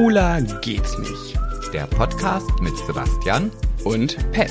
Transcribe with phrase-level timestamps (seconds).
[0.00, 1.38] Schwuler geht's nicht.
[1.74, 3.50] Der Podcast mit Sebastian
[3.84, 4.50] Und Pet.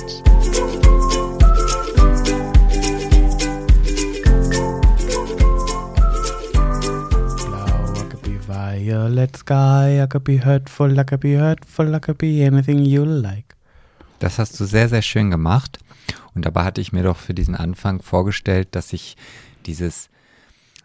[7.48, 12.00] Blau, I could be violet sky, I could be hurtful, I could be hurtful, I
[12.00, 13.55] could be anything you like.
[14.20, 15.79] Das hast du sehr, sehr schön gemacht.
[16.36, 19.18] Und dabei hatte ich mir doch für diesen Anfang vorgestellt, dass ich
[19.66, 20.11] dieses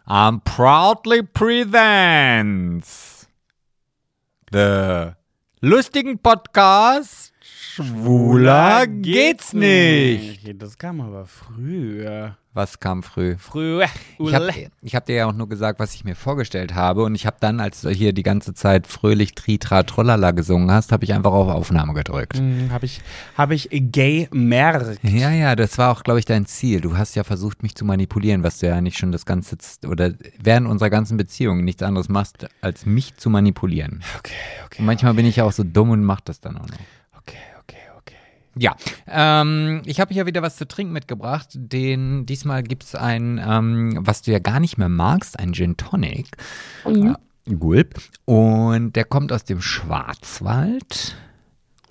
[0.06, 3.23] I'm proudly presents
[4.54, 5.16] the
[5.60, 7.33] lustigen Podcast
[7.74, 10.62] Schwuler geht's nicht.
[10.62, 12.36] Das kam aber früher.
[12.52, 13.34] Was kam früh?
[13.36, 13.86] Früher.
[14.16, 14.48] Ich habe
[14.80, 17.02] ich hab dir ja auch nur gesagt, was ich mir vorgestellt habe.
[17.02, 20.92] Und ich habe dann, als du hier die ganze Zeit fröhlich Tritra Trollala gesungen hast,
[20.92, 22.38] habe ich einfach auf Aufnahme gedrückt.
[22.38, 23.00] Hm, Habe ich,
[23.36, 25.02] hab ich gay merkt.
[25.02, 26.80] Ja, ja, das war auch, glaube ich, dein Ziel.
[26.80, 29.56] Du hast ja versucht, mich zu manipulieren, was du ja nicht schon das ganze,
[29.88, 34.04] oder während unserer ganzen Beziehung nichts anderes machst, als mich zu manipulieren.
[34.20, 34.32] Okay,
[34.64, 34.78] okay.
[34.78, 36.78] Und manchmal bin ich ja auch so dumm und mach das dann auch noch.
[38.56, 38.76] Ja,
[39.08, 41.48] ähm, ich habe hier wieder was zu trinken mitgebracht.
[41.54, 46.28] Den, diesmal gibt's ein, ähm, was du ja gar nicht mehr magst, ein Gin Tonic.
[46.84, 47.14] Äh,
[47.58, 48.00] Gulp.
[48.24, 51.16] Und der kommt aus dem Schwarzwald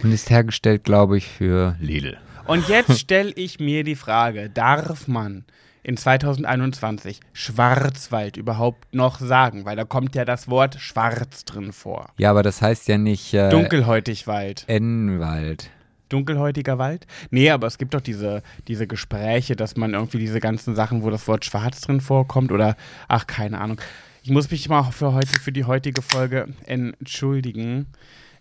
[0.01, 2.17] und ist hergestellt, glaube ich, für Lidl.
[2.45, 5.45] Und jetzt stelle ich mir die Frage, darf man
[5.83, 9.65] in 2021 Schwarzwald überhaupt noch sagen?
[9.65, 12.07] Weil da kommt ja das Wort schwarz drin vor.
[12.17, 14.65] Ja, aber das heißt ja nicht äh, Dunkelhäutig Wald.
[14.67, 15.69] N-Wald.
[16.13, 17.07] Dunkelhäutiger Wald?
[17.31, 21.09] Nee, aber es gibt doch diese, diese Gespräche, dass man irgendwie diese ganzen Sachen, wo
[21.09, 23.81] das Wort schwarz drin vorkommt oder, ach, keine Ahnung.
[24.23, 27.87] Ich muss mich mal für heute, für die heutige Folge entschuldigen.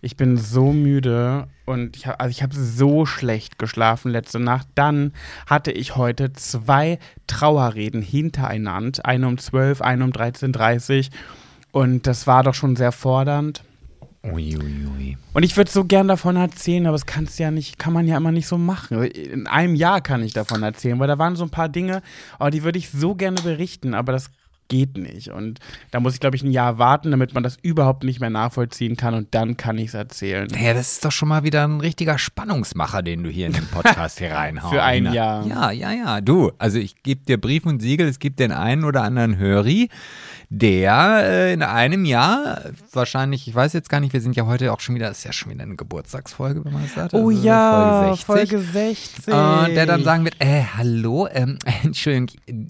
[0.01, 4.67] Ich bin so müde und ich habe also habe so schlecht geschlafen letzte Nacht.
[4.75, 5.13] Dann
[5.47, 11.09] hatte ich heute zwei Trauerreden hintereinander, eine um 12, eine um 13.30
[11.71, 13.63] und das war doch schon sehr fordernd.
[14.25, 15.17] Uiuiui.
[15.33, 18.17] Und ich würde so gern davon erzählen, aber das kannst ja nicht, kann man ja
[18.17, 19.03] immer nicht so machen.
[19.03, 22.01] In einem Jahr kann ich davon erzählen, weil da waren so ein paar Dinge,
[22.39, 24.29] oh, die würde ich so gerne berichten, aber das
[24.69, 25.29] geht nicht.
[25.29, 25.59] Und
[25.91, 28.95] da muss ich, glaube ich, ein Jahr warten, damit man das überhaupt nicht mehr nachvollziehen
[28.97, 30.47] kann und dann kann ich es erzählen.
[30.51, 33.67] Naja, das ist doch schon mal wieder ein richtiger Spannungsmacher, den du hier in den
[33.67, 34.73] Podcast hier reinhaust.
[34.73, 35.11] Für ein?
[35.13, 35.45] Jahr.
[35.45, 36.21] Ja, ja, ja.
[36.21, 39.89] Du, also ich gebe dir Brief und Siegel, es gibt den einen oder anderen Höri,
[40.55, 44.71] der äh, in einem Jahr wahrscheinlich, ich weiß jetzt gar nicht, wir sind ja heute
[44.71, 47.15] auch schon wieder, das ist ja schon wieder eine Geburtstagsfolge, wenn man das sagt.
[47.15, 48.59] Oh also ja, Folge 60.
[48.59, 49.27] Folge 60.
[49.29, 52.27] Äh, der dann sagen wird, äh, hallo, ähm, Entschuldigung,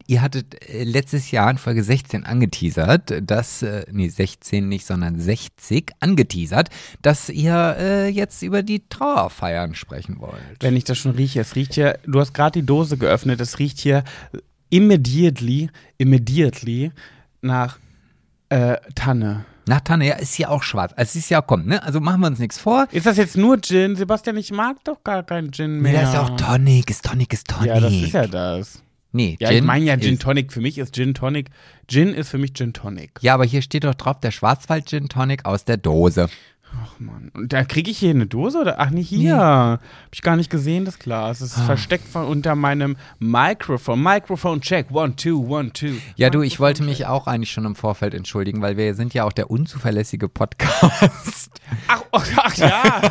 [0.07, 5.19] ihr hattet äh, letztes Jahr in Folge 16 angeteasert, dass, äh, nee, 16 nicht, sondern
[5.19, 6.69] 60 angeteasert,
[7.01, 10.61] dass ihr äh, jetzt über die Trauerfeiern sprechen wollt.
[10.61, 13.59] Wenn ich das schon rieche, es riecht hier, du hast gerade die Dose geöffnet, es
[13.59, 14.05] riecht hier
[14.69, 16.93] immediately, immediately
[17.43, 17.77] nach
[18.49, 19.45] äh, Tanne.
[19.65, 20.93] Nach Tanne, ja, ist ja auch schwarz.
[20.95, 22.87] Also, ist ja, komm, ne, also machen wir uns nichts vor.
[22.91, 23.95] Ist das jetzt nur Gin?
[23.95, 25.93] Sebastian, ich mag doch gar keinen Gin mehr.
[25.93, 27.67] Nee, das ist ja auch Tonic, ist Tonic, ist Tonic.
[27.67, 28.83] Ja, das ist ja das.
[29.15, 30.51] Nee, Ja, ich meine ja Gin Tonic.
[30.51, 31.51] Für mich ist Gin Tonic.
[31.87, 33.11] Gin ist für mich Gin Tonic.
[33.21, 36.29] Ja, aber hier steht doch drauf, der Schwarzwald Gin Tonic aus der Dose.
[37.05, 37.29] Ach man.
[37.33, 38.79] Und da kriege ich hier eine Dose oder?
[38.79, 39.37] Ach, nicht hier.
[39.37, 39.79] Hab
[40.11, 41.41] ich gar nicht gesehen, das Glas.
[41.41, 41.65] Es ist Ah.
[41.65, 44.01] versteckt von unter meinem Mikrofon.
[44.01, 44.87] Mikrofon check.
[44.91, 45.93] One, two, one, two.
[46.15, 49.23] Ja, du, ich wollte mich auch eigentlich schon im Vorfeld entschuldigen, weil wir sind ja
[49.25, 51.51] auch der unzuverlässige Podcast.
[51.87, 53.01] Ach, oh, ach ja.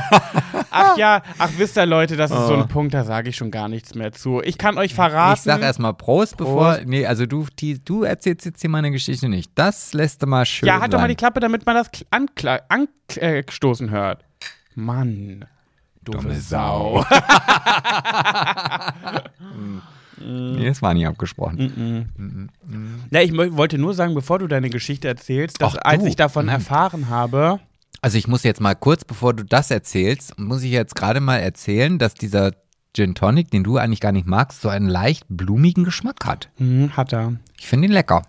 [0.70, 1.22] Ach ja.
[1.38, 3.94] Ach, wisst ihr, Leute, das ist so ein Punkt, da sage ich schon gar nichts
[3.94, 4.40] mehr zu.
[4.42, 5.30] Ich kann euch verraten.
[5.32, 5.34] Oh.
[5.34, 6.74] Ich sag erstmal Prost, bevor.
[6.74, 6.86] Prost.
[6.86, 9.50] Nee, also du, die, du erzählst jetzt hier meine Geschichte nicht.
[9.54, 10.66] Das lässt du mal schön.
[10.68, 14.24] Ja, halt doch mal die Klappe, damit man das kl- ankla- anstoßen hört.
[14.74, 15.44] Mann.
[16.04, 17.04] Dumme, Dumme Sau.
[20.24, 22.08] Nee, das war nicht abgesprochen.
[23.10, 26.50] Ja, ich wollte nur sagen, bevor du deine Geschichte erzählst, dass als ich davon Mhm.
[26.52, 27.58] erfahren habe,
[28.02, 31.38] Also ich muss jetzt mal kurz, bevor du das erzählst, muss ich jetzt gerade mal
[31.38, 32.52] erzählen, dass dieser
[32.94, 36.50] Gin Tonic, den du eigentlich gar nicht magst, so einen leicht blumigen Geschmack hat.
[36.56, 37.34] hm, hat er.
[37.58, 38.22] Ich finde ihn lecker.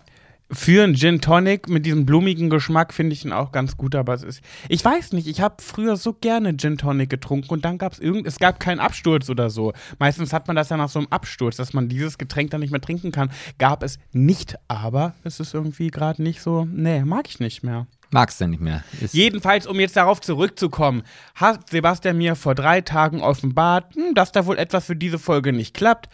[0.54, 4.14] Für einen Gin Tonic mit diesem blumigen Geschmack finde ich ihn auch ganz gut, aber
[4.14, 4.40] es ist.
[4.68, 7.98] Ich weiß nicht, ich habe früher so gerne Gin Tonic getrunken und dann gab es
[7.98, 8.26] irgend.
[8.26, 9.72] Es gab keinen Absturz oder so.
[9.98, 12.70] Meistens hat man das ja nach so einem Absturz, dass man dieses Getränk dann nicht
[12.70, 13.30] mehr trinken kann.
[13.58, 16.66] Gab es nicht, aber es ist irgendwie gerade nicht so.
[16.70, 17.86] Nee, mag ich nicht mehr.
[18.10, 18.84] Magst du nicht mehr.
[19.00, 21.02] Ist, Jedenfalls, um jetzt darauf zurückzukommen,
[21.34, 25.52] hat Sebastian mir vor drei Tagen offenbart, hm, dass da wohl etwas für diese Folge
[25.52, 26.08] nicht klappt.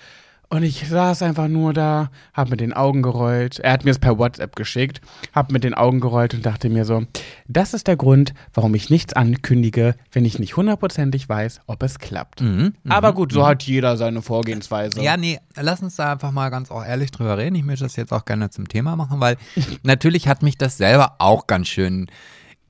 [0.53, 3.61] Und ich saß einfach nur da, hab mit den Augen gerollt.
[3.61, 5.01] Er hat mir es per WhatsApp geschickt,
[5.33, 7.05] hab mit den Augen gerollt und dachte mir so,
[7.47, 12.01] das ist der Grund, warum ich nichts ankündige, wenn ich nicht hundertprozentig weiß, ob es
[12.01, 12.41] klappt.
[12.41, 15.01] Mhm, Aber gut, so hat jeder seine Vorgehensweise.
[15.01, 17.55] Ja, nee, lass uns da einfach mal ganz auch ehrlich drüber reden.
[17.55, 19.37] Ich möchte das jetzt auch gerne zum Thema machen, weil
[19.85, 22.11] natürlich hat mich das selber auch ganz schön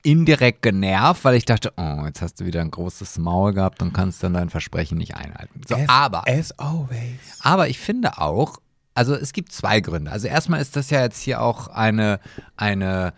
[0.03, 3.93] indirekt genervt, weil ich dachte, oh, jetzt hast du wieder ein großes Maul gehabt und
[3.93, 5.61] kannst dann dein Versprechen nicht einhalten.
[5.67, 7.39] So, As- aber, As always.
[7.41, 8.57] aber ich finde auch,
[8.95, 10.11] also es gibt zwei Gründe.
[10.11, 12.19] Also erstmal ist das ja jetzt hier auch eine,
[12.57, 13.13] eine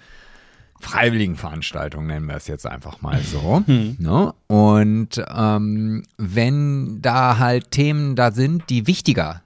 [0.80, 3.64] Freiwilligenveranstaltung, nennen wir es jetzt einfach mal so.
[3.68, 4.34] Ne?
[4.48, 9.42] Und ähm, wenn da halt Themen da sind, die wichtiger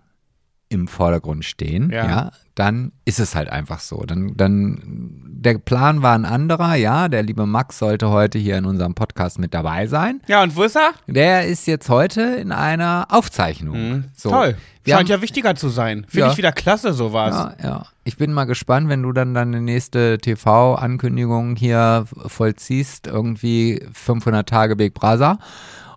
[0.70, 2.06] im Vordergrund stehen, Ja.
[2.10, 2.32] ja.
[2.56, 4.04] dann ist es halt einfach so.
[4.06, 7.08] Dann, dann, der Plan war ein anderer, ja.
[7.08, 10.22] Der liebe Max sollte heute hier in unserem Podcast mit dabei sein.
[10.28, 10.92] Ja, und wo ist er?
[11.08, 14.06] Der ist jetzt heute in einer Aufzeichnung.
[14.16, 14.30] So.
[14.30, 14.34] Mhm.
[14.34, 14.58] Toll.
[14.84, 16.06] Wir Scheint haben, ja wichtiger zu sein.
[16.08, 16.32] Finde Ja.
[16.32, 17.34] ich wieder klasse, sowas.
[17.62, 17.86] ja, ja.
[18.06, 24.76] Ich bin mal gespannt, wenn du dann deine nächste TV-Ankündigung hier vollziehst, irgendwie 500 Tage
[24.76, 25.40] Big Brother.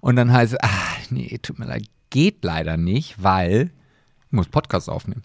[0.00, 0.68] Und dann heißt es, ah,
[1.10, 3.70] nee, tut mir leid, geht leider nicht, weil
[4.26, 5.22] ich muss Podcast aufnehmen.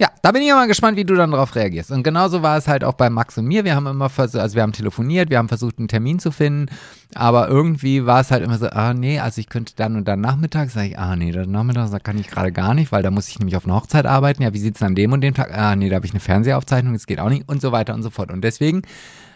[0.00, 1.90] Ja, da bin ich mal gespannt, wie du dann darauf reagierst.
[1.90, 3.64] Und genauso war es halt auch bei Max und mir.
[3.64, 6.66] Wir haben immer versucht, also wir haben telefoniert, wir haben versucht, einen Termin zu finden,
[7.14, 10.20] aber irgendwie war es halt immer so, ah nee, also ich könnte dann und dann
[10.20, 13.10] Nachmittag, sage ich, ah nee, dann Nachmittag da kann ich gerade gar nicht, weil da
[13.10, 14.42] muss ich nämlich auf einer Hochzeit arbeiten.
[14.42, 15.52] Ja, wie sieht's an dem und dem Tag?
[15.52, 18.04] Ah nee, da habe ich eine Fernsehaufzeichnung, das geht auch nicht und so weiter und
[18.04, 18.30] so fort.
[18.30, 18.82] Und deswegen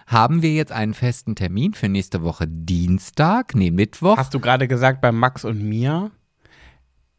[0.06, 4.16] haben wir jetzt einen festen Termin für nächste Woche Dienstag, nee, Mittwoch.
[4.16, 6.10] Hast du gerade gesagt, bei Max und mir?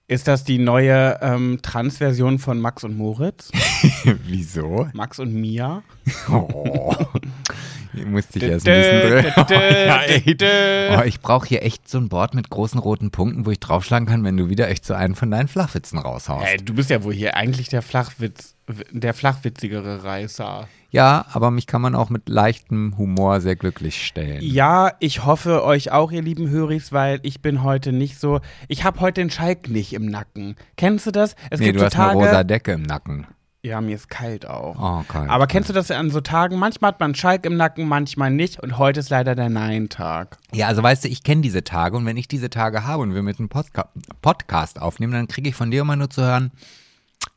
[0.08, 3.52] Ist das die neue ähm, Transversion von Max und Moritz?
[4.26, 4.90] Wieso?
[4.94, 5.82] Max und Mia?
[6.30, 6.94] Oh.
[7.94, 10.98] Hier musste ich erst ein bisschen drin.
[10.98, 14.08] Oh, ich brauche hier echt so ein Board mit großen roten Punkten, wo ich draufschlagen
[14.08, 16.46] kann, wenn du wieder echt so einen von deinen Flachwitzen raushaust.
[16.46, 18.56] Hey, du bist ja wohl hier eigentlich der Flachwitz,
[18.92, 20.68] der flachwitzigere Reißer.
[20.94, 24.40] Ja, aber mich kann man auch mit leichtem Humor sehr glücklich stellen.
[24.42, 28.42] Ja, ich hoffe euch auch, ihr lieben Höris, weil ich bin heute nicht so.
[28.68, 30.56] Ich habe heute den Schalk nicht im Nacken.
[30.78, 31.36] Kennst du das?
[31.50, 32.20] Es nee, gibt du so hast Tage.
[32.20, 33.26] eine rosa Decke im Nacken.
[33.66, 34.76] Ja, mir ist kalt auch.
[34.78, 35.30] Oh, kalt.
[35.30, 36.60] Aber kennst du das an so Tagen?
[36.60, 38.60] Manchmal hat man Schalk im Nacken, manchmal nicht.
[38.60, 40.38] Und heute ist leider der Nein-Tag.
[40.52, 43.16] Ja, also weißt du, ich kenne diese Tage und wenn ich diese Tage habe und
[43.16, 43.88] wir mit einem Podca
[44.22, 46.52] Podcast aufnehmen, dann kriege ich von dir immer nur zu hören,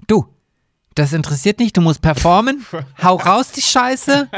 [0.09, 0.27] du,
[0.97, 2.67] das interessiert nicht, du musst performen,
[3.03, 4.29] hau raus die Scheiße,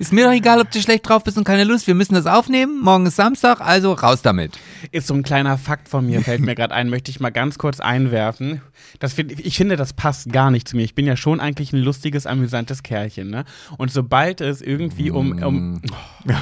[0.00, 2.26] ist mir doch egal, ob du schlecht drauf bist und keine Lust, wir müssen das
[2.26, 4.58] aufnehmen, morgen ist Samstag, also raus damit.
[4.90, 7.58] Ist so ein kleiner Fakt von mir, fällt mir gerade ein, möchte ich mal ganz
[7.58, 8.62] kurz einwerfen.
[9.00, 10.82] Das find, ich finde, das passt gar nicht zu mir.
[10.84, 13.44] Ich bin ja schon eigentlich ein lustiges, amüsantes Kerlchen, ne?
[13.76, 15.42] Und sobald es irgendwie um.
[15.42, 15.82] um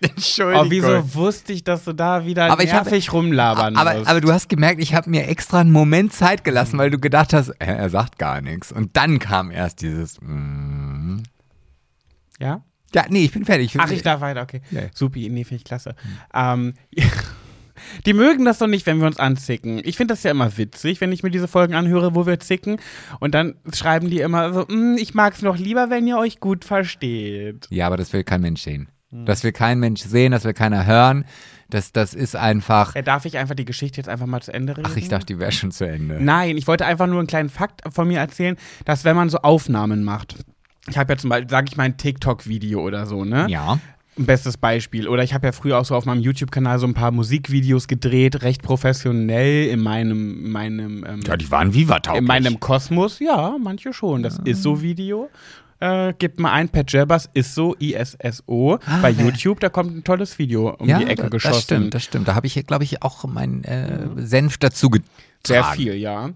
[0.00, 0.66] Entschuldigung.
[0.66, 4.10] oh, wieso wusste ich, dass du da wieder Aber ich hab- nervig rumlabern aber, musst?
[4.10, 7.32] aber du hast gemerkt, ich habe mir extra einen Moment Zeit gelassen, weil du gedacht
[7.32, 8.72] hast, er, er sagt gar nichts.
[8.72, 11.18] Und dann kam erst dieses, mm.
[12.38, 12.64] ja?
[12.94, 13.74] ja, nee, ich bin fertig.
[13.78, 14.60] Ach, ich darf weiter, okay.
[14.70, 14.82] Ja.
[14.94, 15.94] Supi, nee, finde ich klasse.
[16.34, 16.74] Ähm,
[18.06, 19.80] die mögen das doch nicht, wenn wir uns anzicken.
[19.84, 22.78] Ich finde das ja immer witzig, wenn ich mir diese Folgen anhöre, wo wir zicken.
[23.20, 26.40] Und dann schreiben die immer so, "Mm, ich mag es noch lieber, wenn ihr euch
[26.40, 27.66] gut versteht.
[27.70, 28.88] Ja, aber das will kein Mensch sehen.
[29.10, 29.26] Hm.
[29.26, 31.24] Das will kein Mensch sehen, das will keiner hören.
[31.72, 32.94] Das, das ist einfach.
[32.94, 34.86] Ja, darf ich einfach die Geschichte jetzt einfach mal zu Ende reden?
[34.90, 36.18] Ach, ich dachte, die wäre schon zu Ende.
[36.22, 39.38] Nein, ich wollte einfach nur einen kleinen Fakt von mir erzählen, dass wenn man so
[39.38, 40.36] Aufnahmen macht,
[40.90, 43.46] ich habe ja zum Beispiel, sage ich mal, ein TikTok-Video oder so, ne?
[43.48, 43.78] Ja.
[44.18, 45.08] Bestes Beispiel.
[45.08, 48.42] Oder ich habe ja früher auch so auf meinem YouTube-Kanal so ein paar Musikvideos gedreht,
[48.42, 52.20] recht professionell in meinem, meinem, ähm, Ja, die waren Viva-tauglich.
[52.20, 53.18] in meinem Kosmos.
[53.20, 54.22] Ja, manche schon.
[54.22, 55.30] Das ist so Video.
[55.82, 60.38] Äh, gebt mal ein, Pat Jabbers ist so, ISSO, bei YouTube, da kommt ein tolles
[60.38, 61.54] Video um ja, die Ecke da- geschossen.
[61.54, 62.28] Das stimmt, das stimmt.
[62.28, 65.06] Da habe ich, glaube ich, auch meinen äh, Senf dazu getragen.
[65.44, 66.30] Sehr viel, ja.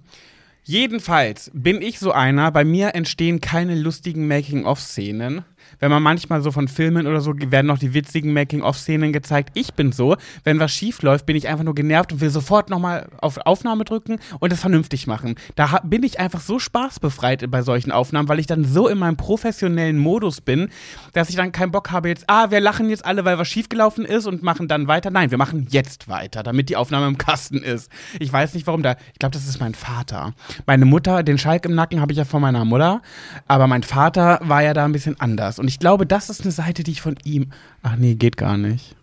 [0.64, 5.44] Jedenfalls bin ich so einer, bei mir entstehen keine lustigen Making-of-Szenen.
[5.78, 9.50] Wenn man manchmal so von Filmen oder so werden noch die witzigen Making-of-Szenen gezeigt.
[9.54, 12.70] Ich bin so, wenn was schief läuft, bin ich einfach nur genervt und will sofort
[12.70, 15.36] nochmal auf Aufnahme drücken und es vernünftig machen.
[15.54, 19.16] Da bin ich einfach so spaßbefreit bei solchen Aufnahmen, weil ich dann so in meinem
[19.16, 20.68] professionellen Modus bin,
[21.12, 24.04] dass ich dann keinen Bock habe jetzt, ah, wir lachen jetzt alle, weil was schiefgelaufen
[24.04, 25.10] ist und machen dann weiter.
[25.10, 27.90] Nein, wir machen jetzt weiter, damit die Aufnahme im Kasten ist.
[28.18, 28.96] Ich weiß nicht, warum da.
[29.12, 30.34] Ich glaube, das ist mein Vater.
[30.66, 33.02] Meine Mutter, den Schalk im Nacken habe ich ja von meiner Mutter,
[33.46, 35.55] aber mein Vater war ja da ein bisschen anders.
[35.58, 37.50] Und ich glaube, das ist eine Seite, die ich von ihm.
[37.82, 38.94] Ach nee, geht gar nicht.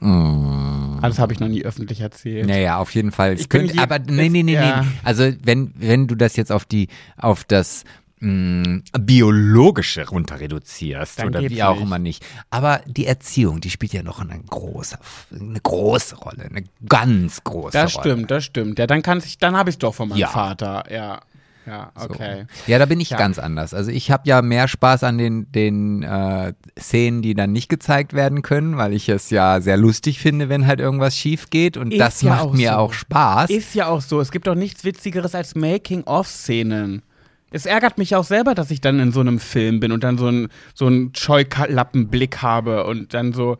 [0.00, 0.98] Mm.
[1.00, 2.46] Ah, das habe ich noch nie öffentlich erzählt.
[2.46, 3.34] Naja, auf jeden Fall.
[3.38, 4.82] Ich könnte, aber nee, nee, nee, ja.
[4.82, 4.88] nee.
[5.04, 7.84] Also wenn, wenn du das jetzt auf die, auf das
[8.20, 11.82] mh, biologische runter reduzierst Dann oder wie auch nicht.
[11.82, 12.24] immer nicht.
[12.50, 14.98] Aber die Erziehung, die spielt ja noch eine große,
[15.32, 18.10] eine große Rolle, eine ganz große Das Rolle.
[18.12, 18.78] stimmt, das stimmt.
[18.78, 20.28] Ja, dann kann ich, dann habe ich es doch von meinem Ja.
[20.28, 20.84] Vater.
[20.92, 21.20] Ja,
[21.68, 22.10] ja, So.
[22.10, 22.46] okay.
[22.66, 23.18] Ja, da bin ich Ja.
[23.18, 23.74] ganz anders.
[23.74, 28.14] Also ich habe ja mehr Spaß an den, den äh, Szenen, die dann nicht gezeigt
[28.14, 31.92] werden können, weil ich es ja sehr lustig finde, wenn halt irgendwas schief geht und
[31.92, 32.76] Ist das ja macht auch mir so.
[32.76, 33.50] auch Spaß.
[33.50, 34.20] Ist ja auch so.
[34.20, 37.02] Es gibt doch nichts Witzigeres als Making-of-Szenen.
[37.50, 40.18] Es ärgert mich auch selber, dass ich dann in so einem Film bin und dann
[40.18, 43.56] so einen so einen Scheuklappenblick habe und dann so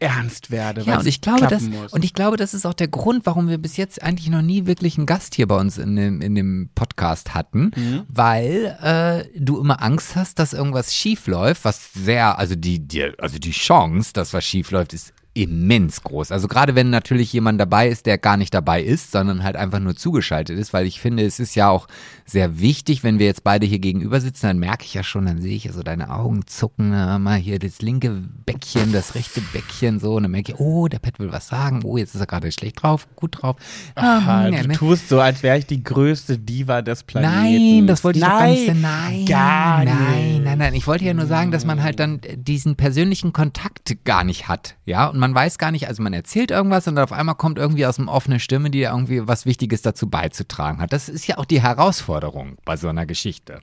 [0.00, 0.80] ernst werde.
[0.80, 1.92] Ja, weil und ich glaube, das, muss.
[1.92, 4.66] und ich glaube, das ist auch der Grund, warum wir bis jetzt eigentlich noch nie
[4.66, 8.02] wirklich einen Gast hier bei uns in dem, in dem Podcast hatten, Mhm.
[8.08, 13.12] weil äh, du immer Angst hast, dass irgendwas schief läuft, was sehr, also die, die,
[13.18, 16.32] also die Chance, dass was schief läuft, ist immens groß.
[16.32, 19.78] Also gerade wenn natürlich jemand dabei ist, der gar nicht dabei ist, sondern halt einfach
[19.78, 21.86] nur zugeschaltet ist, weil ich finde, es ist ja auch
[22.30, 25.40] sehr wichtig, wenn wir jetzt beide hier gegenüber sitzen, dann merke ich ja schon, dann
[25.40, 29.40] sehe ich ja so deine Augen zucken, na, mal hier das linke Bäckchen, das rechte
[29.52, 32.20] Bäckchen so und dann merke ich, oh, der Pet will was sagen, oh, jetzt ist
[32.20, 33.56] er gerade schlecht drauf, gut drauf.
[33.94, 34.74] Aha, Ah, ja, du ne?
[34.74, 37.76] tust so, als wäre ich die größte Diva des Planeten.
[37.78, 38.80] Nein, das wollte ich doch gar nicht sagen.
[38.80, 40.44] Nein, Nein, gar nein, nicht.
[40.44, 40.74] nein, nein.
[40.74, 44.76] Ich wollte ja nur sagen, dass man halt dann diesen persönlichen Kontakt gar nicht hat,
[44.84, 45.06] ja.
[45.08, 47.86] Und man weiß gar nicht, also man erzählt irgendwas und dann auf einmal kommt irgendwie
[47.86, 50.92] aus dem offene Stimme, die irgendwie was Wichtiges dazu beizutragen hat.
[50.92, 52.19] Das ist ja auch die Herausforderung
[52.64, 53.60] bei so einer Geschichte.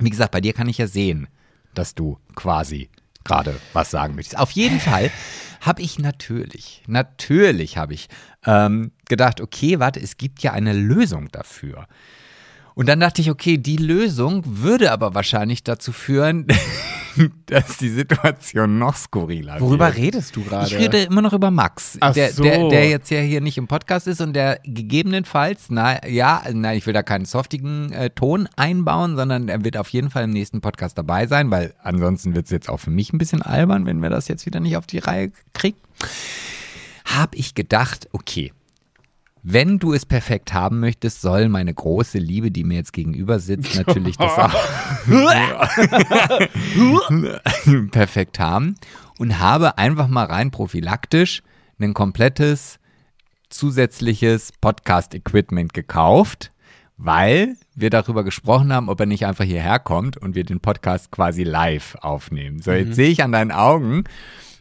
[0.00, 1.28] Wie gesagt, bei dir kann ich ja sehen,
[1.74, 2.90] dass du quasi
[3.24, 4.38] gerade was sagen möchtest.
[4.38, 5.10] Auf jeden Fall
[5.60, 8.08] habe ich natürlich, natürlich habe ich
[8.46, 11.86] ähm, gedacht, okay, warte, es gibt ja eine Lösung dafür.
[12.74, 16.46] Und dann dachte ich, okay, die Lösung würde aber wahrscheinlich dazu führen,
[17.46, 19.96] dass die Situation noch skurriler Worüber wird.
[19.98, 20.66] redest du gerade?
[20.66, 22.42] Ich rede immer noch über Max, Ach der, so.
[22.42, 26.78] der, der jetzt ja hier nicht im Podcast ist und der gegebenenfalls, na ja, nein,
[26.78, 30.30] ich will da keinen softigen äh, Ton einbauen, sondern er wird auf jeden Fall im
[30.30, 33.86] nächsten Podcast dabei sein, weil ansonsten wird es jetzt auch für mich ein bisschen albern,
[33.86, 35.76] wenn wir das jetzt wieder nicht auf die Reihe kriegen.
[37.04, 38.52] Habe ich gedacht, okay,
[39.42, 43.74] wenn du es perfekt haben möchtest, soll meine große Liebe, die mir jetzt gegenüber sitzt,
[43.74, 44.54] natürlich das auch
[47.90, 48.74] perfekt haben
[49.18, 51.42] und habe einfach mal rein prophylaktisch
[51.80, 52.78] ein komplettes
[53.48, 56.52] zusätzliches Podcast-Equipment gekauft,
[56.96, 61.10] weil wir darüber gesprochen haben, ob er nicht einfach hierher kommt und wir den Podcast
[61.10, 62.60] quasi live aufnehmen.
[62.60, 64.04] So, jetzt sehe ich an deinen Augen,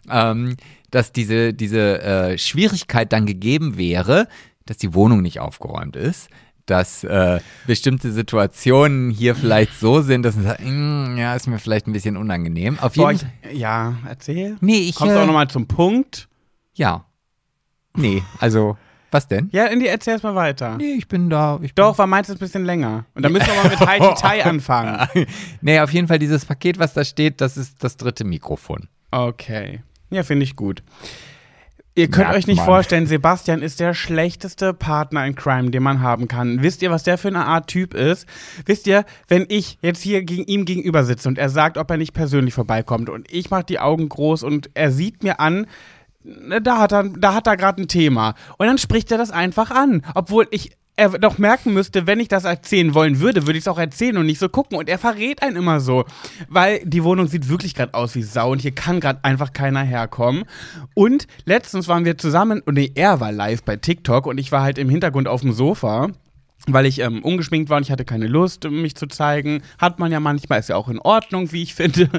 [0.10, 0.56] ähm,
[0.90, 4.28] dass diese, diese äh, Schwierigkeit dann gegeben wäre,
[4.70, 6.30] dass die Wohnung nicht aufgeräumt ist,
[6.66, 11.58] dass äh, bestimmte Situationen hier vielleicht so sind, dass man sagt, "Mm, ja, ist mir
[11.58, 12.78] vielleicht ein bisschen unangenehm.
[12.80, 14.58] Auf Boah, jeden ich, ja, erzähl.
[14.62, 16.28] Nee, ich, Kommst du äh, auch nochmal zum Punkt?
[16.76, 17.06] Ja.
[17.96, 18.78] Nee, also,
[19.12, 19.50] was denn?
[19.52, 20.78] Ja, Indy, erzähl's mal weiter.
[20.78, 21.60] Nee, ich bin da.
[21.64, 23.06] Ich Doch, war meins ein bisschen länger.
[23.16, 25.08] Und dann müssen wir mal mit Heidi Tai anfangen.
[25.62, 28.88] Nee, auf jeden Fall dieses Paket, was da steht, das ist das dritte Mikrofon.
[29.10, 29.82] Okay.
[30.12, 30.84] Ja, finde ich gut.
[32.00, 36.00] Ihr könnt Merkt euch nicht vorstellen, Sebastian ist der schlechteste Partner in Crime, den man
[36.00, 36.64] haben kann.
[36.64, 38.26] Wisst ihr, was der für eine Art Typ ist?
[38.66, 41.98] Wisst ihr, wenn ich jetzt hier gegen ihm gegenüber sitze und er sagt, ob er
[41.98, 45.68] nicht persönlich vorbeikommt und ich mache die Augen groß und er sieht mir an,
[46.24, 48.34] ne, da hat er, da hat er gerade ein Thema.
[48.58, 50.02] Und dann spricht er das einfach an.
[50.16, 53.68] Obwohl ich er doch merken müsste, wenn ich das erzählen wollen würde, würde ich es
[53.68, 54.78] auch erzählen und nicht so gucken.
[54.78, 56.04] Und er verrät einen immer so.
[56.50, 59.82] Weil die Wohnung sieht wirklich gerade aus wie Sau und hier kann gerade einfach keiner
[59.82, 60.44] herkommen.
[60.94, 64.62] Und letztens waren wir zusammen, und nee, er war live bei TikTok und ich war
[64.62, 66.10] halt im Hintergrund auf dem Sofa.
[66.68, 69.62] Weil ich ähm, ungeschminkt war und ich hatte keine Lust, mich zu zeigen.
[69.78, 72.10] Hat man ja manchmal, ist ja auch in Ordnung, wie ich finde.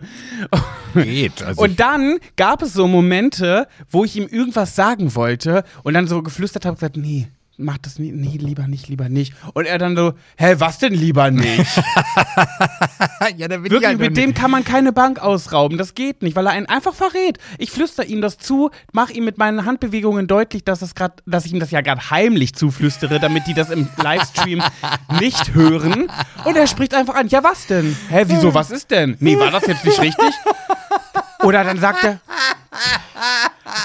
[0.95, 1.43] Geht.
[1.43, 6.09] Also Und dann gab es so Momente, wo ich ihm irgendwas sagen wollte und dann
[6.09, 7.29] so geflüstert habe, gesagt, nee,
[7.61, 9.35] mach das nie, nee, lieber nicht, lieber nicht.
[9.55, 11.76] Und er dann so, hä, was denn lieber nicht?
[13.37, 15.79] ja, da bin Wirklich, mit dem kann man keine Bank ausrauben.
[15.79, 17.38] Das geht nicht, weil er einen einfach verrät.
[17.59, 21.47] Ich flüster ihm das zu, mach ihm mit meinen Handbewegungen deutlich, dass, es grad, dass
[21.47, 24.62] ich ihm das ja gerade heimlich zuflüstere, damit die das im Livestream
[25.21, 26.11] nicht hören.
[26.45, 27.97] Und er spricht einfach an, ja, was denn?
[28.09, 29.17] Hä, wieso, was ist denn?
[29.21, 30.35] Nee, war das jetzt nicht richtig?
[31.43, 32.21] Oder dann sagt er.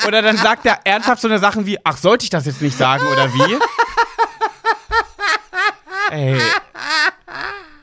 [0.08, 2.78] Oder dann sagt er ernsthaft so eine Sachen wie, ach, sollte ich das jetzt nicht
[2.78, 3.58] sagen oder wie?
[6.12, 6.40] Ey.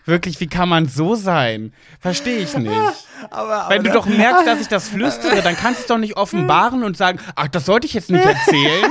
[0.04, 1.72] Wirklich, wie kann man so sein?
[2.00, 2.74] Verstehe ich nicht.
[3.30, 6.16] Aber, Wenn du doch merkst, dass ich das flüstere, dann kannst du es doch nicht
[6.16, 8.90] offenbaren und sagen, ach, das sollte ich jetzt nicht erzählen.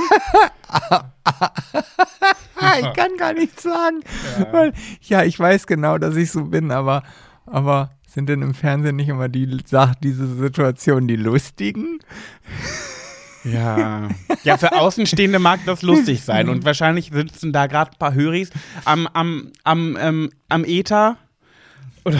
[2.80, 4.00] ich kann gar nichts sagen.
[4.38, 4.52] Ja.
[4.52, 4.72] Weil,
[5.02, 7.02] ja, ich weiß genau, dass ich so bin, aber,
[7.44, 9.46] aber sind denn im Fernsehen nicht immer die
[10.02, 11.98] diese Situationen die lustigen?
[13.44, 14.08] Ja.
[14.44, 16.48] Ja, für Außenstehende mag das lustig sein.
[16.48, 18.50] Und wahrscheinlich sitzen da gerade ein paar Höris
[18.84, 21.16] am, am, am, ähm, am Ether.
[22.04, 22.18] Oder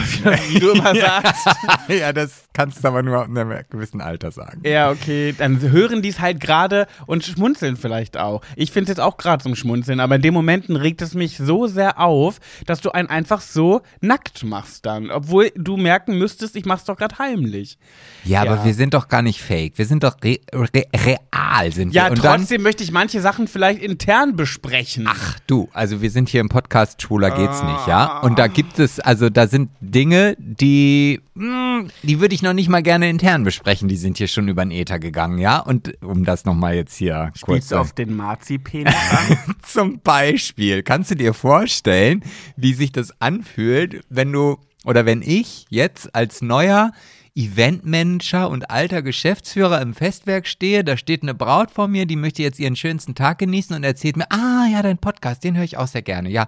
[0.49, 1.47] wie du immer sagst.
[1.87, 4.61] ja, das, kannst es aber nur ab einem gewissen Alter sagen.
[4.65, 5.33] Ja, okay.
[5.37, 8.41] Dann hören die es halt gerade und schmunzeln vielleicht auch.
[8.55, 11.37] Ich finde es jetzt auch gerade zum Schmunzeln, aber in den Momenten regt es mich
[11.37, 15.09] so sehr auf, dass du einen einfach so nackt machst dann.
[15.11, 17.77] Obwohl du merken müsstest, ich mach's doch gerade heimlich.
[18.23, 19.77] Ja, aber wir sind doch gar nicht fake.
[19.77, 22.11] Wir sind doch re re real, sind Ja, wir.
[22.11, 25.07] Und trotzdem möchte ich manche Sachen vielleicht intern besprechen.
[25.09, 28.19] Ach du, also wir sind hier im Podcast Schwuler geht's nicht, ja?
[28.19, 32.69] Und da gibt es, also da sind Dinge, die, mh, die würde ich noch nicht
[32.69, 33.87] mal gerne intern besprechen.
[33.87, 35.59] Die sind hier schon über den Äther gegangen, ja?
[35.59, 39.55] Und um das nochmal jetzt hier kurz Spielst auf den Marzipenis an?
[39.63, 42.23] zum Beispiel, kannst du dir vorstellen,
[42.55, 46.91] wie sich das anfühlt, wenn du oder wenn ich jetzt als neuer
[47.35, 52.43] Eventmanager und alter Geschäftsführer im Festwerk stehe, da steht eine Braut vor mir, die möchte
[52.43, 55.77] jetzt ihren schönsten Tag genießen und erzählt mir, ah ja, dein Podcast, den höre ich
[55.77, 56.47] auch sehr gerne, ja.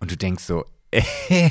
[0.00, 1.50] Und du denkst so, äh,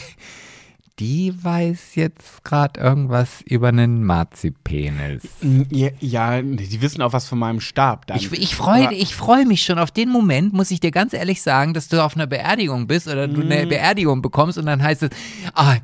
[1.01, 5.23] die weiß jetzt gerade irgendwas über einen Marzipenis.
[5.71, 8.05] ja, ja, die wissen auch was von meinem Stab.
[8.05, 8.17] Dann.
[8.17, 11.41] Ich, ich freue ich freu mich schon auf den Moment, muss ich dir ganz ehrlich
[11.41, 15.01] sagen, dass du auf einer Beerdigung bist oder du eine Beerdigung bekommst und dann heißt
[15.01, 15.09] es,
[15.55, 15.77] ah,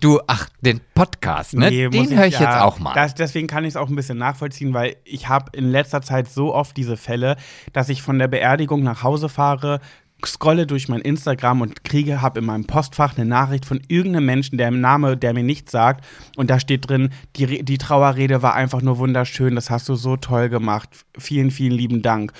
[0.00, 1.68] du, ach, den Podcast, ne?
[1.68, 2.94] Nee, den höre ich ja, jetzt auch mal.
[2.94, 6.30] Das, deswegen kann ich es auch ein bisschen nachvollziehen, weil ich habe in letzter Zeit
[6.30, 7.36] so oft diese Fälle,
[7.74, 9.80] dass ich von der Beerdigung nach Hause fahre,
[10.26, 14.58] scrolle durch mein Instagram und kriege, habe in meinem Postfach eine Nachricht von irgendeinem Menschen,
[14.58, 16.04] der im Name, der mir nichts sagt.
[16.36, 20.16] Und da steht drin, die, die Trauerrede war einfach nur wunderschön, das hast du so
[20.16, 20.88] toll gemacht.
[21.18, 22.32] Vielen, vielen lieben Dank.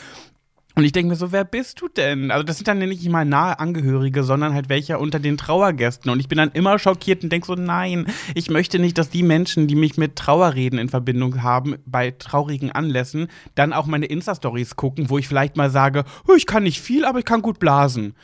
[0.74, 2.30] Und ich denke mir so, wer bist du denn?
[2.30, 6.10] Also das sind dann nicht mal nahe Angehörige, sondern halt welche unter den Trauergästen.
[6.10, 9.22] Und ich bin dann immer schockiert und denke so, nein, ich möchte nicht, dass die
[9.22, 14.76] Menschen, die mich mit Trauerreden in Verbindung haben, bei traurigen Anlässen, dann auch meine Insta-Stories
[14.76, 17.58] gucken, wo ich vielleicht mal sage, "Oh, ich kann nicht viel, aber ich kann gut
[17.58, 18.14] blasen.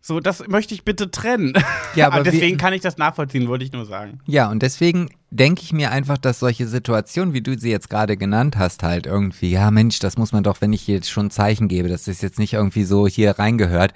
[0.00, 1.52] So, das möchte ich bitte trennen.
[1.94, 4.20] Ja, aber deswegen kann ich das nachvollziehen, wollte ich nur sagen.
[4.26, 8.16] Ja, und deswegen denke ich mir einfach, dass solche Situationen, wie du sie jetzt gerade
[8.16, 11.30] genannt hast, halt irgendwie, ja Mensch, das muss man doch, wenn ich jetzt schon ein
[11.30, 13.92] Zeichen gebe, dass das jetzt nicht irgendwie so hier reingehört,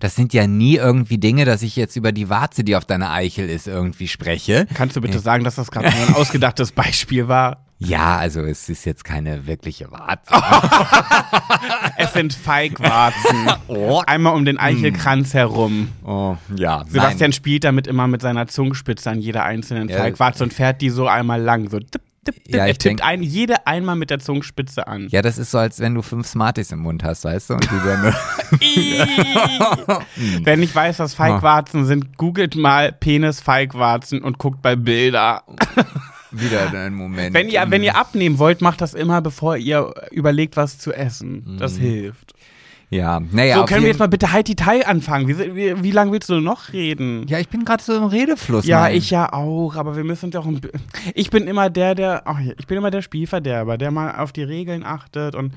[0.00, 3.10] das sind ja nie irgendwie Dinge, dass ich jetzt über die Warze, die auf deiner
[3.12, 4.66] Eichel ist, irgendwie spreche.
[4.74, 7.64] Kannst du bitte sagen, dass das gerade ein ausgedachtes Beispiel war?
[7.84, 10.32] Ja, also es ist jetzt keine wirkliche Warze.
[11.96, 13.48] Es sind Feigwarzen.
[14.06, 15.88] Einmal um den Eichelkranz herum.
[16.04, 16.84] Oh, ja.
[16.88, 19.98] Sebastian spielt damit immer mit seiner Zungenspitze an jeder einzelnen Ja.
[19.98, 21.70] Feigwarze und fährt die so einmal lang.
[21.70, 22.54] So tipp, tipp, tipp.
[22.54, 25.06] Ja, er ich tippt denk- ein, jede einmal mit der Zungenspitze an.
[25.10, 27.54] Ja, das ist so, als wenn du fünf Smarties im Mund hast, weißt du?
[27.54, 28.14] Und die dann
[30.44, 35.42] Wer nicht weiß, was Feigwarzen sind, googelt mal Penis-Feigwarzen und guckt bei Bilder.
[36.40, 37.34] wieder einen Moment.
[37.34, 41.56] Wenn ihr, wenn ihr abnehmen wollt, macht das immer, bevor ihr überlegt, was zu essen.
[41.58, 42.34] Das hilft.
[42.90, 43.56] Ja, naja.
[43.56, 45.26] so, können wir jetzt mal bitte Heidi Tai anfangen?
[45.26, 47.26] Wie, wie, wie lange willst du noch reden?
[47.26, 48.66] Ja, ich bin gerade so im Redefluss.
[48.66, 48.92] Ja, Mann.
[48.92, 50.60] ich ja auch, aber wir müssen auch ein
[51.14, 52.22] Ich bin immer der, der.
[52.24, 55.54] Ja, ich bin immer der Spielverderber, der mal auf die Regeln achtet und.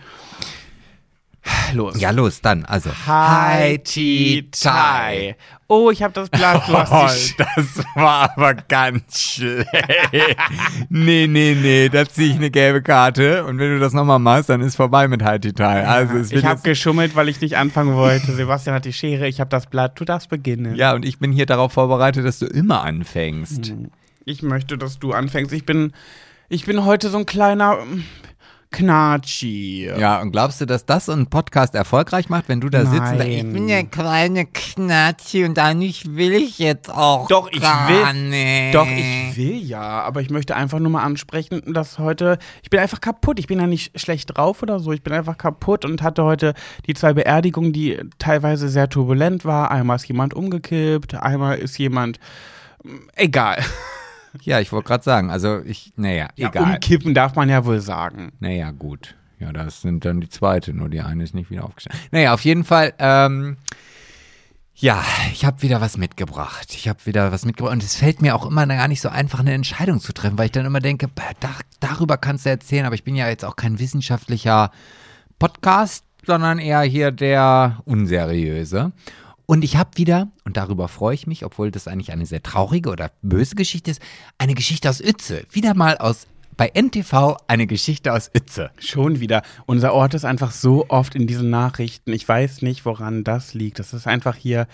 [1.74, 2.00] Los.
[2.00, 2.66] Ja, los, dann.
[2.66, 2.90] Also.
[3.06, 5.36] Haiti Tai.
[5.70, 6.64] Oh, ich habe das Blatt.
[6.68, 6.92] Du hast
[7.40, 9.68] Oh, das war aber ganz schlecht.
[10.90, 14.50] nee, nee, nee, da ziehe ich eine gelbe Karte und wenn du das nochmal machst,
[14.50, 15.86] dann ist vorbei mit Haiti Tai.
[15.86, 18.32] Also es wird ich habe jetzt, geschummelt, weil ich nicht anfangen wollte.
[18.34, 20.00] Sebastian hat die Schere, ich habe das Blatt.
[20.00, 20.76] Du darfst beginnen.
[20.76, 23.74] ja, und ich bin hier darauf vorbereitet, dass du immer anfängst.
[24.24, 25.52] Ich möchte, dass du anfängst.
[25.52, 25.92] Ich bin,
[26.48, 27.78] ich bin heute so ein kleiner
[28.72, 29.90] Knatschi.
[29.98, 33.12] Ja, und glaubst du, dass das so einen Podcast erfolgreich macht, wenn du da sitzt
[33.12, 33.54] und da, ich Nein.
[33.54, 38.76] bin der kleine Knatschi und eigentlich will ich jetzt auch Doch, ich will- nicht.
[38.76, 42.80] Doch, ich will ja, aber ich möchte einfach nur mal ansprechen, dass heute, ich bin
[42.80, 43.40] einfach kaputt.
[43.40, 44.92] Ich bin ja nicht schlecht drauf oder so.
[44.92, 46.54] Ich bin einfach kaputt und hatte heute
[46.86, 49.72] die zwei Beerdigungen, die teilweise sehr turbulent war.
[49.72, 52.20] Einmal ist jemand umgekippt, einmal ist jemand,
[53.16, 53.58] egal.
[54.46, 56.74] Ja, ich wollte gerade sagen, also ich, naja, Ja, egal.
[56.76, 58.32] umkippen darf man ja wohl sagen.
[58.40, 59.16] Naja, gut.
[59.40, 62.00] Ja, das sind dann die zweite, nur die eine ist nicht wieder aufgestanden.
[62.12, 63.58] Naja, auf jeden Fall, ähm,
[64.74, 66.68] ja, ich habe wieder was mitgebracht.
[66.74, 69.40] Ich habe wieder was mitgebracht und es fällt mir auch immer gar nicht so einfach,
[69.40, 71.08] eine Entscheidung zu treffen, weil ich dann immer denke,
[71.40, 74.72] da, darüber kannst du erzählen, aber ich bin ja jetzt auch kein wissenschaftlicher
[75.40, 78.92] Podcast, sondern eher hier der unseriöse.
[79.50, 82.90] Und ich habe wieder, und darüber freue ich mich, obwohl das eigentlich eine sehr traurige
[82.90, 84.02] oder böse Geschichte ist,
[84.38, 85.46] eine Geschichte aus Uetze.
[85.52, 88.72] Wieder mal aus bei NTV eine Geschichte aus Uetze.
[88.78, 89.44] Schon wieder.
[89.66, 92.12] Unser Ort ist einfach so oft in diesen Nachrichten.
[92.12, 93.80] Ich weiß nicht, woran das liegt.
[93.80, 94.68] Das ist einfach hier.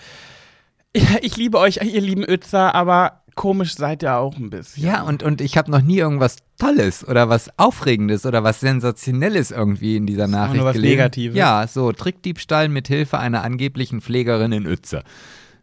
[1.22, 4.84] Ich liebe euch, ihr lieben Ötzer, aber komisch seid ihr auch ein bisschen.
[4.84, 9.50] Ja, und, und ich habe noch nie irgendwas Tolles oder was Aufregendes oder was Sensationelles
[9.50, 10.96] irgendwie in dieser Nachricht nur was gelesen.
[10.96, 11.36] Negatives.
[11.36, 15.02] Ja, so Trickdiebstahl mit Hilfe einer angeblichen Pflegerin in Uetze.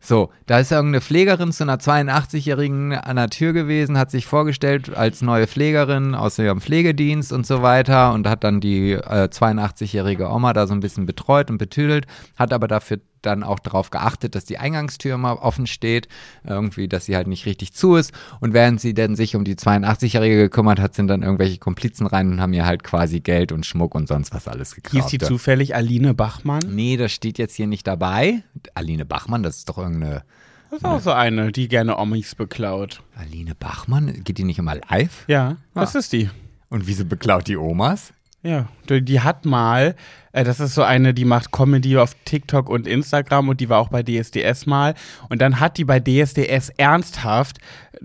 [0.03, 4.97] So, da ist irgendeine Pflegerin zu einer 82-Jährigen an der Tür gewesen, hat sich vorgestellt
[4.97, 10.27] als neue Pflegerin aus ihrem Pflegedienst und so weiter und hat dann die äh, 82-jährige
[10.27, 14.36] Oma da so ein bisschen betreut und betüdelt, hat aber dafür dann auch darauf geachtet,
[14.36, 16.07] dass die Eingangstür immer offen steht,
[16.43, 18.13] irgendwie, dass sie halt nicht richtig zu ist.
[18.39, 22.31] Und während sie dann sich um die 82-Jährige gekümmert hat, sind dann irgendwelche Komplizen rein
[22.31, 24.93] und haben ihr halt quasi Geld und Schmuck und sonst was alles gekauft.
[24.93, 26.62] Hieß die zufällig Aline Bachmann?
[26.67, 28.43] Nee, das steht jetzt hier nicht dabei.
[28.73, 30.23] Aline Bachmann, das ist doch irgendeine.
[30.69, 33.03] Das ist auch so eine, die gerne Omis beklaut.
[33.15, 34.23] Aline Bachmann?
[34.23, 35.25] Geht die nicht immer live?
[35.27, 36.29] Ja, das ist die.
[36.69, 38.13] Und wieso beklaut die Omas?
[38.43, 39.95] Ja, die, hat mal,
[40.32, 43.77] äh, das ist so eine, die macht Comedy auf TikTok und Instagram und die war
[43.77, 44.95] auch bei DSDS mal.
[45.30, 47.60] Und dann hat die bei DSDS ernsthaft,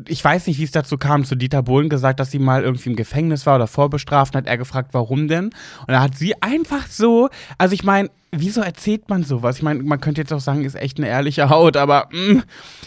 [0.06, 2.90] ich weiß nicht, wie es dazu kam, zu Dieter Bohlen gesagt, dass sie mal irgendwie
[2.90, 5.46] im Gefängnis war oder vorbestraft und hat er gefragt, warum denn?
[5.46, 9.56] Und da hat sie einfach so, also ich meine, wieso erzählt man sowas?
[9.56, 12.42] Ich meine, man könnte jetzt auch sagen, ist echt eine ehrliche Haut, aber mh,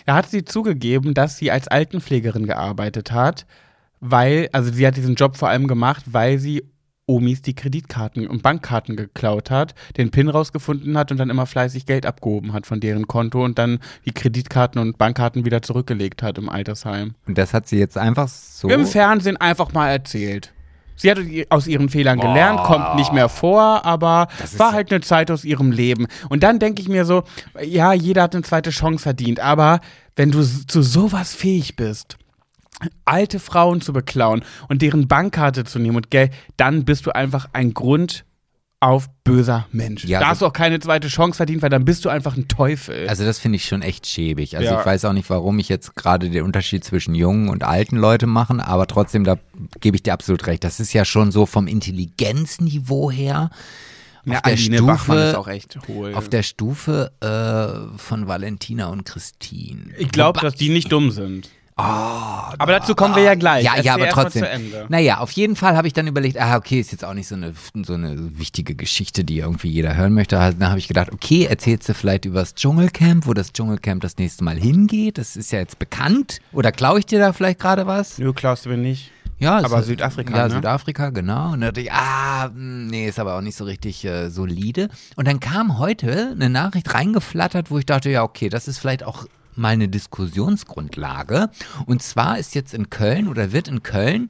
[0.06, 3.48] da hat sie zugegeben, dass sie als Altenpflegerin gearbeitet hat,
[4.02, 6.64] weil, also sie hat diesen Job vor allem gemacht, weil sie
[7.10, 11.86] Omis die Kreditkarten und Bankkarten geklaut hat, den PIN rausgefunden hat und dann immer fleißig
[11.86, 16.38] Geld abgehoben hat von deren Konto und dann die Kreditkarten und Bankkarten wieder zurückgelegt hat
[16.38, 17.16] im Altersheim.
[17.26, 18.70] Und das hat sie jetzt einfach so.
[18.70, 20.54] Im Fernsehen einfach mal erzählt.
[20.96, 21.18] Sie hat
[21.50, 25.72] aus ihren Fehlern gelernt, kommt nicht mehr vor, aber war halt eine Zeit aus ihrem
[25.72, 26.08] Leben.
[26.28, 27.24] Und dann denke ich mir so,
[27.64, 29.80] ja, jeder hat eine zweite Chance verdient, aber
[30.18, 32.18] wenn du zu sowas fähig bist,
[33.06, 37.50] alte Frauen zu beklauen und deren Bankkarte zu nehmen und Geld, dann bist du einfach
[37.54, 38.26] ein Grund
[38.82, 40.06] auf böser Mensch.
[40.06, 42.48] Ja, da hast du auch keine zweite Chance verdient, weil dann bist du einfach ein
[42.48, 43.10] Teufel.
[43.10, 44.56] Also das finde ich schon echt schäbig.
[44.56, 44.80] Also Ja.
[44.80, 48.26] ich weiß auch nicht, warum ich jetzt gerade den Unterschied zwischen jungen und alten Leute
[48.26, 49.38] machen, aber trotzdem, da
[49.82, 50.64] gebe ich dir absolut recht.
[50.64, 53.50] Das ist ja schon so vom Intelligenzniveau her
[54.22, 56.14] auf ja, der Aline Stufe, Bachmann ist auch echt hohl.
[56.14, 59.94] auf der Stufe äh, von Valentina und Christine.
[59.98, 61.50] ich glaube, dass die nicht dumm sind.
[61.80, 63.64] Aber dazu kommen wir ja gleich.
[63.64, 64.44] Ja, ja, Erzähl aber erst mal trotzdem.
[64.44, 64.86] Zu Ende.
[64.90, 67.36] Naja, auf jeden Fall habe ich dann überlegt, ah, okay, ist jetzt auch nicht so
[67.36, 70.40] eine, so eine wichtige Geschichte, die irgendwie jeder hören möchte.
[70.40, 74.02] Also Dann habe ich gedacht, okay, erzählst du vielleicht über das Dschungelcamp, wo das Dschungelcamp
[74.02, 75.18] das nächste Mal hingeht.
[75.18, 76.40] Das ist ja jetzt bekannt.
[76.52, 78.18] Oder klaue ich dir da vielleicht gerade was?
[78.18, 79.12] Nö, klaust du mir nicht.
[79.40, 80.56] Ja, Aber Südafrika, Ja, ne?
[80.56, 81.54] Südafrika, genau.
[81.54, 84.90] Und da dachte ich, ah, mh, nee, ist aber auch nicht so richtig äh, solide.
[85.16, 89.06] Und dann kam heute eine Nachricht reingeflattert, wo ich dachte, ja, okay, das ist vielleicht
[89.06, 89.26] auch
[89.60, 91.50] mal eine Diskussionsgrundlage.
[91.86, 94.30] Und zwar ist jetzt in Köln oder wird in Köln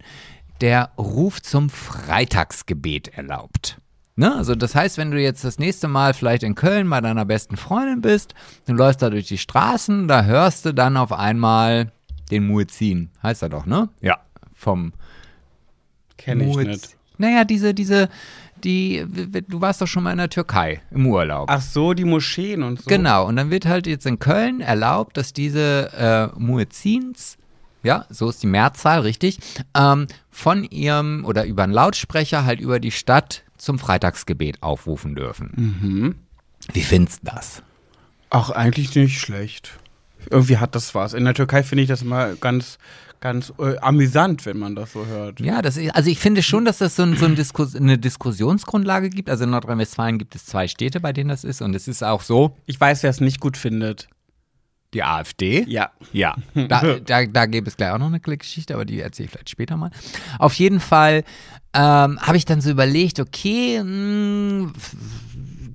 [0.61, 3.77] der Ruf zum Freitagsgebet erlaubt.
[4.15, 4.35] Ne?
[4.35, 7.55] Also das heißt, wenn du jetzt das nächste Mal vielleicht in Köln bei deiner besten
[7.55, 8.33] Freundin bist,
[8.65, 11.93] du läufst da durch die Straßen, da hörst du dann auf einmal
[12.29, 13.09] den Muezzin.
[13.23, 13.87] Heißt er doch, ne?
[14.01, 14.19] Ja.
[14.53, 14.91] Vom
[16.17, 16.95] Kenn ich Muez- nicht.
[17.17, 18.09] Naja, diese, diese,
[18.63, 19.05] die,
[19.47, 21.49] du warst doch schon mal in der Türkei im Urlaub.
[21.51, 22.89] Ach so, die Moscheen und so.
[22.89, 25.91] Genau, und dann wird halt jetzt in Köln erlaubt, dass diese
[26.35, 27.37] äh, Muezzins,
[27.83, 29.39] ja, so ist die Mehrzahl, richtig,
[29.75, 35.51] ähm, von ihrem oder über einen Lautsprecher halt über die Stadt zum Freitagsgebet aufrufen dürfen.
[35.55, 36.15] Mhm.
[36.73, 37.63] Wie findest du das?
[38.29, 39.79] Ach, eigentlich nicht schlecht.
[40.29, 41.13] Irgendwie hat das was.
[41.13, 42.77] In der Türkei finde ich das immer ganz,
[43.21, 45.39] ganz äh, amüsant, wenn man das so hört.
[45.39, 47.97] Ja, das ist, also ich finde schon, dass das so, ein, so ein Diskus eine
[47.97, 49.29] Diskussionsgrundlage gibt.
[49.29, 51.61] Also in Nordrhein-Westfalen gibt es zwei Städte, bei denen das ist.
[51.61, 54.07] Und es ist auch so, Ich weiß, wer es nicht gut findet.
[54.93, 55.65] die AfD.
[55.67, 55.91] Ja.
[56.13, 59.31] Ja, da, da, da gäbe es gleich auch noch eine Geschichte, aber die erzähle ich
[59.31, 59.91] vielleicht später mal.
[60.39, 61.23] Auf jeden Fall
[61.73, 64.95] ähm, habe ich dann so überlegt, okay, mh, f-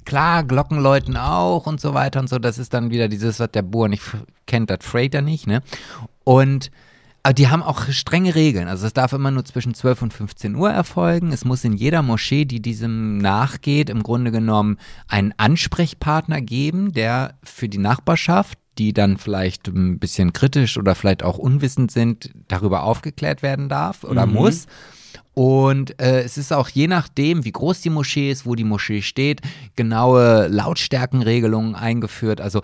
[0.05, 2.39] klar, Glockenläuten auch und so weiter und so.
[2.39, 4.03] Das ist dann wieder dieses, was der Bohr nicht
[4.47, 5.63] kennt, das Freighter nicht, ne?
[6.25, 6.71] Und
[7.25, 8.69] aber die haben auch strenge Regeln.
[8.69, 11.33] Also es darf immer nur zwischen 12 und 15 Uhr erfolgen.
[11.33, 14.77] Es muss in jeder Moschee, die diesem nachgeht, im Grunde genommen
[15.09, 21.23] einen Ansprechpartner geben, der für die Nachbarschaft, die dann vielleicht ein bisschen kritisch oder vielleicht
[21.23, 24.67] auch unwissend sind, darüber aufgeklärt werden darf oder muss.
[25.33, 29.01] Und äh, es ist auch je nachdem, wie groß die Moschee ist, wo die Moschee
[29.01, 29.41] steht,
[29.77, 32.43] genaue Lautstärkenregelungen eingeführt.
[32.43, 32.61] Also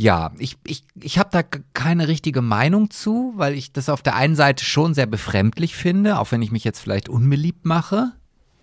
[0.00, 1.42] ja, ich, ich, ich habe da
[1.74, 6.18] keine richtige Meinung zu, weil ich das auf der einen Seite schon sehr befremdlich finde,
[6.18, 8.12] auch wenn ich mich jetzt vielleicht unbeliebt mache.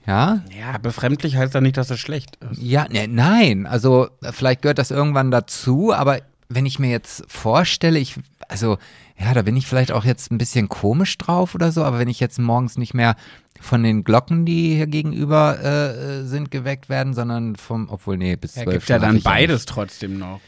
[0.08, 2.60] Ja, Ja, befremdlich heißt ja nicht, dass es schlecht ist.
[2.60, 8.00] ja, ne, nein, also vielleicht gehört das irgendwann dazu, aber wenn ich mir jetzt vorstelle,
[8.00, 8.16] ich,
[8.48, 8.80] also
[9.20, 12.08] ja, da bin ich vielleicht auch jetzt ein bisschen komisch drauf oder so, aber wenn
[12.08, 13.16] ich jetzt morgens nicht mehr
[13.62, 18.36] von den Glocken, die hier gegenüber äh, äh, sind, geweckt werden, sondern vom, obwohl, nee,
[18.36, 20.40] bis Ja, zwölf gibt ja dann ja beides trotzdem noch.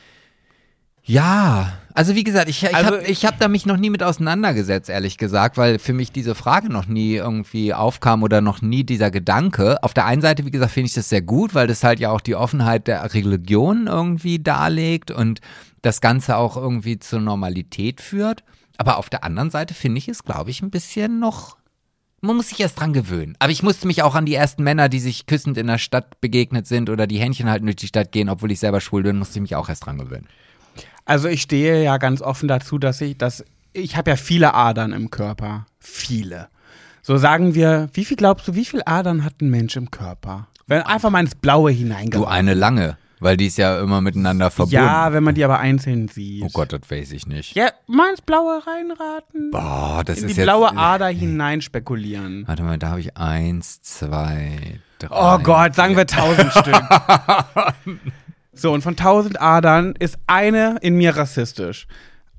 [1.03, 4.89] Ja, also wie gesagt, ich, ich Also- habe hab da mich noch nie mit auseinandergesetzt,
[4.89, 9.09] ehrlich gesagt, weil für mich diese Frage noch nie irgendwie aufkam oder noch nie dieser
[9.11, 9.81] Gedanke.
[9.83, 12.11] Auf der einen Seite, wie gesagt, finde ich das sehr gut, weil das halt ja
[12.11, 15.41] auch die Offenheit der Religion irgendwie darlegt und
[15.81, 18.43] das Ganze auch irgendwie zur Normalität führt.
[18.77, 21.57] Aber auf der anderen Seite finde ich es, glaube ich, ein bisschen noch.
[22.21, 23.35] Man muss sich erst dran gewöhnen.
[23.39, 26.19] Aber ich musste mich auch an die ersten Männer, die sich küssend in der Stadt
[26.21, 29.17] begegnet sind oder die Händchen halten durch die Stadt gehen, obwohl ich selber schwul bin,
[29.17, 30.27] musste ich mich auch erst dran gewöhnen.
[31.05, 34.93] Also ich stehe ja ganz offen dazu, dass ich, dass ich habe ja viele Adern
[34.93, 35.65] im Körper.
[35.79, 36.47] Viele.
[37.01, 40.47] So sagen wir, wie viel glaubst du, wie viele Adern hat ein Mensch im Körper?
[40.67, 42.27] Wenn einfach mal ins Blaue Du hineingeht.
[42.27, 44.75] eine lange, weil die ist ja immer miteinander verbunden.
[44.75, 46.43] Ja, wenn man die aber einzeln sieht.
[46.43, 47.55] Oh Gott, das weiß ich nicht.
[47.55, 49.49] Ja, mal ins Blaue reinraten.
[49.51, 50.45] Boah, das In ist die jetzt.
[50.45, 52.43] blaue Ader hinein spekulieren.
[52.47, 55.09] Warte mal, da habe ich eins, zwei, drei.
[55.09, 56.81] Oh Gott, sagen wir tausend Stück.
[58.59, 61.87] So, und von tausend Adern ist eine in mir rassistisch.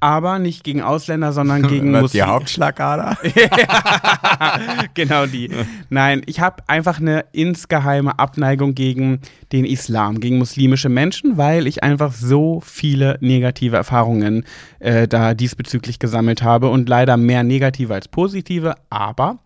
[0.02, 2.26] Aber nicht gegen Ausländer, sondern gegen Was, die Muslime.
[2.26, 3.18] Hauptschlagader?
[4.94, 5.50] genau die.
[5.88, 9.20] Nein, ich habe einfach eine insgeheime Abneigung gegen
[9.52, 14.44] den Islam, gegen muslimische Menschen, weil ich einfach so viele negative Erfahrungen
[14.78, 18.74] äh, da diesbezüglich gesammelt habe und leider mehr negative als positive.
[18.90, 19.38] Aber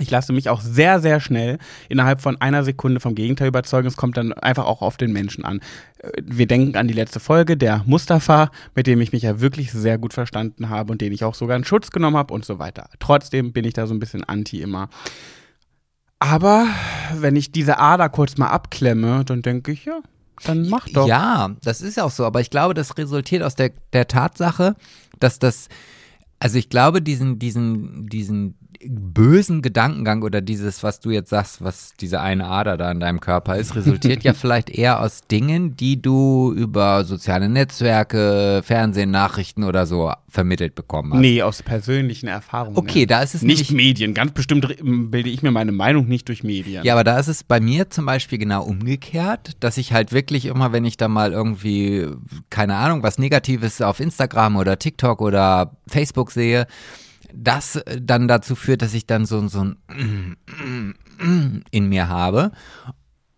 [0.00, 3.86] ich lasse mich auch sehr, sehr schnell innerhalb von einer Sekunde vom Gegenteil überzeugen.
[3.86, 5.60] Es kommt dann einfach auch auf den Menschen an.
[5.98, 9.70] Äh, Wir denken an die letzte Folge, der Mustafa, mit dem ich mich ja wirklich
[9.70, 12.58] sehr gut verstanden habe und den ich auch sogar in Schutz genommen habe und so
[12.58, 12.88] weiter.
[13.00, 14.88] Trotzdem bin ich da so ein bisschen anti immer.
[16.18, 16.68] Aber
[17.14, 20.00] wenn ich diese Ader kurz mal abklemme, dann denke ich, ja,
[20.44, 21.06] dann mach doch.
[21.06, 24.76] Ja, das ist ja auch so, aber ich glaube, das resultiert aus der, der Tatsache,
[25.20, 25.68] dass das,
[26.38, 28.54] also ich glaube, diesen, diesen, diesen
[28.84, 33.20] bösen Gedankengang oder dieses, was du jetzt sagst, was diese eine Ader da in deinem
[33.20, 39.64] Körper ist, resultiert ja vielleicht eher aus Dingen, die du über soziale Netzwerke, Fernsehen, Nachrichten
[39.64, 41.20] oder so vermittelt bekommen hast.
[41.20, 42.76] Nee, aus persönlichen Erfahrungen.
[42.76, 44.14] Okay, da ist es Nicht nämlich Medien.
[44.14, 46.84] Ganz bestimmt bilde ich mir meine Meinung nicht durch Medien.
[46.84, 50.46] Ja, aber da ist es bei mir zum Beispiel genau umgekehrt, dass ich halt wirklich
[50.46, 52.06] immer, wenn ich da mal irgendwie,
[52.50, 56.66] keine Ahnung, was Negatives auf Instagram oder TikTok oder Facebook sehe,
[57.34, 60.94] das äh, dann dazu führt, dass ich dann so, so ein
[61.70, 62.52] in mir habe.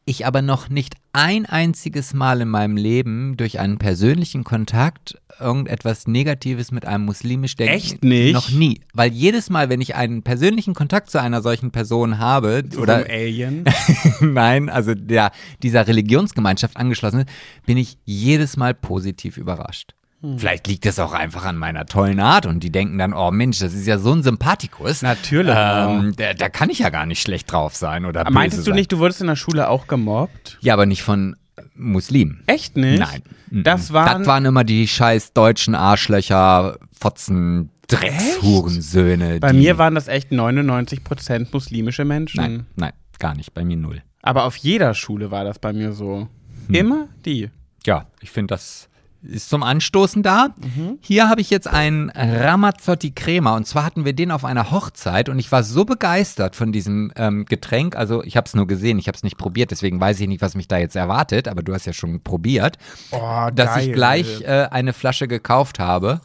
[0.07, 6.07] Ich aber noch nicht ein einziges Mal in meinem Leben durch einen persönlichen Kontakt irgendetwas
[6.07, 7.75] Negatives mit einem muslimisch denken.
[7.75, 8.35] Echt nicht?
[8.35, 8.83] Noch nie.
[8.93, 13.07] Weil jedes Mal, wenn ich einen persönlichen Kontakt zu einer solchen Person habe, So oder
[13.09, 13.65] Alien.
[14.21, 15.31] nein, also der,
[15.63, 17.31] dieser Religionsgemeinschaft angeschlossen ist,
[17.65, 19.95] bin ich jedes Mal positiv überrascht.
[20.25, 20.39] Hm.
[20.39, 23.59] Vielleicht liegt es auch einfach an meiner tollen Art und die denken dann, oh Mensch,
[23.59, 25.03] das ist ja so ein Sympathikus.
[25.03, 25.55] Natürlich.
[25.55, 28.77] Ähm, da, da kann ich ja gar nicht schlecht drauf sein oder Meintest du sein.
[28.77, 30.57] nicht, du wurdest in der Schule auch gemobbt?
[30.63, 31.37] Ja, aber nicht von
[31.75, 32.43] Muslimen.
[32.47, 33.01] Echt nicht?
[33.01, 33.23] Nein.
[33.51, 39.41] Das waren, Das waren immer die scheiß deutschen Arschlöcher, Fotzen, Dreckshurensöhne.
[39.41, 42.41] bei mir waren das echt 99% muslimische Menschen.
[42.41, 43.53] Nein, nein, gar nicht.
[43.53, 44.03] Bei mir null.
[44.23, 46.29] Aber auf jeder Schule war das bei mir so.
[46.69, 46.75] Hm.
[46.75, 47.51] Immer die.
[47.85, 48.89] Ja, ich finde, das
[49.25, 50.49] ist zum Anstoßen da.
[50.61, 50.99] Mhm.
[51.01, 55.29] Hier habe ich jetzt einen Ramazzotti Crema und zwar hatten wir den auf einer Hochzeit
[55.29, 57.97] und ich war so begeistert von diesem ähm, Getränk.
[57.97, 60.43] Also ich habe es nur gesehen, ich habe es nicht probiert, deswegen weiß ich nicht,
[60.43, 62.77] was mich da jetzt erwartet, aber du hast ja schon probiert,
[63.11, 66.21] Oh, dass ich gleich äh, eine Flasche gekauft habe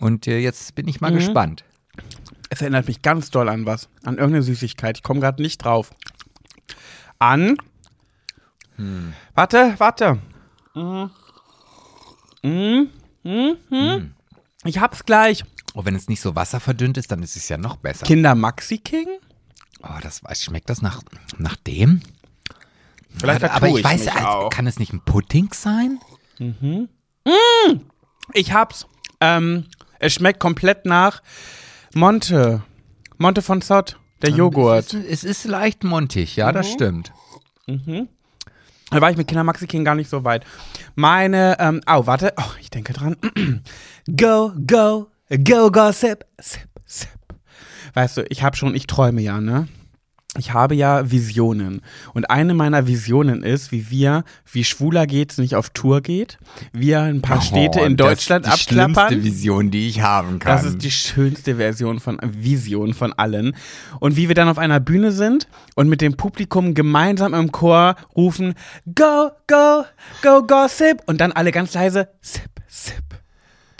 [0.00, 1.16] und äh, jetzt bin ich mal Mhm.
[1.16, 1.64] gespannt.
[2.50, 3.88] Es erinnert mich ganz doll an was.
[4.04, 4.98] An irgendeine Süßigkeit.
[4.98, 5.90] Ich komme gerade nicht drauf.
[7.18, 7.56] An.
[8.76, 9.14] Hm.
[9.34, 10.18] Warte, warte.
[10.74, 11.10] Mhm.
[12.42, 12.90] Mhm.
[13.22, 13.56] Mhm.
[13.70, 14.14] Mhm.
[14.64, 15.44] Ich hab's gleich.
[15.74, 18.04] Oh, wenn es nicht so wasserverdünnt ist, dann ist es ja noch besser.
[18.06, 19.08] Kinder Maxi King?
[19.82, 21.02] Oh, das weiß- schmeckt das nach,
[21.38, 22.00] nach dem?
[23.18, 24.50] Vielleicht aber ich ich weiß, mich auch.
[24.50, 25.98] kann es nicht ein Pudding sein?
[28.32, 28.86] Ich hab's.
[29.20, 29.66] Ähm,
[29.98, 31.22] es schmeckt komplett nach
[31.94, 32.62] Monte.
[33.18, 33.98] Monte von Zott.
[34.22, 34.86] Der Joghurt.
[34.86, 36.54] Es ist, es ist leicht montig, ja, Mhm.
[36.54, 37.12] das stimmt.
[38.92, 40.44] Da war ich mit Kinder Maxi King gar nicht so weit.
[40.94, 42.34] Meine, ähm, oh, warte.
[42.36, 43.16] Oh, ich denke dran.
[44.16, 45.08] go, go,
[45.42, 47.08] go, go, sip, sip, sip.
[47.94, 49.66] Weißt du, ich habe schon, ich träume ja, ne?
[50.38, 51.82] Ich habe ja Visionen.
[52.14, 56.38] Und eine meiner Visionen ist, wie wir, wie Schwuler geht's nicht auf Tour geht,
[56.72, 59.08] wir ein paar Städte in Deutschland Oh, das ist die abklappern.
[59.08, 60.56] schlimmste Vision, die ich haben kann.
[60.56, 63.54] Das ist die schönste Version von Vision von allen.
[64.00, 67.96] Und wie wir dann auf einer Bühne sind und mit dem Publikum gemeinsam im Chor
[68.16, 68.54] rufen,
[68.86, 69.84] go, go,
[70.22, 71.02] go, gossip.
[71.04, 73.02] Und dann alle ganz leise, sip, sip.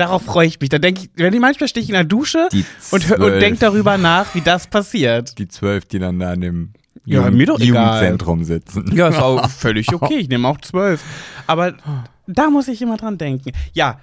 [0.02, 0.68] Darauf freue ich mich.
[0.68, 2.48] Da denke ich, wenn ich manchmal stehe ich in der Dusche
[2.90, 5.38] und, und denke darüber nach, wie das passiert.
[5.38, 6.72] die zwölf, die dann da in dem
[7.04, 7.60] Ja, Jugend- mir doch.
[7.60, 8.90] Jugendzentrum sitzen.
[8.96, 10.16] Ja, ist auch völlig okay.
[10.18, 11.02] Ich nehme auch zwölf.
[11.46, 11.74] Aber
[12.26, 13.52] da muss ich immer dran denken.
[13.74, 14.00] Ja,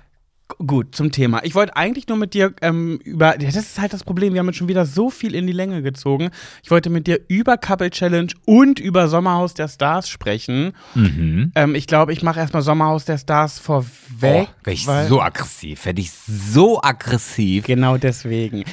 [0.58, 1.44] Gut, zum Thema.
[1.44, 4.40] Ich wollte eigentlich nur mit dir ähm, über, ja, das ist halt das Problem, wir
[4.40, 6.32] haben jetzt schon wieder so viel in die Länge gezogen.
[6.64, 10.74] Ich wollte mit dir über Couple Challenge und über Sommerhaus der Stars sprechen.
[10.96, 11.52] Mhm.
[11.56, 14.48] Ähm, ich glaube, ich mache erstmal Sommerhaus der Stars vorweg.
[14.50, 17.66] Oh, wäre ich so aggressiv, hätte ich so aggressiv.
[17.66, 18.66] Genau deswegen.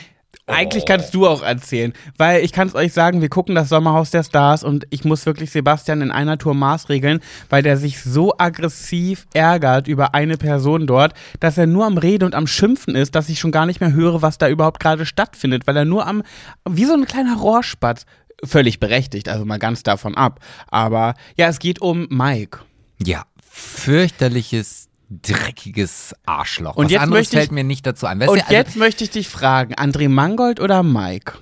[0.49, 4.13] Eigentlich kannst du auch erzählen, weil ich kann es euch sagen, wir gucken das Sommerhaus
[4.13, 8.33] der Stars und ich muss wirklich Sebastian in einer Tour maßregeln, weil der sich so
[8.39, 13.17] aggressiv ärgert über eine Person dort, dass er nur am Reden und am Schimpfen ist,
[13.17, 16.07] dass ich schon gar nicht mehr höre, was da überhaupt gerade stattfindet, weil er nur
[16.07, 16.23] am,
[16.69, 18.07] wie so ein kleiner Rohrspatz,
[18.45, 20.39] völlig berechtigt, also mal ganz davon ab.
[20.69, 22.61] Aber ja, es geht um Mike.
[23.03, 26.77] Ja, fürchterliches, dreckiges Arschloch.
[26.77, 28.21] Und Was jetzt möchte ich- fällt mir nicht dazu ein.
[28.21, 31.35] Weißt Und du, also, jetzt möchte ich dich fragen, André Mangold oder Mike?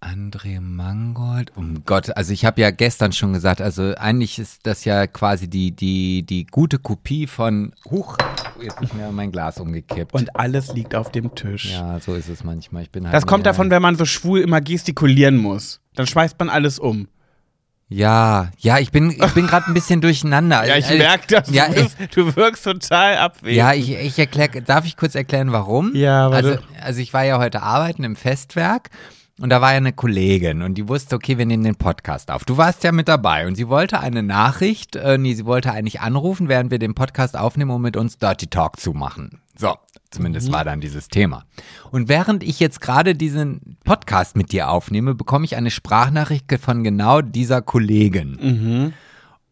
[0.00, 4.84] André Mangold, um Gott, also ich habe ja gestern schon gesagt, also eigentlich ist das
[4.84, 8.16] ja quasi die, die, die gute Kopie von, huch,
[8.62, 10.12] jetzt ist mir mein Glas umgekippt.
[10.12, 11.72] Und alles liegt auf dem Tisch.
[11.72, 12.82] ja, so ist es manchmal.
[12.82, 15.80] Ich bin halt Das kommt davon, wenn man so schwul immer gestikulieren muss.
[15.94, 17.08] Dann schmeißt man alles um.
[17.88, 20.64] Ja, ja, ich bin, ich bin gerade ein bisschen durcheinander.
[20.66, 21.50] Äh, das.
[21.50, 23.56] Ja, du, bist, du wirkst total abwesend.
[23.56, 25.94] Ja, ich, ich erkläre, darf ich kurz erklären, warum?
[25.94, 28.90] Ja, also, also ich war ja heute arbeiten im Festwerk
[29.40, 32.44] und da war ja eine Kollegin und die wusste, okay, wir nehmen den Podcast auf.
[32.44, 36.00] Du warst ja mit dabei und sie wollte eine Nachricht, äh, nee, sie wollte eigentlich
[36.00, 39.40] anrufen, während wir den Podcast aufnehmen, um mit uns Dirty Talk zu machen.
[39.56, 39.74] So,
[40.16, 41.44] zumindest war dann dieses Thema.
[41.90, 46.82] Und während ich jetzt gerade diesen Podcast mit dir aufnehme, bekomme ich eine Sprachnachricht von
[46.82, 48.92] genau dieser Kollegin.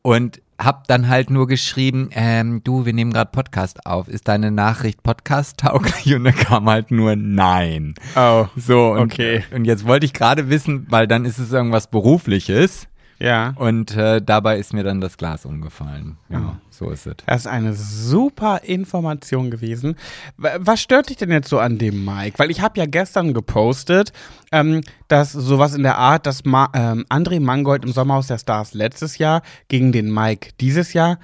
[0.02, 4.08] Und hab dann halt nur geschrieben, ähm, du, wir nehmen gerade Podcast auf.
[4.08, 6.14] Ist deine Nachricht podcast-tauglich?
[6.14, 7.94] Und da kam halt nur Nein.
[8.14, 8.46] Oh.
[8.56, 9.42] So, und, Okay.
[9.52, 12.86] und jetzt wollte ich gerade wissen, weil dann ist es irgendwas Berufliches.
[13.18, 13.54] Ja.
[13.56, 16.16] Und äh, dabei ist mir dann das Glas umgefallen.
[16.28, 17.14] Ja, so ist es.
[17.26, 19.96] Das ist eine super Information gewesen.
[20.36, 22.38] Was stört dich denn jetzt so an dem Mike?
[22.38, 24.12] Weil ich habe ja gestern gepostet,
[24.52, 28.74] ähm, dass sowas in der Art, dass Ma ähm, André Mangold im Sommerhaus der Stars
[28.74, 31.18] letztes Jahr gegen den Mike dieses Jahr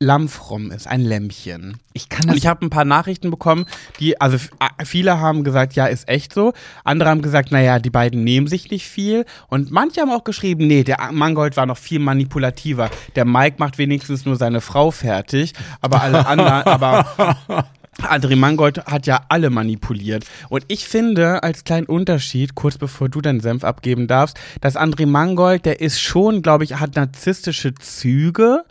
[0.00, 1.78] lammfromm ist, ein Lämmchen.
[1.92, 3.66] Ich kann Und das ich habe ein paar Nachrichten bekommen,
[3.98, 4.38] die, also
[4.84, 6.52] viele haben gesagt, ja, ist echt so.
[6.84, 9.24] Andere haben gesagt, naja, die beiden nehmen sich nicht viel.
[9.48, 12.90] Und manche haben auch geschrieben, nee, der Mangold war noch viel manipulativer.
[13.16, 17.66] Der Mike macht wenigstens nur seine Frau fertig, aber alle anderen, aber
[18.00, 20.24] André Mangold hat ja alle manipuliert.
[20.48, 25.06] Und ich finde, als kleinen Unterschied, kurz bevor du deinen Senf abgeben darfst, dass André
[25.06, 28.64] Mangold, der ist schon, glaube ich, hat narzisstische Züge,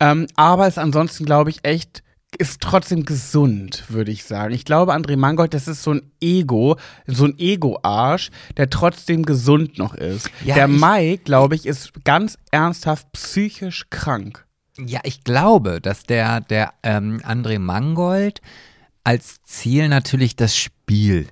[0.00, 2.02] ähm, aber ist ansonsten, glaube ich, echt,
[2.38, 4.54] ist trotzdem gesund, würde ich sagen.
[4.54, 6.76] Ich glaube, André Mangold, das ist so ein Ego,
[7.06, 10.30] so ein Ego-Arsch, der trotzdem gesund noch ist.
[10.44, 14.44] Ja, der Mike, glaube ich, ist ganz ernsthaft psychisch krank.
[14.78, 18.40] Ja, ich glaube, dass der, der ähm, André Mangold
[19.04, 21.28] als Ziel natürlich das Spiel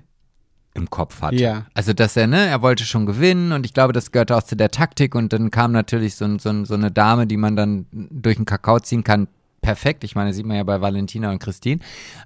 [0.75, 1.33] im Kopf hat.
[1.33, 1.65] Ja.
[1.73, 4.55] Also, dass er, ne, er wollte schon gewinnen und ich glaube, das gehörte auch zu
[4.55, 8.37] der Taktik und dann kam natürlich so, so, so eine Dame, die man dann durch
[8.37, 9.27] den Kakao ziehen kann.
[9.61, 11.79] Perfekt, ich meine, sieht man ja bei Valentina und Christine.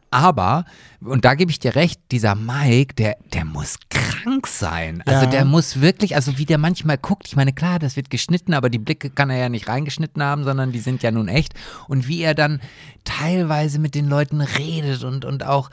[0.10, 0.66] Aber,
[1.02, 5.04] und da gebe ich dir recht, dieser Mike, der, der muss krank sein.
[5.06, 5.30] Also Ja.
[5.30, 8.72] der muss wirklich, also wie der manchmal guckt, ich meine, klar, das wird geschnitten, aber
[8.72, 11.54] die Blicke kann er ja nicht reingeschnitten haben, sondern die sind ja nun echt.
[11.88, 12.60] Und wie er dann
[13.04, 15.70] teilweise mit den Leuten redet und, und auch,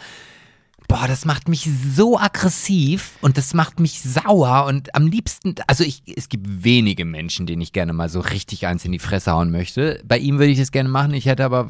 [0.89, 5.85] boah, das macht mich so aggressiv und das macht mich sauer und am liebsten, also
[5.85, 9.33] ich, es gibt wenige Menschen, denen ich gerne mal so richtig eins in die Fresse
[9.33, 10.01] hauen möchte.
[10.05, 11.69] Bei ihm würde ich das gerne machen, ich hätte aber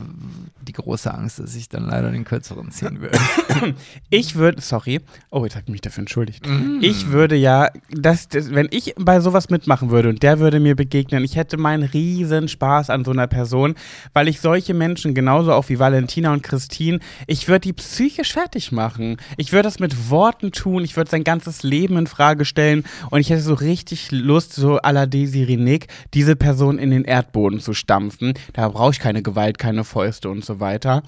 [0.63, 3.19] die große Angst, dass ich dann leider den kürzeren ziehen würde.
[4.11, 5.01] Ich würde, sorry,
[5.31, 6.47] oh, jetzt habe ich mich dafür entschuldigt.
[6.47, 6.79] Mm.
[6.83, 10.75] Ich würde ja, das, das, wenn ich bei sowas mitmachen würde und der würde mir
[10.77, 13.75] begegnen, ich hätte meinen riesen Spaß an so einer Person,
[14.13, 18.73] weil ich solche Menschen, genauso auch wie Valentina und Christine, ich würde die psychisch fertig
[18.73, 19.04] machen.
[19.37, 23.21] Ich würde das mit Worten tun, ich würde sein ganzes Leben in Frage stellen und
[23.21, 27.61] ich hätte so richtig Lust, so à la Desiree Nick, diese Person in den Erdboden
[27.61, 28.35] zu stampfen.
[28.53, 31.03] Da brauche ich keine Gewalt, keine Fäuste und so weiter.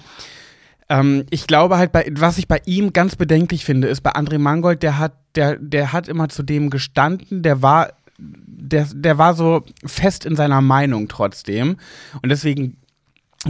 [0.89, 4.37] Ähm, ich glaube halt, bei, was ich bei ihm ganz bedenklich finde, ist bei André
[4.37, 9.33] Mangold, der hat, der, der hat immer zu dem gestanden, der war, der, der war
[9.33, 11.77] so fest in seiner Meinung trotzdem.
[12.21, 12.77] Und deswegen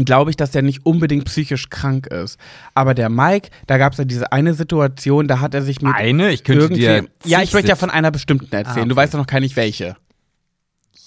[0.05, 2.39] glaube ich, dass der nicht unbedingt psychisch krank ist.
[2.73, 5.93] Aber der Mike, da gab es ja diese eine Situation, da hat er sich mit
[5.95, 6.31] Eine?
[6.31, 8.83] Ich könnte dir ja, ich möchte ja von einer bestimmten erzählen.
[8.83, 8.95] Ah, Du okay.
[8.95, 9.95] weißt ja noch gar nicht welche.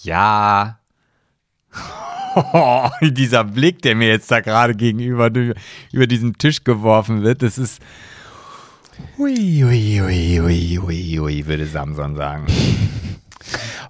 [0.02, 0.78] Ja.
[3.02, 5.30] dieser Blick, der mir jetzt da gerade gegenüber
[5.92, 7.80] über diesen Tisch geworfen wird, das ist.
[9.18, 12.46] Ui, ui, ui, ui, ui, ui, würde Samson sagen.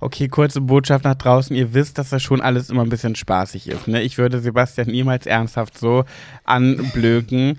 [0.00, 1.54] Okay, kurze Botschaft nach draußen.
[1.54, 3.88] Ihr wisst, dass das schon alles immer ein bisschen spaßig ist.
[3.88, 4.02] Ne?
[4.02, 6.04] Ich würde Sebastian niemals ernsthaft so
[6.44, 7.58] anblöken.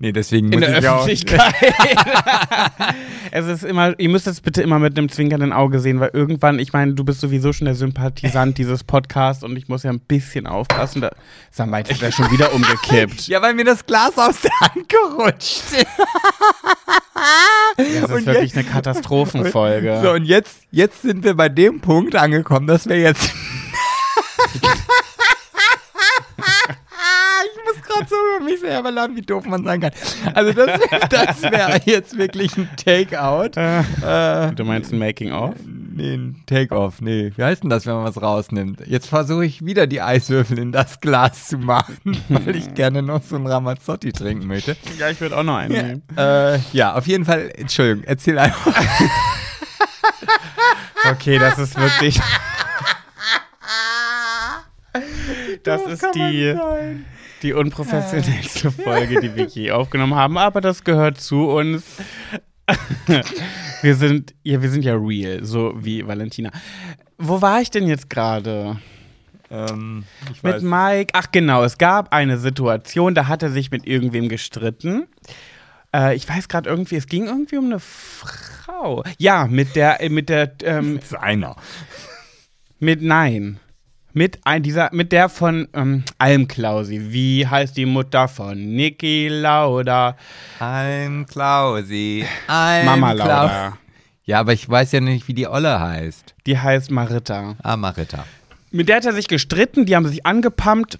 [0.00, 0.96] Nee, deswegen in muss der ich auch.
[1.08, 1.54] Öffentlichkeit.
[3.32, 6.60] es ist immer, ihr müsst es bitte immer mit einem zwinkernden Auge sehen, weil irgendwann,
[6.60, 9.98] ich meine, du bist sowieso schon der Sympathisant dieses Podcasts und ich muss ja ein
[9.98, 11.00] bisschen aufpassen.
[11.00, 11.10] Da,
[11.50, 13.26] Samait hat ja schon wieder umgekippt.
[13.26, 15.62] Ja, weil mir das Glas aus der Hand gerutscht.
[17.76, 20.00] Das ist Und wirklich jetzt- eine Katastrophenfolge.
[20.00, 23.30] So, und jetzt, jetzt sind wir bei dem Punkt angekommen, dass wir jetzt.
[27.88, 29.92] Gerade so über mich selber lachen, wie doof man sein kann.
[30.34, 30.80] Also, das,
[31.10, 33.58] das wäre jetzt wirklich ein Takeout.
[33.58, 35.54] Äh, du meinst ein Making-of?
[35.98, 37.00] nee, ein Take-off.
[37.00, 38.86] Nee, wie heißt denn das, wenn man was rausnimmt?
[38.86, 43.22] Jetzt versuche ich wieder die Eiswürfel in das Glas zu machen, weil ich gerne noch
[43.22, 44.76] so einen Ramazzotti trinken möchte.
[44.98, 46.02] Ja, ich würde auch noch einen nehmen.
[46.16, 48.74] Äh, ja, auf jeden Fall, Entschuldigung, erzähl einfach.
[51.10, 52.20] Okay, das ist wirklich.
[55.62, 56.54] Das ist die,
[57.42, 61.84] die unprofessionellste Folge, die wir je aufgenommen haben, aber das gehört zu uns.
[63.80, 66.50] Wir sind, ja, wir sind ja real, so wie Valentina.
[67.16, 68.78] Wo war ich denn jetzt gerade?
[69.50, 70.04] Ähm,
[70.42, 71.12] Mit Mike.
[71.14, 75.06] Ach genau, es gab eine Situation, da hat er sich mit irgendwem gestritten.
[75.94, 79.04] Äh, ich weiß gerade irgendwie, es ging irgendwie um eine Frau.
[79.18, 81.56] Ja, mit der, äh, mit der, ähm, Seiner.
[82.78, 83.58] mit nein.
[84.18, 87.12] Mit ein, dieser, mit der von ähm, Almklausi.
[87.12, 90.16] Wie heißt die Mutter von Niki Lauda?
[90.58, 92.24] Ein Klausi.
[92.48, 93.78] Ein Mama Lauda.
[94.24, 96.34] Ja, aber ich weiß ja nicht, wie die Olle heißt.
[96.46, 97.54] Die heißt Marita.
[97.62, 98.24] Ah, Marita.
[98.72, 100.98] Mit der hat er sich gestritten, die haben sich angepumpt.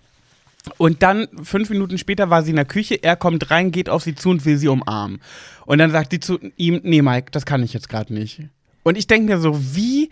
[0.77, 3.03] Und dann, fünf Minuten später, war sie in der Küche.
[3.03, 5.21] Er kommt rein, geht auf sie zu und will sie umarmen.
[5.66, 8.43] Und dann sagt sie zu ihm: Nee, Mike, das kann ich jetzt gerade nicht.
[8.85, 10.09] Und ich denke mir so, wie.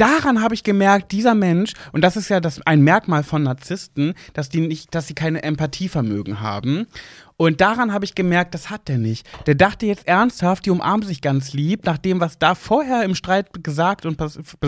[0.00, 4.14] Daran habe ich gemerkt, dieser Mensch, und das ist ja das, ein Merkmal von Narzissten,
[4.32, 6.86] dass die nicht, dass sie keine Empathievermögen haben.
[7.36, 9.28] Und daran habe ich gemerkt, das hat der nicht.
[9.46, 13.14] Der dachte jetzt ernsthaft, die umarmen sich ganz lieb, nach dem, was da vorher im
[13.14, 14.18] Streit gesagt und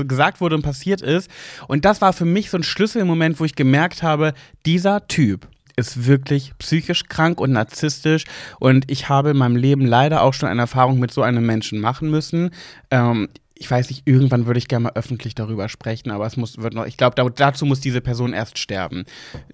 [0.07, 1.31] gesagt wurde und passiert ist.
[1.67, 4.35] Und das war für mich so ein Schlüsselmoment, wo ich gemerkt habe,
[4.67, 8.25] dieser Typ ist wirklich psychisch krank und narzisstisch
[8.61, 11.81] und ich habe in meinem Leben leider auch schon eine Erfahrung mit so einem Menschen
[11.81, 12.51] machen müssen.
[12.91, 13.31] Ähm,
[13.63, 16.75] ich weiß nicht, irgendwann würde ich gerne mal öffentlich darüber sprechen, aber es muss, wird
[16.75, 19.05] noch, ich glaube, da, dazu muss diese Person erst sterben,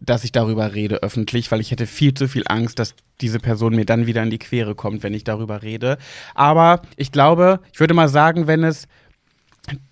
[0.01, 3.77] dass ich darüber rede öffentlich, weil ich hätte viel zu viel Angst, dass diese Person
[3.77, 5.99] mir dann wieder in die Quere kommt, wenn ich darüber rede.
[6.35, 8.89] Aber ich glaube, ich würde mal sagen, wenn es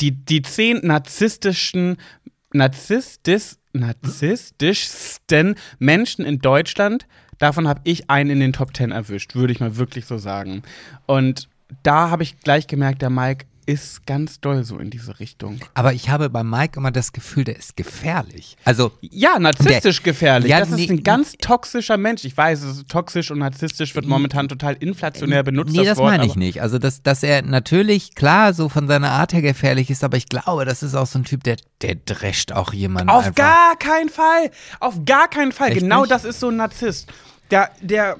[0.00, 1.98] die, die zehn narzisstischen,
[2.54, 7.06] narzisstis, narzisstischsten Menschen in Deutschland,
[7.36, 10.62] davon habe ich einen in den Top Ten erwischt, würde ich mal wirklich so sagen.
[11.04, 11.50] Und
[11.82, 15.58] da habe ich gleich gemerkt, der Mike ist ganz doll so in diese Richtung.
[15.74, 18.56] Aber ich habe bei Mike immer das Gefühl, der ist gefährlich.
[18.64, 20.50] Also, Ja, narzisstisch gefährlich.
[20.50, 22.24] Ja, das ist nee, ein ganz toxischer Mensch.
[22.24, 25.74] Ich weiß, es ist toxisch und narzisstisch wird momentan total inflationär benutzt.
[25.74, 26.62] nee, das Wort, meine ich nicht.
[26.62, 30.28] Also, dass, dass er natürlich, klar, so von seiner Art her gefährlich ist, aber ich
[30.28, 33.34] glaube, das ist auch so ein Typ, der, der drescht auch jemanden Auf einfach.
[33.34, 34.50] gar keinen Fall.
[34.78, 35.70] Auf gar keinen Fall.
[35.70, 36.12] Echt genau nicht?
[36.12, 37.12] das ist so ein Narzisst.
[37.50, 38.16] Der, der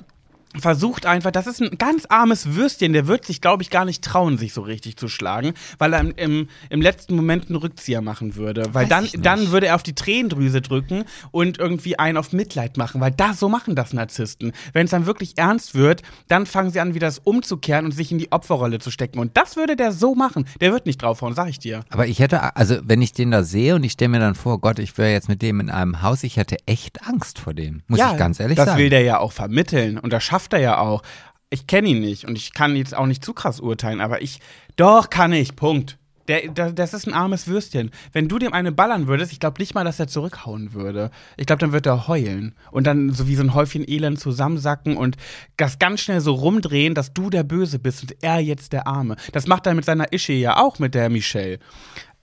[0.60, 4.02] versucht einfach, das ist ein ganz armes Würstchen, der wird sich, glaube ich, gar nicht
[4.02, 8.02] trauen, sich so richtig zu schlagen, weil er im, im, im letzten Moment einen Rückzieher
[8.02, 8.64] machen würde.
[8.72, 12.76] Weil Weiß dann, dann würde er auf die Tränendrüse drücken und irgendwie einen auf Mitleid
[12.76, 14.52] machen, weil da so machen das Narzissten.
[14.72, 18.12] Wenn es dann wirklich ernst wird, dann fangen sie an, wieder das umzukehren und sich
[18.12, 19.18] in die Opferrolle zu stecken.
[19.18, 20.46] Und das würde der so machen.
[20.60, 21.84] Der wird nicht draufhauen, sag ich dir.
[21.90, 24.60] Aber ich hätte, also wenn ich den da sehe und ich stelle mir dann vor,
[24.60, 27.82] Gott, ich wäre jetzt mit dem in einem Haus, ich hätte echt Angst vor dem.
[27.86, 28.78] Muss ich ganz ehrlich das sagen.
[28.78, 31.02] will der ja auch vermitteln und das schafft er ja auch.
[31.50, 34.40] Ich kenne ihn nicht und ich kann jetzt auch nicht zu krass urteilen, aber ich,
[34.76, 35.98] doch kann ich, Punkt.
[36.28, 37.90] Der, der, das ist ein armes Würstchen.
[38.12, 41.10] Wenn du dem eine ballern würdest, ich glaube nicht mal, dass er zurückhauen würde.
[41.36, 44.96] Ich glaube, dann wird er heulen und dann so wie so ein Häufchen Elend zusammensacken
[44.96, 45.16] und
[45.56, 49.16] das ganz schnell so rumdrehen, dass du der Böse bist und er jetzt der Arme.
[49.32, 51.58] Das macht er mit seiner Ische ja auch mit der Michelle.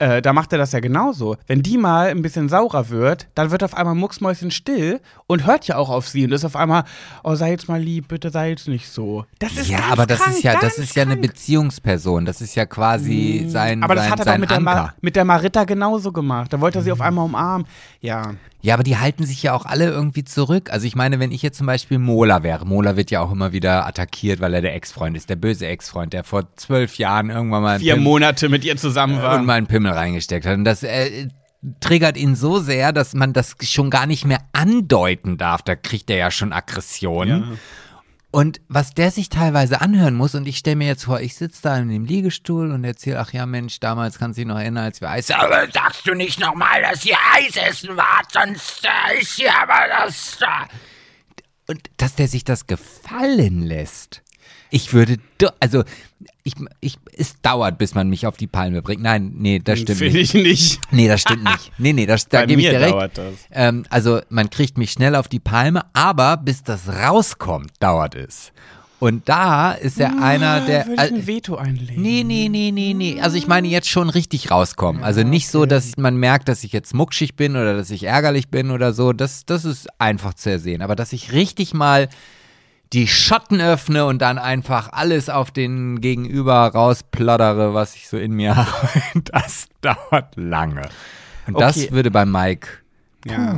[0.00, 1.36] Äh, da macht er das ja genauso.
[1.46, 5.68] Wenn die mal ein bisschen saurer wird, dann wird auf einmal Mucksmäuschen still und hört
[5.68, 6.82] ja auch auf sie und ist auf einmal,
[7.22, 9.24] oh, sei jetzt mal lieb, bitte sei jetzt nicht so.
[9.38, 11.22] Das ist ja, aber das krank, ist ja, das ist ja eine krank.
[11.28, 12.24] Beziehungsperson.
[12.24, 14.60] Das ist ja quasi sein, Aber das sein, hat er doch sein mit der.
[14.60, 16.52] Ma mit der Marita genauso gemacht.
[16.52, 17.66] Da wollte er sie auf einmal umarmen.
[18.00, 18.34] Ja.
[18.62, 20.70] Ja, aber die halten sich ja auch alle irgendwie zurück.
[20.72, 23.52] Also ich meine, wenn ich jetzt zum Beispiel Mola wäre, Mola wird ja auch immer
[23.52, 27.62] wieder attackiert, weil er der Ex-Freund ist, der böse Ex-Freund, der vor zwölf Jahren irgendwann
[27.62, 29.38] mal Vier Pim- Monate mit ihr zusammen war.
[29.38, 30.56] und mal einen Pimmel reingesteckt hat.
[30.56, 31.28] Und das äh,
[31.80, 35.62] triggert ihn so sehr, dass man das schon gar nicht mehr andeuten darf.
[35.62, 37.58] Da kriegt er ja schon Aggression.
[38.30, 41.62] Und was der sich teilweise anhören muss, und ich stelle mir jetzt vor, ich sitze
[41.62, 44.84] da in dem Liegestuhl und erzähle, ach ja Mensch, damals kannst du dich noch erinnern,
[44.84, 49.20] als wir Eis aber sagst du nicht nochmal, dass ihr Eis essen wart, sonst äh,
[49.20, 50.66] ist hier aber das da.
[51.68, 54.22] und dass der sich das gefallen lässt.
[54.70, 55.18] Ich würde,
[55.60, 55.84] also
[56.46, 59.02] ich, ich, es dauert, bis man mich auf die Palme bringt.
[59.02, 60.34] Nein, nee, das stimmt Finde nicht.
[60.34, 60.80] ich nicht.
[60.92, 61.72] Nee, das stimmt nicht.
[61.78, 62.92] Nee, nee, das, da Bei gebe ich mir dir recht.
[62.94, 63.34] dauert das.
[63.50, 68.52] Ähm, also man kriegt mich schnell auf die Palme, aber bis das rauskommt, dauert es.
[69.00, 70.86] Und da ist er einer, der.
[70.86, 72.00] Würde ich äh, ein Veto einlegen.
[72.00, 73.20] Nee, nee, nee, nee, nee.
[73.20, 75.02] Also ich meine jetzt schon richtig rauskommen.
[75.02, 78.48] Also nicht so, dass man merkt, dass ich jetzt muckschig bin oder dass ich ärgerlich
[78.48, 79.12] bin oder so.
[79.14, 80.82] Das, das ist einfach zu ersehen.
[80.82, 82.08] Aber dass ich richtig mal
[82.94, 88.32] die Schotten öffne und dann einfach alles auf den Gegenüber rausplaudere, was ich so in
[88.32, 88.70] mir habe,
[89.24, 90.88] das dauert lange.
[91.46, 91.88] Und das Okay.
[91.92, 92.68] würde bei Mike.
[93.26, 93.54] Ja.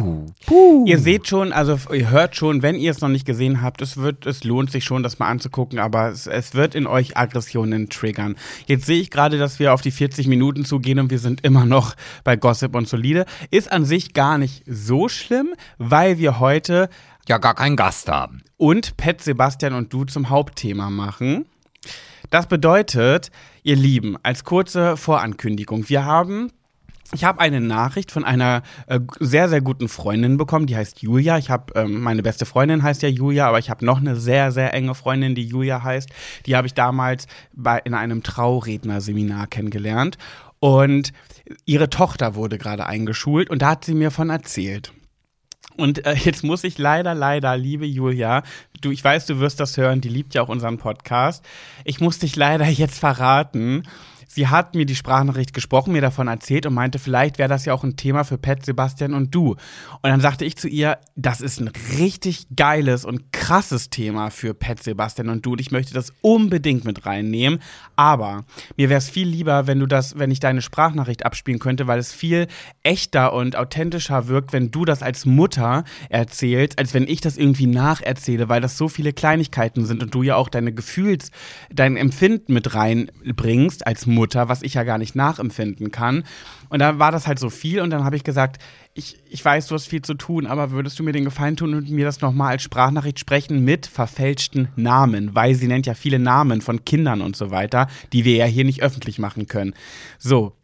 [0.47, 0.85] Puh.
[0.87, 3.97] Ihr seht schon, also ihr hört schon, wenn ihr es noch nicht gesehen habt, es
[3.97, 7.89] wird, es lohnt sich schon, das mal anzugucken, aber es, es wird in euch Aggressionen
[7.89, 8.37] triggern.
[8.67, 11.65] Jetzt sehe ich gerade, dass wir auf die 40 Minuten zugehen und wir sind immer
[11.67, 13.27] noch bei Gossip und Solide.
[13.51, 16.89] Ist an sich gar nicht so schlimm, weil wir heute
[17.29, 18.43] Ja, gar keinen Gast haben.
[18.57, 21.47] Und Pet Sebastian und du zum Hauptthema machen.
[22.31, 23.31] Das bedeutet,
[23.63, 26.51] ihr Lieben, als kurze Vorankündigung, wir haben
[27.13, 31.39] ich habe eine Nachricht von einer äh, sehr, sehr guten Freundin bekommen, die heißt Julia.
[31.39, 34.51] Ich habe, ähm, meine beste Freundin heißt ja Julia, aber ich habe noch eine sehr,
[34.51, 36.09] sehr enge Freundin, die Julia heißt.
[36.47, 40.19] Die habe ich damals bei, in einem Traurednerseminar kennengelernt.
[40.59, 41.13] Und
[41.65, 44.93] ihre Tochter wurde gerade eingeschult und da hat sie mir von erzählt.
[45.77, 48.43] Und äh, jetzt muss ich leider, leider, liebe Julia,
[48.81, 51.45] du, ich weiß, du wirst das hören, die liebt ja auch unseren Podcast.
[51.85, 53.83] Ich muss dich leider jetzt verraten.
[54.27, 57.73] Sie hat mir die Sprachnachricht gesprochen, mir davon erzählt und meinte, vielleicht wäre das ja
[57.73, 59.51] auch ein Thema für Pet, Sebastian und du.
[59.51, 59.59] Und
[60.03, 64.83] dann sagte ich zu ihr, das ist ein richtig geiles und krasses Thema für Pet,
[64.83, 65.53] Sebastian und du.
[65.53, 67.61] Und ich möchte das unbedingt mit reinnehmen.
[67.95, 68.45] Aber
[68.77, 71.99] mir wäre es viel lieber, wenn du das, wenn ich deine Sprachnachricht abspielen könnte, weil
[71.99, 72.49] es viel
[72.83, 77.67] echter und authentischer wirkt, wenn du das als Mutter erzählst, als wenn ich das irgendwie
[77.67, 81.31] nacherzähle, weil das so viele Kleinigkeiten sind und du ja auch deine Gefühls,
[81.73, 86.25] dein Empfinden mit reinbringst als Mutter, was ich ja gar nicht nachempfinden kann.
[86.69, 88.61] Und da war das halt so viel und dann habe ich gesagt,
[88.95, 91.75] ich, ich weiß, du hast viel zu tun, aber würdest du mir den Gefallen tun
[91.75, 96.19] und mir das nochmal als Sprachnachricht sprechen mit verfälschten Namen, weil sie nennt ja viele
[96.19, 99.75] Namen von Kindern und so weiter, die wir ja hier nicht öffentlich machen können.
[100.19, 100.55] So,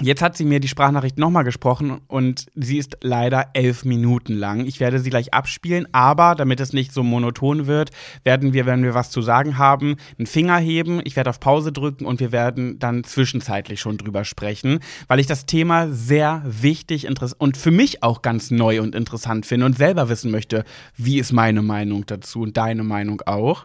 [0.00, 4.66] Jetzt hat sie mir die Sprachnachricht nochmal gesprochen und sie ist leider elf Minuten lang.
[4.66, 7.90] Ich werde sie gleich abspielen, aber damit es nicht so monoton wird,
[8.24, 11.70] werden wir, wenn wir was zu sagen haben, einen Finger heben, ich werde auf Pause
[11.70, 17.06] drücken und wir werden dann zwischenzeitlich schon drüber sprechen, weil ich das Thema sehr wichtig
[17.38, 20.64] und für mich auch ganz neu und interessant finde und selber wissen möchte,
[20.96, 23.64] wie ist meine Meinung dazu und deine Meinung auch.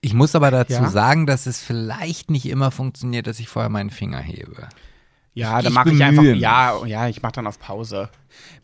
[0.00, 0.88] Ich muss aber dazu Ja?
[0.88, 4.68] sagen, dass es vielleicht nicht immer funktioniert, dass ich vorher meinen Finger hebe.
[5.38, 6.24] Ja, dann mache ich einfach.
[6.24, 8.08] Ja, ja, ich mache dann auf Pause.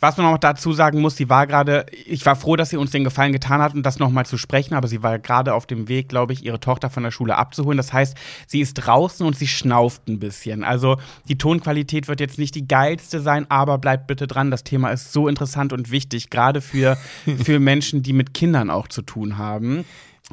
[0.01, 2.91] Was man noch dazu sagen muss, sie war gerade, ich war froh, dass sie uns
[2.91, 5.89] den Gefallen getan hat und das nochmal zu sprechen, aber sie war gerade auf dem
[5.89, 7.77] Weg, glaube ich, ihre Tochter von der Schule abzuholen.
[7.77, 8.16] Das heißt,
[8.49, 10.64] sie ist draußen und sie schnauft ein bisschen.
[10.64, 10.97] Also
[11.29, 14.51] die Tonqualität wird jetzt nicht die geilste sein, aber bleibt bitte dran.
[14.51, 16.99] Das Thema ist so interessant und wichtig, gerade für,
[17.45, 19.85] für Menschen, die mit Kindern auch zu tun haben.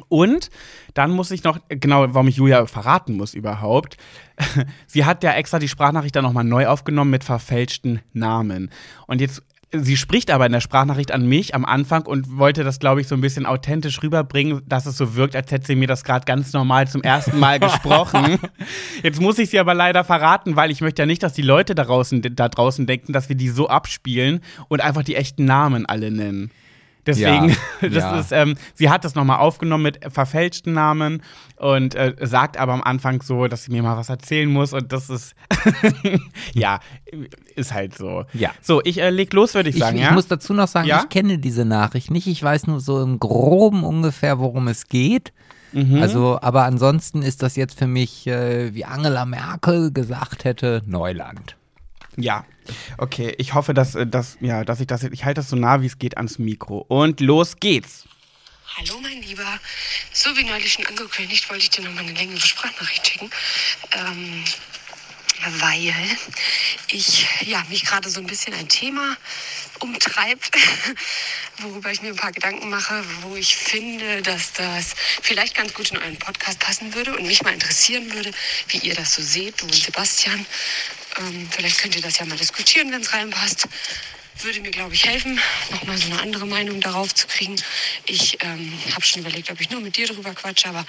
[0.08, 0.50] Und
[0.94, 3.98] dann muss ich noch, genau, warum ich Julia verraten muss überhaupt.
[4.86, 8.70] Sie hat ja extra die Sprachnachricht dann nochmal neu aufgenommen mit verfälschten Namen.
[9.06, 12.78] Und jetzt, sie spricht aber in der Sprachnachricht an mich am Anfang und wollte das,
[12.78, 15.88] glaube ich, so ein bisschen authentisch rüberbringen, dass es so wirkt, als hätte sie mir
[15.88, 18.38] das gerade ganz normal zum ersten Mal gesprochen.
[19.02, 21.74] Jetzt muss ich sie aber leider verraten, weil ich möchte ja nicht, dass die Leute
[21.74, 25.84] da draußen, da draußen denken, dass wir die so abspielen und einfach die echten Namen
[25.84, 26.50] alle nennen.
[27.06, 28.18] Deswegen, Ja, das ja.
[28.20, 31.22] ist, ähm, sie hat das nochmal aufgenommen mit verfälschten Namen
[31.56, 34.92] und äh, sagt aber am Anfang so, dass sie mir mal was erzählen muss und
[34.92, 35.34] das ist,
[36.54, 36.80] ja,
[37.56, 38.24] ist halt so.
[38.32, 38.50] Ja.
[38.60, 40.12] So, ich äh, leg los, würde ich Ich, sagen, ich ja?
[40.12, 41.00] muss dazu noch sagen, Ja?
[41.02, 42.26] ich kenne diese Nachricht nicht.
[42.26, 45.32] Ich weiß nur so im Groben ungefähr, worum es geht.
[45.72, 46.02] Mhm.
[46.02, 51.56] Also, aber ansonsten ist das jetzt für mich, äh, wie Angela Merkel gesagt hätte, Neuland.
[52.16, 52.44] Ja.
[52.98, 55.80] Okay, ich hoffe, dass, äh, dass, ja, dass ich das, ich halte das so nah
[55.82, 56.84] wie es geht ans Mikro.
[56.88, 58.04] Und los geht's.
[58.76, 59.58] Hallo mein Lieber,
[60.12, 63.30] so wie neulich schon angekündigt, wollte ich dir noch mal eine längere Sprachnachricht schicken,
[63.92, 64.44] ähm,
[65.58, 65.92] weil
[66.90, 69.16] ich ja, mich gerade so ein bisschen ein Thema
[69.82, 70.50] umtreibt,
[71.58, 75.90] worüber ich mir ein paar Gedanken mache, wo ich finde, dass das vielleicht ganz gut
[75.90, 78.30] in euren Podcast passen würde und mich mal interessieren würde,
[78.68, 80.46] wie ihr das so seht, du und Sebastian.
[81.18, 83.68] Ähm, vielleicht könnt ihr das ja mal diskutieren, wenn es reinpasst
[84.40, 85.38] würde mir, glaube ich, helfen,
[85.70, 87.54] nochmal so eine andere Meinung darauf zu kriegen.
[88.06, 90.84] Ich ähm, habe schon überlegt, ob ich nur mit dir drüber quatsche, aber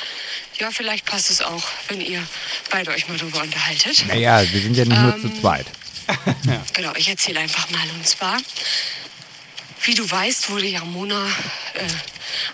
[0.59, 2.25] ja, vielleicht passt es auch, wenn ihr
[2.71, 4.05] beide euch mal drüber unterhaltet.
[4.07, 5.67] Naja, wir sind ja nicht nur Ähm, zu zweit.
[6.73, 7.87] Genau, ich erzähle einfach mal.
[7.91, 8.37] Und zwar,
[9.83, 11.27] wie du weißt, wurde ja Mona
[11.73, 11.87] äh,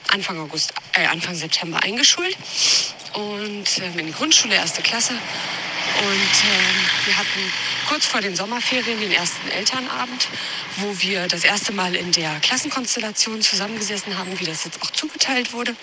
[0.09, 2.35] Anfang August, äh, Anfang September eingeschult
[3.13, 5.13] und ähm, in die Grundschule, erste Klasse.
[5.13, 7.53] Und ähm, wir hatten
[7.87, 10.27] kurz vor den Sommerferien den ersten Elternabend,
[10.77, 15.51] wo wir das erste Mal in der Klassenkonstellation zusammengesessen haben, wie das jetzt auch zugeteilt
[15.53, 15.75] wurde.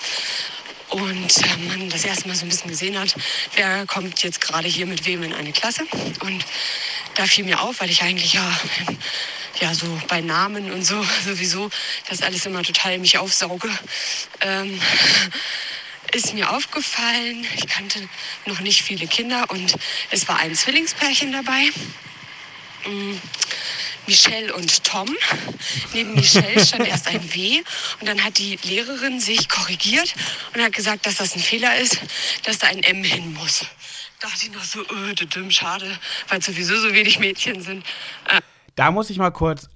[0.90, 3.14] Und äh, man das erste Mal so ein bisschen gesehen hat,
[3.56, 5.84] wer kommt jetzt gerade hier mit wem in eine Klasse.
[6.20, 6.44] Und
[7.16, 8.60] da fiel mir auf, weil ich eigentlich ja,
[9.60, 11.70] ja so bei Namen und so sowieso
[12.08, 13.68] das alles immer total mich aufsauge.
[14.42, 14.80] Ähm,
[16.12, 18.08] ist mir aufgefallen, ich kannte
[18.46, 19.74] noch nicht viele Kinder und
[20.10, 21.70] es war ein Zwillingspärchen dabei.
[22.86, 23.18] Mm,
[24.06, 25.08] Michelle und Tom.
[25.92, 27.60] Neben Michelle stand erst ein W
[28.00, 30.14] und dann hat die Lehrerin sich korrigiert
[30.54, 31.98] und hat gesagt, dass das ein Fehler ist,
[32.44, 33.66] dass da ein M hin muss.
[34.20, 35.86] Da dachte ich noch so, öh, dümm, schade,
[36.28, 37.84] weil sowieso so wenig Mädchen sind.
[38.28, 38.40] Äh,
[38.74, 39.68] Da muss ich mal kurz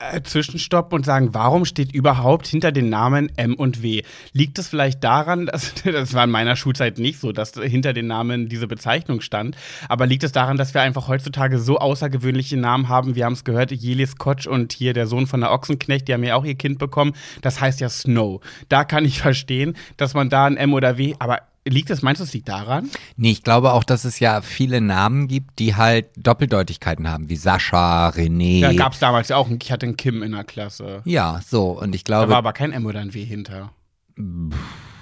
[0.00, 4.02] äh, zwischenstoppen und sagen, warum steht überhaupt hinter den Namen M und W?
[4.32, 8.08] Liegt es vielleicht daran, dass das war in meiner Schulzeit nicht so, dass hinter den
[8.08, 9.56] Namen diese Bezeichnung stand,
[9.88, 13.14] aber liegt es daran, dass wir einfach heutzutage so außergewöhnliche Namen haben?
[13.14, 16.24] Wir haben es gehört, Jelis Kotsch und hier der Sohn von der Ochsenknecht, die haben
[16.24, 17.14] ja auch ihr Kind bekommen.
[17.40, 18.40] Das heißt ja Snow.
[18.68, 22.20] Da kann ich verstehen, dass man da ein M oder W, aber liegt es, meinst
[22.20, 22.90] du, es liegt daran?
[23.16, 27.36] Nee, ich glaube auch, dass es ja viele Namen gibt, die halt Doppeldeutigkeiten haben, wie
[27.36, 28.60] Sascha, René.
[28.62, 31.02] Da gab es damals ja auch, ich hatte einen Kim in der Klasse.
[31.04, 31.70] ja, so.
[31.70, 33.72] Und ich Da war glaube, aber kein M oder ein W hinter.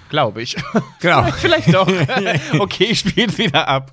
[0.08, 0.56] Glaube ich.
[1.00, 1.30] genau.
[1.38, 1.88] Vielleicht doch.
[2.58, 3.92] okay, ich spiele es wieder ab.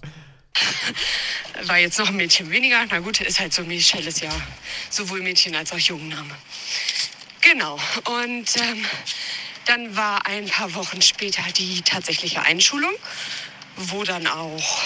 [1.67, 2.77] war jetzt noch ein Mädchen weniger.
[2.89, 4.31] Na gut, ist halt so, Michelle ist ja
[4.89, 6.33] sowohl Mädchen als auch Jungenname.
[7.41, 7.75] Genau.
[8.05, 8.85] Und ähm,
[9.65, 12.93] dann war ein paar Wochen später die tatsächliche Einschulung,
[13.77, 14.81] wo dann auch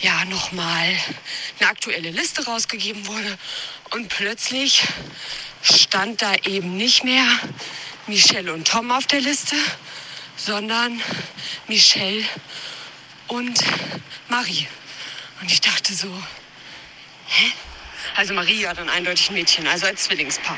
[0.00, 0.96] ja nochmal
[1.58, 3.38] eine aktuelle Liste rausgegeben wurde.
[3.90, 4.82] Und plötzlich
[5.62, 7.26] stand da eben nicht mehr
[8.06, 9.56] Michelle und Tom auf der Liste,
[10.36, 11.00] sondern
[11.68, 12.24] Michelle
[13.28, 13.58] und
[14.28, 14.66] Marie.
[15.40, 16.10] Und ich dachte so,
[17.26, 17.52] hä?
[18.16, 20.56] Also Marie war dann eindeutig ein Mädchen, also als Zwillingspaar.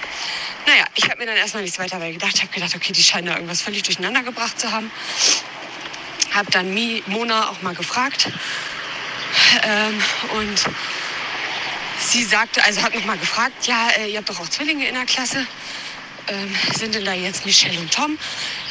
[0.67, 2.41] Naja, ich habe mir dann erstmal nichts weiter dabei gedacht.
[2.43, 4.91] habe gedacht, okay, die scheinen da irgendwas völlig durcheinander gebracht zu haben.
[6.33, 8.29] Habe dann Mi, Mona auch mal gefragt.
[9.63, 10.03] Ähm,
[10.39, 10.65] und
[11.99, 14.95] sie sagte, also hat noch mal gefragt, ja, äh, ihr habt doch auch Zwillinge in
[14.95, 15.47] der Klasse.
[16.29, 18.19] Ähm, sind denn da jetzt Michelle und Tom?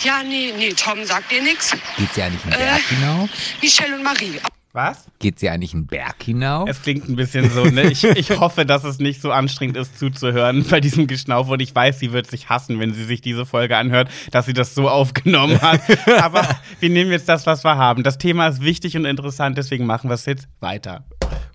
[0.04, 1.72] Ja, nee, nee, Tom sagt ihr nichts.
[1.98, 2.58] Geht sie eigentlich einen Äh.
[2.58, 3.30] Berg hinauf?
[3.62, 4.40] Michelle und Marie.
[4.74, 5.06] Was?
[5.20, 6.68] Geht sie eigentlich einen Berg hinauf?
[6.68, 7.84] Es klingt ein bisschen so, ne?
[7.84, 11.74] Ich, ich hoffe, dass es nicht so anstrengend ist zuzuhören bei diesem Geschnauf und ich
[11.74, 14.90] weiß, sie wird sich hassen, wenn sie sich diese Folge anhört, dass sie das so
[14.90, 15.80] aufgenommen hat.
[16.22, 16.46] Aber
[16.82, 18.04] wir nehmen jetzt das, was wir haben.
[18.04, 21.06] Das Thema ist wichtig und interessant, deswegen machen wir es jetzt weiter.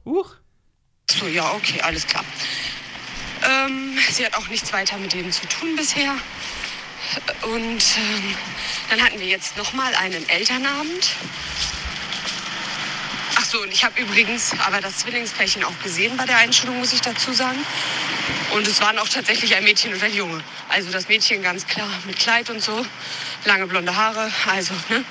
[0.06, 0.36] Huch.
[1.10, 2.24] So, ja, okay, alles klar.
[3.50, 6.14] Ähm, sie hat auch nichts weiter mit denen zu tun bisher.
[7.42, 8.36] Und ähm,
[8.90, 11.08] dann hatten wir jetzt noch mal einen Elternabend.
[13.36, 16.92] Ach so, und ich habe übrigens aber das Zwillingspärchen auch gesehen bei der Einschulung, muss
[16.92, 17.58] ich dazu sagen.
[18.52, 20.42] Und es waren auch tatsächlich ein Mädchen und ein Junge.
[20.68, 22.84] Also das Mädchen ganz klar mit Kleid und so,
[23.44, 25.04] lange blonde Haare, also, ne?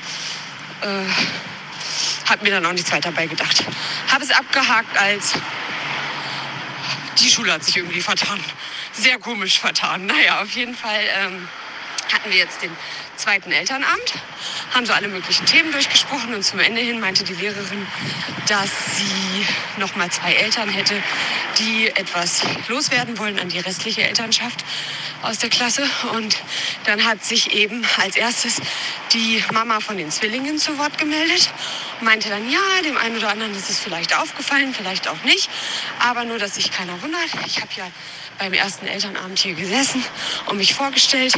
[0.82, 3.64] Äh, hab mir dann auch nichts weiter dabei gedacht.
[4.12, 5.34] Habe es abgehakt als
[7.18, 8.40] die Schule hat sich irgendwie vertan.
[8.94, 10.06] Sehr komisch vertan.
[10.06, 11.48] Naja, auf jeden Fall ähm,
[12.12, 12.72] hatten wir jetzt den
[13.20, 14.14] zweiten Elternabend,
[14.74, 17.86] haben so alle möglichen Themen durchgesprochen und zum Ende hin meinte die Lehrerin,
[18.48, 19.46] dass sie
[19.78, 20.96] noch mal zwei Eltern hätte,
[21.60, 24.64] die etwas loswerden wollen an die restliche Elternschaft
[25.22, 25.84] aus der Klasse.
[26.14, 26.38] Und
[26.86, 28.62] dann hat sich eben als erstes
[29.14, 31.50] die Mama von den Zwillingen zu Wort gemeldet
[32.02, 35.50] meinte dann, ja, dem einen oder anderen ist es vielleicht aufgefallen, vielleicht auch nicht,
[36.00, 37.28] aber nur, dass sich keiner wundert.
[37.46, 37.92] Ich habe ja
[38.38, 40.04] beim ersten Elternabend hier gesessen
[40.48, 41.34] und mich vorgestellt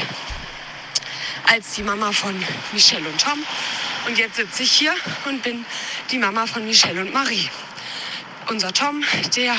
[1.48, 2.36] als die Mama von
[2.72, 3.44] Michelle und Tom.
[4.08, 4.94] Und jetzt sitze ich hier
[5.26, 5.66] und bin
[6.12, 7.50] die Mama von Michelle und Marie.
[8.48, 9.04] Unser Tom,
[9.36, 9.56] der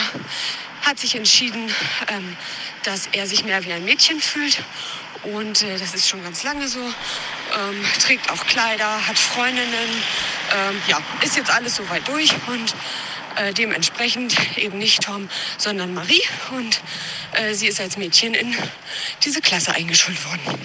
[0.83, 1.70] hat sich entschieden,
[2.09, 2.37] ähm,
[2.83, 4.59] dass er sich mehr wie ein Mädchen fühlt.
[5.22, 6.80] Und äh, das ist schon ganz lange so.
[6.80, 10.03] Ähm, trägt auch Kleider, hat Freundinnen.
[10.55, 12.33] Ähm, ja, ist jetzt alles soweit durch.
[12.49, 12.74] Und
[13.37, 15.28] äh, dementsprechend eben nicht Tom,
[15.59, 16.22] sondern Marie.
[16.51, 16.80] Und
[17.33, 18.55] äh, sie ist als Mädchen in
[19.24, 20.59] diese Klasse eingeschult worden.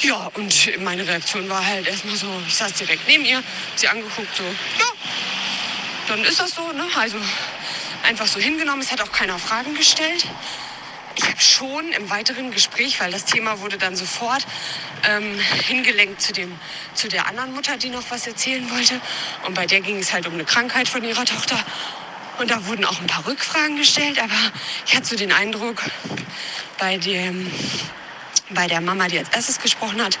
[0.00, 3.42] Ja, und meine Reaktion war halt erstmal so, ich saß direkt neben ihr,
[3.76, 4.86] sie angeguckt, so, ja,
[6.08, 6.84] dann ist das so, ne?
[6.96, 7.16] Also
[8.04, 8.82] einfach so hingenommen.
[8.82, 10.26] Es hat auch keiner Fragen gestellt.
[11.16, 14.44] Ich habe schon im weiteren Gespräch, weil das Thema wurde dann sofort
[15.08, 16.52] ähm, hingelenkt zu, dem,
[16.94, 19.00] zu der anderen Mutter, die noch was erzählen wollte.
[19.46, 21.64] Und bei der ging es halt um eine Krankheit von ihrer Tochter.
[22.38, 24.34] Und da wurden auch ein paar Rückfragen gestellt, aber
[24.86, 25.84] ich hatte so den Eindruck,
[26.78, 27.50] bei dem
[28.50, 30.18] bei der Mama, die als erstes gesprochen hat,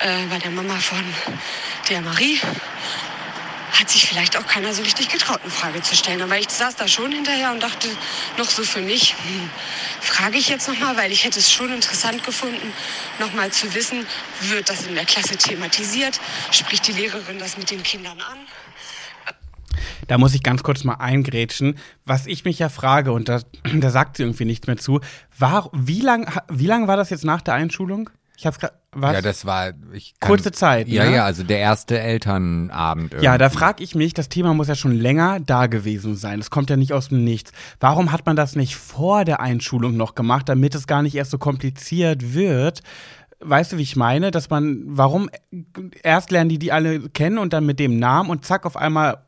[0.00, 1.04] äh, bei der Mama von
[1.88, 2.40] der Marie,
[3.80, 6.20] hat sich vielleicht auch keiner so richtig getraut, eine Frage zu stellen.
[6.20, 7.88] Aber ich saß da schon hinterher und dachte
[8.36, 9.50] noch so für mich, hm,
[10.00, 12.72] frage ich jetzt nochmal, weil ich hätte es schon interessant gefunden,
[13.18, 14.06] nochmal zu wissen,
[14.40, 16.20] wird das in der Klasse thematisiert?
[16.50, 18.38] Spricht die Lehrerin das mit den Kindern an?
[20.06, 21.76] Da muss ich ganz kurz mal eingrätschen.
[22.04, 23.40] Was ich mich ja frage, und da,
[23.80, 25.00] da sagt sie irgendwie nichts mehr zu,
[25.38, 28.10] war, wie lange wie lang war das jetzt nach der Einschulung?
[28.36, 29.12] Ich hab's grad, was?
[29.12, 31.16] Ja, das war ich kann, Kurze Zeit, Ja, ne?
[31.16, 33.12] ja, also der erste Elternabend.
[33.20, 33.58] Ja, da irgendwie.
[33.58, 36.40] frage ich mich, das Thema muss ja schon länger da gewesen sein.
[36.40, 37.52] Es kommt ja nicht aus dem Nichts.
[37.80, 41.30] Warum hat man das nicht vor der Einschulung noch gemacht, damit es gar nicht erst
[41.32, 42.82] so kompliziert wird?
[43.40, 44.30] Weißt du, wie ich meine?
[44.30, 45.28] Dass man, warum
[46.02, 49.18] erst lernen die die alle kennen und dann mit dem Namen und zack auf einmal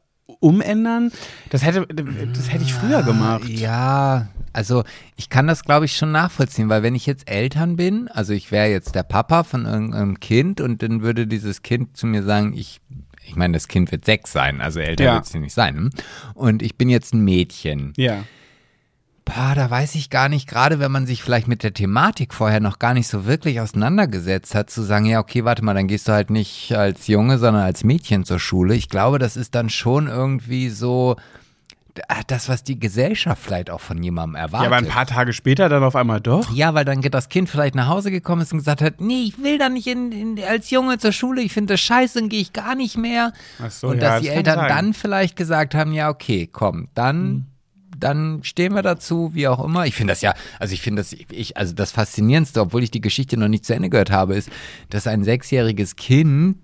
[0.41, 1.11] umändern?
[1.51, 3.49] Das hätte, das hätte ich früher gemacht.
[3.49, 4.85] Ja, also
[5.17, 8.51] ich kann das, glaube ich, schon nachvollziehen, weil wenn ich jetzt Eltern bin, also ich
[8.51, 12.53] wäre jetzt der Papa von irgendeinem Kind und dann würde dieses Kind zu mir sagen,
[12.55, 12.81] ich,
[13.25, 15.15] ich meine, das Kind wird sechs sein, also älter Ja.
[15.15, 15.77] wird es nicht sein.
[15.77, 15.91] hm?
[16.35, 17.93] Und ich bin jetzt ein Mädchen.
[17.97, 18.25] Ja.
[19.35, 22.61] Boah, da weiß ich gar nicht, gerade wenn man sich vielleicht mit der Thematik vorher
[22.61, 26.09] noch gar nicht so wirklich auseinandergesetzt hat, zu sagen, ja, okay, warte mal, dann gehst
[26.09, 28.75] du halt nicht als Junge, sondern als Mädchen zur Schule.
[28.75, 31.17] Ich glaube, das ist dann schon irgendwie so
[32.09, 34.71] ah, das, was die Gesellschaft vielleicht auch von jemandem erwartet.
[34.71, 36.53] Ja, aber ein paar Tage später dann auf einmal doch.
[36.53, 39.43] Ja, weil dann das Kind vielleicht nach Hause gekommen ist und gesagt hat, nee, ich
[39.43, 42.41] will da nicht in, in, als Junge zur Schule, ich finde das scheiße, dann gehe
[42.41, 43.33] ich gar nicht mehr.
[43.63, 44.69] Ach so, und ja, dass die das kann Eltern sein.
[44.69, 47.47] dann vielleicht gesagt haben, ja, okay, komm, dann,
[48.03, 49.87] dann stehen wir dazu, wie auch immer.
[49.87, 53.01] Ich finde das ja, also ich finde das, ich, also das Faszinierendste, obwohl ich die
[53.01, 54.51] Geschichte noch nicht zu Ende gehört habe, ist,
[54.91, 56.57] dass ein sechsjähriges Kind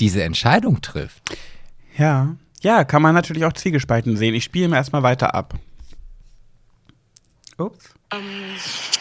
[0.00, 1.22] diese Entscheidung trifft.
[1.96, 2.36] Ja.
[2.60, 4.34] Ja, kann man natürlich auch zwiegespalten sehen.
[4.34, 5.54] Ich spiele mir erstmal weiter ab.
[7.58, 7.93] Ups.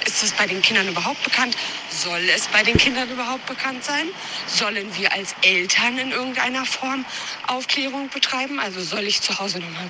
[0.05, 1.55] Ist das bei den Kindern überhaupt bekannt?
[1.89, 4.07] Soll es bei den Kindern überhaupt bekannt sein?
[4.47, 7.05] Sollen wir als Eltern in irgendeiner Form
[7.47, 8.59] Aufklärung betreiben?
[8.59, 9.89] Also soll ich zu Hause nochmal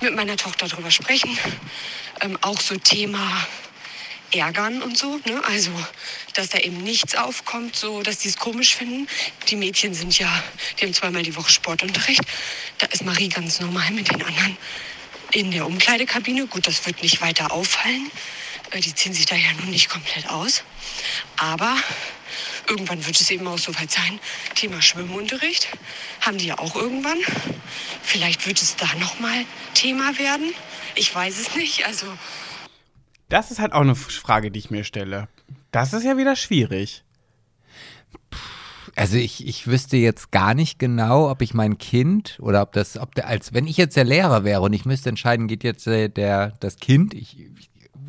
[0.00, 1.38] mit meiner Tochter drüber sprechen?
[2.20, 3.46] Ähm, auch so Thema
[4.32, 5.20] Ärgern und so.
[5.26, 5.42] Ne?
[5.44, 5.70] Also,
[6.34, 9.06] dass da eben nichts aufkommt, so dass die es komisch finden.
[9.48, 10.30] Die Mädchen sind ja,
[10.78, 12.22] die haben zweimal die Woche Sportunterricht.
[12.78, 14.56] Da ist Marie ganz normal mit den anderen
[15.32, 16.46] in der Umkleidekabine.
[16.46, 18.10] Gut, das wird nicht weiter auffallen.
[18.70, 20.62] Äh, Die ziehen sich da ja nun nicht komplett aus.
[21.36, 21.76] Aber
[22.68, 24.18] irgendwann wird es eben auch soweit sein.
[24.54, 25.68] Thema Schwimmunterricht
[26.20, 27.18] haben die ja auch irgendwann.
[28.02, 29.44] Vielleicht wird es da nochmal
[29.74, 30.52] Thema werden.
[30.94, 31.86] Ich weiß es nicht.
[31.86, 32.06] Also
[33.28, 35.28] Das ist halt auch eine Frage, die ich mir stelle.
[35.72, 37.02] Das ist ja wieder schwierig.
[38.94, 42.96] Also ich, ich wüsste jetzt gar nicht genau, ob ich mein Kind oder ob das,
[42.96, 45.84] ob der, als wenn ich jetzt der Lehrer wäre und ich müsste entscheiden, geht jetzt
[45.86, 46.08] der,
[46.60, 47.65] das Kind, ich, ich-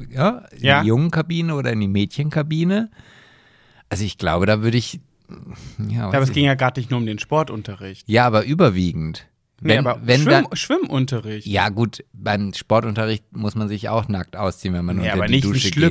[0.10, 0.82] ja, in Ja.
[0.82, 2.89] die Jungenkabine oder in die Mädchenkabine.
[3.89, 5.00] Also ich glaube, da würde ich,
[5.89, 8.08] ja, Aber es ging ja gerade nicht nur um den Sportunterricht.
[8.10, 9.28] ja, aber überwiegend.
[9.60, 11.48] Nee, Wenn, aber wenn Schwimm dann, Schwimmunterricht.
[11.48, 15.26] ja gut, beim Sportunterricht muss man sich auch nackt ausziehen, wenn man Nee, unter aber
[15.26, 15.82] die nicht ein Dusche geht.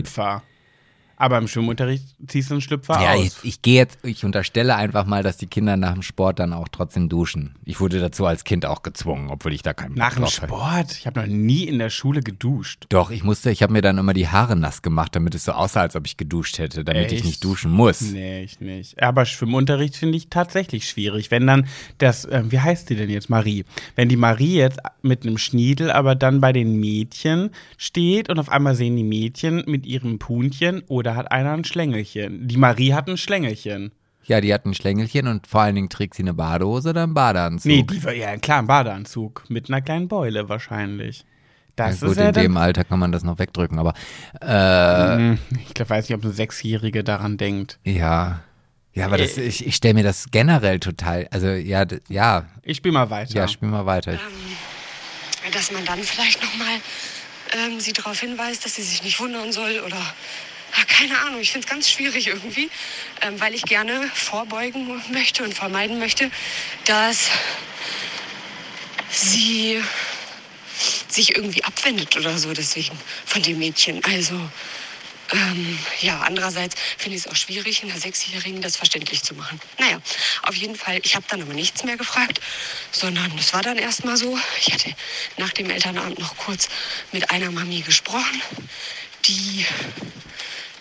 [1.17, 3.25] Aber im Schwimmunterricht ziehst du einen Schlüpfer Ja, aus.
[3.43, 6.53] ich, ich gehe jetzt, ich unterstelle einfach mal, dass die Kinder nach dem Sport dann
[6.53, 7.55] auch trotzdem duschen.
[7.64, 10.47] Ich wurde dazu als Kind auch gezwungen, obwohl ich da keinen Nach dem drauf hatte.
[10.49, 10.93] Sport?
[10.99, 12.85] Ich habe noch nie in der Schule geduscht.
[12.91, 15.53] Doch, ich musste, ich habe mir dann immer die Haare nass gemacht, damit es so
[15.53, 17.25] aussah, als ob ich geduscht hätte, damit ich Echt?
[17.25, 18.01] nicht duschen muss.
[18.03, 19.03] Nee, ich nicht.
[19.03, 21.31] Aber Schwimmunterricht finde ich tatsächlich schwierig.
[21.31, 21.67] Wenn dann
[21.99, 23.31] das, äh, wie heißt die denn jetzt?
[23.31, 23.64] Marie.
[23.95, 28.51] Wenn die Marie jetzt mit einem Schniedel aber dann bei den Mädchen steht und auf
[28.51, 32.49] einmal sehen die Mädchen mit ihrem Puntchen oder hat einer ein Schlängelchen.
[32.49, 33.93] Die Marie hat ein Schlängelchen.
[34.25, 37.15] Ja, die hat ein Schlängelchen und vor allen Dingen trägt sie eine Badehose oder einen
[37.15, 37.67] Badeanzug.
[37.71, 39.45] Nee, die war ja klar im Badeanzug.
[39.49, 41.25] Mit einer kleinen Beule wahrscheinlich.
[41.77, 43.93] Das ja, gut, ist ja in dem Alter kann man das noch wegdrücken, aber
[44.41, 45.39] äh, Hm,
[45.69, 47.79] Ich glaub, weiß nicht, ob eine Sechsjährige daran denkt.
[47.85, 48.41] ja.
[48.95, 49.27] Ja, aber Äh.
[49.27, 53.35] das, ich, ich stelle mir das generell total, also ja, ja, Ich spiel mal weiter.
[53.35, 54.19] ja, spiel mal weiter.
[55.53, 56.77] dass man dann vielleicht nochmal
[57.69, 59.99] ähm, sie darauf hinweist, dass sie sich nicht wundern soll oder
[60.73, 61.41] ah, keine Ahnung.
[61.41, 62.71] Ich finde es ganz schwierig irgendwie,
[63.23, 66.31] ähm, weil ich gerne vorbeugen möchte und vermeiden möchte,
[66.85, 67.31] dass
[69.11, 69.83] sie
[71.09, 74.05] sich irgendwie abwendet oder so deswegen von dem Mädchen.
[74.05, 74.39] Also
[75.33, 79.61] ähm, ja, andererseits finde ich es auch schwierig, einer Sechsjährigen das verständlich zu machen.
[79.79, 80.01] Naja,
[80.43, 82.41] auf jeden Fall, ich habe dann aber nichts mehr gefragt,
[82.93, 84.39] sondern es war dann erstmal so.
[84.61, 84.95] Ich hatte
[85.37, 86.69] nach dem Elternabend noch kurz
[87.12, 88.41] mit einer Mami gesprochen,
[89.25, 89.67] die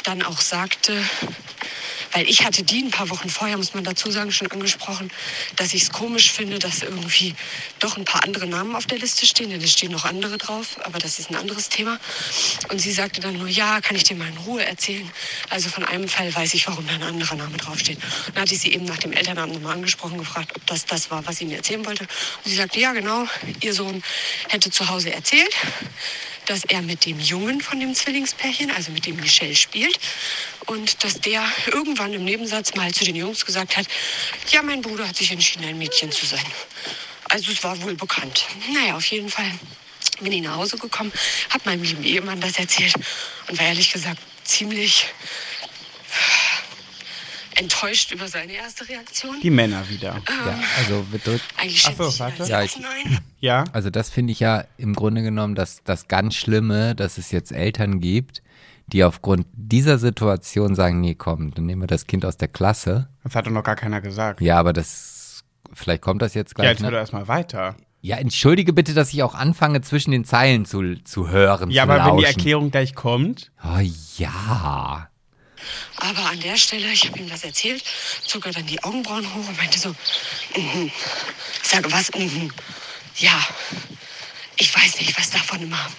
[0.07, 1.03] dann auch sagte,
[2.15, 5.11] Weil ich hatte die ein paar Wochen vorher, muss man dazu sagen, schon angesprochen,
[5.57, 7.35] dass ich es komisch finde, dass irgendwie
[7.79, 10.79] doch ein paar andere Namen auf der Liste stehen, denn es stehen noch andere drauf,
[10.83, 11.99] aber das ist ein anderes Thema.
[12.69, 15.11] Und sie sagte dann nur, ja, kann ich dir mal in Ruhe erzählen.
[15.49, 17.99] Also von einem Fall weiß ich, warum da ein anderer Name draufsteht.
[18.33, 21.25] Dann hatte ich sie eben nach dem Elternnamen nochmal angesprochen, gefragt, ob das das war,
[21.27, 22.03] was sie mir erzählen wollte.
[22.03, 23.27] Und sie sagte, ja, genau,
[23.59, 24.01] ihr Sohn
[24.47, 25.53] hätte zu Hause erzählt,
[26.45, 29.99] dass er mit dem Jungen von dem Zwillingspärchen, also mit dem Michel spielt.
[30.67, 33.87] Und dass der irgendwann im Nebensatz mal zu den Jungs gesagt hat,
[34.51, 36.45] ja, mein Bruder hat sich entschieden, ein Mädchen zu sein.
[37.29, 38.45] Also es war wohl bekannt.
[38.73, 39.51] Naja, auf jeden Fall
[40.21, 41.11] bin ich nach Hause gekommen,
[41.49, 42.93] habe meinem lieben Ehemann das erzählt
[43.47, 45.05] und war ehrlich gesagt ziemlich
[47.57, 49.35] enttäuscht über seine erste Reaktion.
[49.41, 50.21] Die Männer wieder.
[50.45, 52.51] Ja, also wir drück, Eigentlich schätze Ach so, ich ihn warte.
[52.51, 52.77] Ja, ich-.
[53.39, 53.63] Ja?
[53.73, 57.51] also das finde ich ja im Grunde genommen das, das ganz Schlimme, dass es jetzt
[57.51, 58.41] Eltern gibt,
[58.87, 63.09] die aufgrund dieser Situation sagen, nee, komm, dann nehmen wir das Kind aus der Klasse.
[63.23, 64.41] Das hat doch noch gar keiner gesagt.
[64.41, 65.43] Ja, aber das,
[65.73, 66.69] vielleicht kommt das jetzt Ja, gleich.
[66.71, 66.99] jetzt hör doch ne?
[66.99, 67.75] erstmal weiter.
[68.01, 71.89] Ja, entschuldige bitte, dass ich auch anfange, zwischen den Zeilen zu, zu hören, Ja, zu
[71.91, 72.37] aber wenn die lauschen.
[72.37, 73.79] Erklärung gleich kommt, Oh
[74.17, 75.09] ja.
[76.09, 77.83] Aber an der Stelle, ich habe ihm das erzählt,
[78.25, 79.89] zog er dann die Augenbrauen hoch und meinte so,
[80.55, 80.91] mhm.
[81.63, 82.11] ich sage, was?
[82.13, 82.51] Mhm.
[83.17, 83.47] Ja,
[84.57, 85.89] ich weiß nicht, was davon immer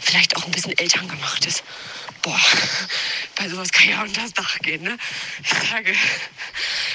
[0.00, 1.62] vielleicht auch ein bisschen Eltern gemacht ist.
[2.22, 2.40] Boah,
[3.36, 4.96] bei sowas kann ja unter das Dach gehen, ne?
[5.42, 5.94] Ich sage,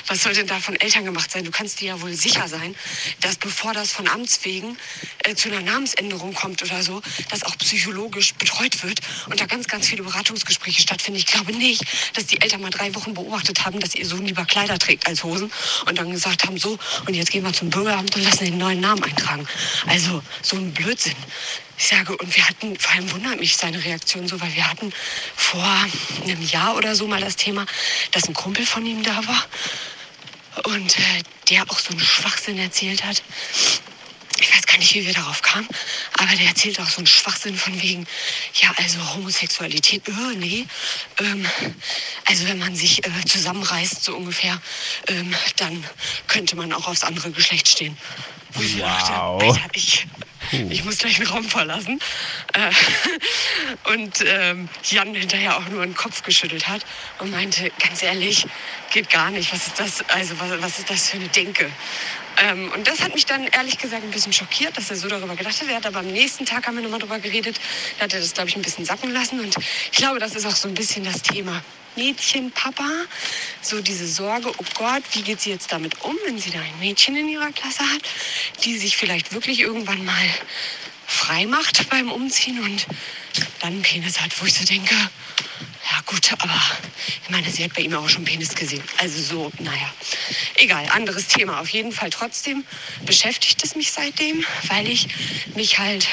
[0.08, 1.44] was soll denn da von Eltern gemacht sein?
[1.44, 2.76] Du kannst dir ja wohl sicher sein,
[3.22, 4.78] dass bevor das von Amts wegen
[5.24, 9.00] äh, zu einer Namensänderung kommt oder so, das auch psychologisch betreut wird
[9.30, 11.20] und da ganz, ganz viele Beratungsgespräche stattfinden.
[11.20, 11.84] Ich glaube nicht,
[12.14, 15.24] dass die Eltern mal drei Wochen beobachtet haben, dass ihr Sohn lieber Kleider trägt als
[15.24, 15.52] Hosen
[15.88, 16.78] und dann gesagt haben, so,
[17.08, 19.48] und jetzt gehen wir zum Bürgeramt und lassen den neuen Namen eintragen.
[19.88, 21.16] Also, so ein Blödsinn.
[21.78, 24.94] Ich sage, und wir hatten, vor allem wundert mich seine Reaktion so, weil wir hatten
[25.36, 25.86] vor
[26.24, 27.66] einem Jahr oder so mal das Thema,
[28.12, 29.46] dass ein Kumpel von ihm da war
[30.64, 33.22] und äh, der auch so einen Schwachsinn erzählt hat.
[34.38, 35.68] Ich weiß gar nicht, wie wir darauf kamen,
[36.18, 38.06] aber der erzählt auch so einen Schwachsinn von wegen,
[38.56, 40.66] ja, also Homosexualität, äh, nee.
[41.20, 41.48] Ähm,
[42.26, 44.62] also wenn man sich äh, zusammenreißt, so ungefähr,
[45.08, 45.84] ähm, dann
[46.28, 47.98] könnte man auch aufs andere Geschlecht stehen.
[48.56, 48.64] Wow.
[48.80, 50.08] dachte, Alter, ich,
[50.70, 52.00] ich muss gleich den Raum verlassen.
[52.54, 52.72] Äh,
[53.94, 56.86] und ähm, Jan hinterher auch nur den Kopf geschüttelt hat
[57.20, 58.46] und meinte, ganz ehrlich,
[58.92, 59.52] geht gar nicht.
[59.54, 60.10] Was ist das?
[60.10, 61.70] Also was, was ist das für eine Denke?
[62.38, 65.36] Ähm, und das hat mich dann ehrlich gesagt ein bisschen schockiert, dass er so darüber
[65.36, 65.68] gedacht hat.
[65.70, 67.60] Er hat aber am nächsten Tag haben wir nochmal darüber geredet.
[67.98, 69.40] Da hat er das, glaube ich, ein bisschen sacken lassen.
[69.40, 69.56] Und
[69.92, 71.64] ich glaube, das ist auch so ein bisschen das Thema.
[71.96, 72.90] Mädchen, Papa,
[73.62, 76.80] so diese Sorge, oh Gott, wie geht sie jetzt damit um, wenn sie da ein
[76.80, 78.02] Mädchen in ihrer Klasse hat,
[78.64, 80.30] die sich vielleicht wirklich irgendwann mal
[81.08, 82.86] frei macht beim Umziehen und
[83.62, 86.62] dann einen Penis hat, wo ich so denke, ja gut, aber
[87.24, 88.84] ich meine, sie hat bei ihm auch schon Penis gesehen.
[88.98, 89.94] Also so, naja,
[90.56, 91.60] egal, anderes Thema.
[91.60, 92.66] Auf jeden Fall trotzdem
[93.06, 95.08] beschäftigt es mich seitdem, weil ich
[95.56, 96.08] mich halt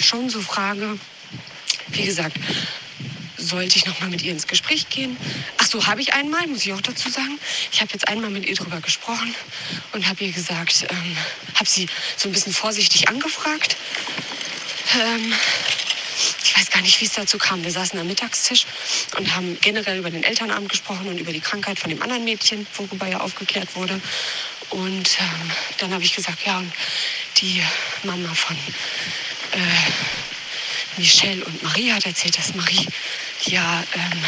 [0.00, 0.98] schon so frage,
[1.88, 2.36] wie gesagt,
[3.38, 5.16] sollte ich noch mal mit ihr ins Gespräch gehen?
[5.58, 7.38] Ach so, habe ich einmal, muss ich auch dazu sagen.
[7.72, 9.34] Ich habe jetzt einmal mit ihr drüber gesprochen
[9.92, 11.16] und habe ihr gesagt, ähm,
[11.54, 13.76] habe sie so ein bisschen vorsichtig angefragt.
[15.00, 15.32] Ähm,
[16.42, 17.62] ich weiß gar nicht, wie es dazu kam.
[17.62, 18.66] Wir saßen am Mittagstisch
[19.16, 22.66] und haben generell über den Elternabend gesprochen und über die Krankheit von dem anderen Mädchen,
[22.74, 24.00] worüber ja aufgeklärt wurde.
[24.70, 26.72] Und ähm, dann habe ich gesagt, ja, und
[27.40, 27.62] die
[28.02, 28.56] Mama von
[29.52, 29.58] äh,
[30.98, 32.86] Michelle und Marie hat erzählt, dass Marie
[33.46, 34.22] ja ähm,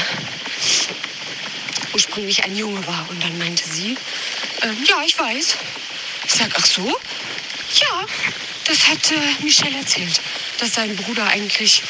[1.93, 3.07] ursprünglich ein Junge war.
[3.09, 3.97] Und dann meinte sie,
[4.63, 5.57] ähm, ja, ich weiß.
[6.27, 6.87] Ich sag, ach so?
[7.81, 8.07] Ja,
[8.65, 10.21] das hat äh, Michelle erzählt,
[10.59, 11.83] dass sein Bruder eigentlich,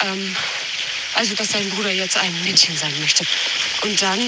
[0.00, 0.36] ähm,
[1.14, 3.24] also dass sein Bruder jetzt ein Mädchen sein möchte.
[3.82, 4.20] Und dann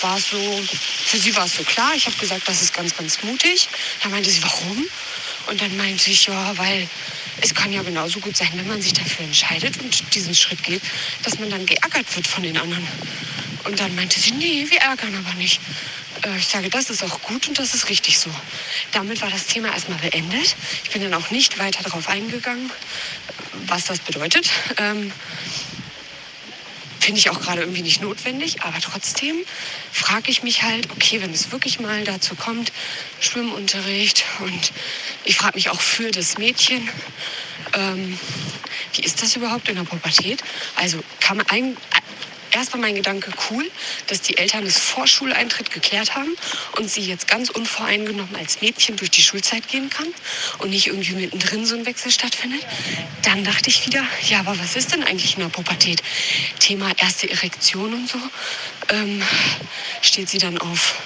[0.00, 0.62] war es so,
[1.06, 1.92] für sie war es so klar.
[1.94, 3.68] Ich habe gesagt, das ist ganz, ganz mutig.
[4.02, 4.86] Dann meinte sie, warum?
[5.46, 6.88] Und dann meinte ich, ja, weil
[7.40, 10.82] es kann ja genauso gut sein, wenn man sich dafür entscheidet und diesen Schritt geht,
[11.22, 12.86] dass man dann geärgert wird von den anderen.
[13.64, 15.60] Und dann meinte sie, nee, wir ärgern aber nicht.
[16.24, 18.30] Äh, Ich sage, das ist auch gut und das ist richtig so.
[18.92, 20.56] Damit war das Thema erstmal beendet.
[20.84, 22.70] Ich bin dann auch nicht weiter darauf eingegangen,
[23.66, 24.48] was das bedeutet.
[24.78, 25.12] Ähm,
[27.10, 29.34] Finde ich auch gerade irgendwie nicht notwendig, aber trotzdem
[29.90, 32.70] frage ich mich halt, okay, wenn es wirklich mal dazu kommt,
[33.18, 34.72] Schwimmunterricht und
[35.24, 36.88] ich frage mich auch für das Mädchen,
[37.72, 38.16] ähm,
[38.94, 40.44] wie ist das überhaupt in der Pubertät?
[40.76, 41.76] Also kann man ein,
[42.52, 43.70] erst war mein Gedanke cool,
[44.06, 46.34] dass die Eltern es vor Schuleintritt geklärt haben
[46.76, 50.06] und sie jetzt ganz unvoreingenommen als Mädchen durch die Schulzeit gehen kann
[50.58, 52.62] und nicht irgendwie mittendrin so ein Wechsel stattfindet.
[53.22, 56.02] Dann dachte ich wieder, ja, aber was ist denn eigentlich in der Pubertät?
[56.58, 58.18] Thema erste Erektion und so.
[58.88, 59.22] Ähm,
[60.02, 60.96] steht sie dann auf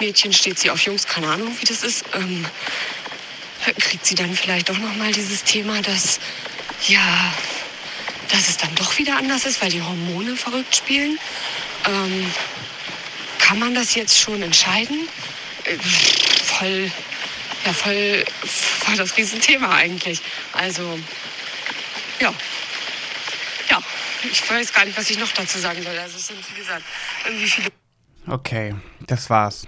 [0.00, 2.04] Mädchen, steht sie auf Jungs, keine Ahnung, wie das ist.
[2.14, 2.46] Ähm,
[3.78, 6.18] kriegt sie dann vielleicht doch noch mal dieses Thema, dass
[6.88, 7.32] ja,
[8.28, 11.18] dass es dann doch wieder anders ist, weil die Hormone verrückt spielen.
[11.86, 12.32] Ähm,
[13.38, 15.08] kann man das jetzt schon entscheiden?
[15.64, 16.90] Äh, voll,
[17.64, 20.20] ja, voll, voll das Riesenthema eigentlich.
[20.52, 20.98] Also,
[22.20, 22.32] ja.
[23.68, 23.82] Ja,
[24.22, 25.98] ich weiß gar nicht, was ich noch dazu sagen soll.
[25.98, 26.84] Also, es sind, wie gesagt,
[27.24, 27.68] irgendwie viele.
[28.26, 28.74] Okay,
[29.06, 29.66] das war's.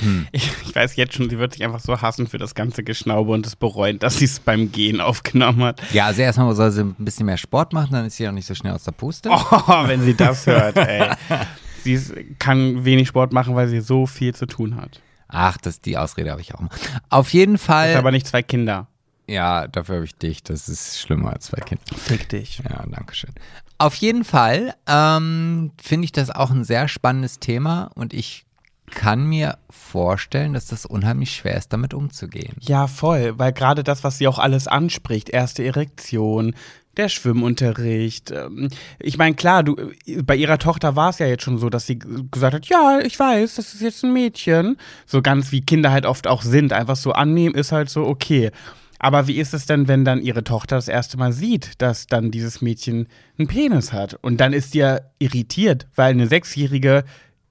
[0.00, 0.26] Hm.
[0.32, 3.32] Ich, ich, weiß jetzt schon, sie wird sich einfach so hassen für das ganze Geschnaube
[3.32, 5.80] und es bereuen, dass sie es beim Gehen aufgenommen hat.
[5.92, 8.46] Ja, also erstmal soll sie ein bisschen mehr Sport machen, dann ist sie auch nicht
[8.46, 9.30] so schnell aus der Puste.
[9.30, 11.10] Oh, wenn sie das hört, ey.
[11.84, 15.02] Sie ist, kann wenig Sport machen, weil sie so viel zu tun hat.
[15.28, 16.60] Ach, das, die Ausrede habe ich auch.
[16.60, 16.70] Mal.
[17.10, 17.88] Auf jeden Fall.
[17.88, 18.86] Das aber nicht zwei Kinder.
[19.26, 20.42] Ja, dafür habe ich dich.
[20.42, 21.84] Das ist schlimmer als zwei Kinder.
[21.94, 22.62] Fick dich.
[22.64, 23.32] Ja, danke schön.
[23.76, 28.46] Auf jeden Fall ähm, finde ich das auch ein sehr spannendes Thema und ich
[28.94, 32.54] kann mir vorstellen, dass das unheimlich schwer ist, damit umzugehen.
[32.60, 36.54] Ja, voll, weil gerade das, was sie auch alles anspricht, erste Erektion,
[36.96, 38.30] der Schwimmunterricht.
[38.30, 38.68] Ähm,
[38.98, 39.76] ich meine, klar, du,
[40.22, 43.18] bei ihrer Tochter war es ja jetzt schon so, dass sie gesagt hat, ja, ich
[43.18, 44.76] weiß, das ist jetzt ein Mädchen.
[45.06, 46.72] So ganz wie Kinder halt oft auch sind.
[46.72, 48.50] Einfach so annehmen ist halt so okay.
[48.98, 52.30] Aber wie ist es denn, wenn dann ihre Tochter das erste Mal sieht, dass dann
[52.30, 54.14] dieses Mädchen einen Penis hat?
[54.22, 57.04] Und dann ist sie ja irritiert, weil eine Sechsjährige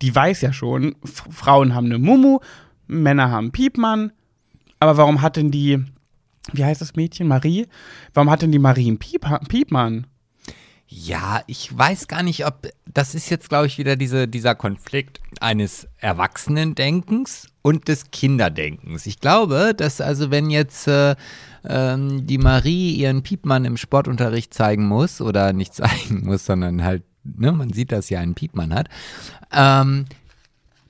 [0.04, 2.40] die weiß ja schon, Frauen haben eine Mumu,
[2.88, 4.12] Männer haben Piepmann.
[4.80, 5.82] Aber warum hat denn die,
[6.52, 7.68] wie heißt das Mädchen, Marie?
[8.14, 10.08] Warum hat denn die Marie einen Piep, Piepmann?
[10.88, 15.22] Ja, ich weiß gar nicht, ob das ist jetzt, glaube ich, wieder diese, dieser Konflikt
[15.40, 19.06] eines Erwachsenendenkens und des Kinderdenkens.
[19.06, 21.16] Ich glaube, dass also wenn jetzt äh,
[21.66, 27.04] ähm, die Marie ihren Piepmann im Sportunterricht zeigen muss oder nicht zeigen muss, sondern halt
[27.24, 28.90] ne, man sieht, dass sie einen Piepmann hat,
[29.52, 30.06] ähm,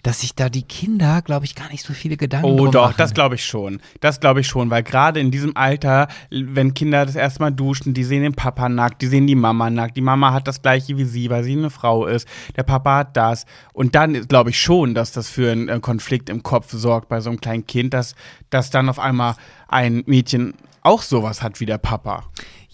[0.03, 2.95] dass sich da die Kinder, glaube ich, gar nicht so viele Gedanken Oh doch, machen.
[2.97, 3.79] das glaube ich schon.
[4.01, 7.93] Das glaube ich schon, weil gerade in diesem Alter, wenn Kinder das erste Mal duschen,
[7.93, 9.95] die sehen den Papa nackt, die sehen die Mama nackt.
[9.95, 12.27] Die Mama hat das gleiche wie sie, weil sie eine Frau ist.
[12.57, 13.45] Der Papa hat das.
[13.71, 17.29] Und dann glaube ich schon, dass das für einen Konflikt im Kopf sorgt bei so
[17.29, 18.15] einem kleinen Kind, dass,
[18.49, 19.35] dass dann auf einmal
[19.69, 22.25] ein Mädchen auch sowas hat wie der Papa.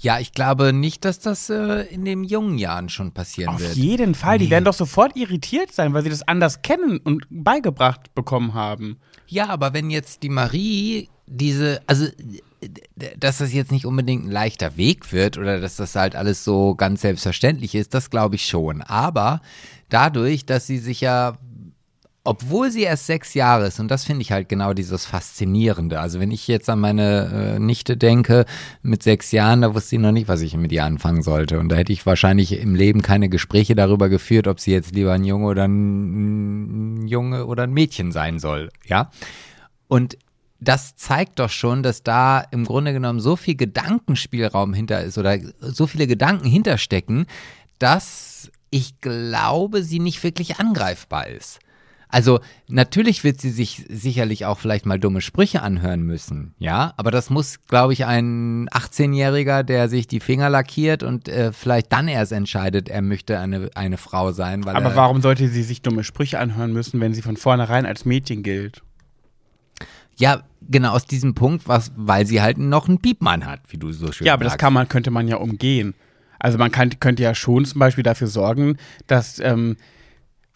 [0.02, 3.72] Ja, ich glaube nicht, dass das äh, in den jungen Jahren schon passieren Auf wird.
[3.72, 4.38] Auf jeden Fall.
[4.38, 4.46] Nee.
[4.46, 9.00] Die werden doch sofort irritiert sein, weil sie das anders kennen und beigebracht bekommen haben.
[9.28, 12.08] Ja, aber wenn jetzt die Marie diese, also
[12.96, 16.76] dass das jetzt nicht unbedingt ein leichter Weg wird oder dass das halt alles so
[16.76, 18.82] ganz selbstverständlich ist, das glaube ich schon.
[18.82, 19.42] Aber
[19.90, 21.38] dadurch, dass sie sich ja
[22.24, 26.00] obwohl sie erst sechs Jahre ist, und das finde ich halt genau dieses Faszinierende.
[26.00, 28.46] Also wenn ich jetzt an meine äh, Nichte denke,
[28.82, 31.60] mit sechs Jahren, da wusste sie noch nicht, was ich mit ihr anfangen sollte.
[31.60, 35.14] Und da hätte ich wahrscheinlich im Leben keine Gespräche darüber geführt, ob sie jetzt lieber
[35.14, 38.70] ein Junge oder ein, ein Junge oder ein Mädchen sein soll.
[38.86, 39.12] Ja.
[39.88, 40.18] Und
[40.60, 45.38] das zeigt doch schon, dass da im Grunde genommen so viel Gedankenspielraum hinter ist oder
[45.62, 47.28] so viele Gedanken hinterstecken,
[47.80, 51.60] dass ich glaube, sie nicht wirklich angreifbar ist.
[52.12, 57.12] Also natürlich wird sie sich sicherlich auch vielleicht mal dumme Sprüche anhören müssen, ja, aber
[57.12, 62.08] das muss, glaube ich, ein 18-Jähriger, der sich die Finger lackiert und äh, vielleicht dann
[62.08, 64.68] erst entscheidet, er möchte eine, eine Frau sein.
[64.68, 68.42] aber warum sollte sie sich dumme Sprüche anhören müssen, wenn sie von vornherein als Mädchen
[68.42, 68.82] gilt?
[70.18, 73.92] Ja, genau aus diesem Punkt, was, weil sie halt noch einen Piepmann hat, wie du
[73.94, 74.56] so schön Ja, aber sagst.
[74.56, 75.94] das kann man, könnte man ja umgehen.
[76.40, 79.78] Also man kann, könnte ja schon zum Beispiel dafür sorgen, dass ähm,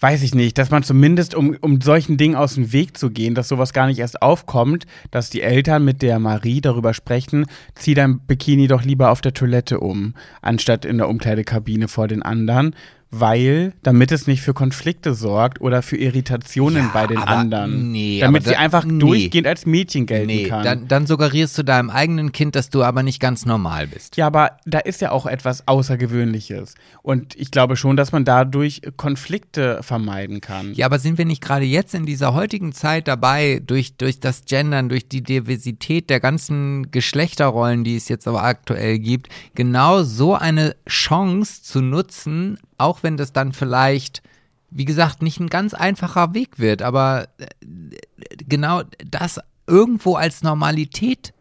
[0.04, 3.36] weiß ich nicht, dass man zumindest, um, um solchen Dingen aus dem Weg zu gehen,
[3.36, 7.94] dass sowas gar nicht erst aufkommt, dass die Eltern mit der Marie darüber sprechen, zieh
[7.94, 12.76] dein Bikini doch lieber auf der Toilette um, anstatt in der Umkleidekabine vor den anderen,
[13.14, 17.92] weil, damit es nicht für Konflikte sorgt oder für Irritationen ja, bei den anderen.
[17.92, 18.98] Nee, damit sie einfach nee.
[18.98, 20.64] durchgehend als Mädchen gelten nee, kann.
[20.64, 24.18] Dann, dann suggerierst du deinem eigenen Kind, dass du aber nicht ganz normal bist.
[24.18, 26.74] Ja, aber da ist ja auch etwas Außergewöhnliches.
[27.04, 30.74] Und ich glaube schon, dass man dadurch Konflikte vermeiden kann.
[30.74, 34.46] Ja, aber sind wir nicht gerade jetzt in dieser heutigen Zeit dabei, durch, durch das
[34.46, 40.34] Gendern, durch die Diversität der ganzen Geschlechterrollen, die es jetzt aber aktuell gibt, genau so
[40.34, 44.22] eine Chance zu nutzen, auch wenn das dann vielleicht,
[44.70, 47.46] wie gesagt, nicht ein ganz einfacher Weg wird, aber äh,
[48.48, 51.34] genau das irgendwo als Normalität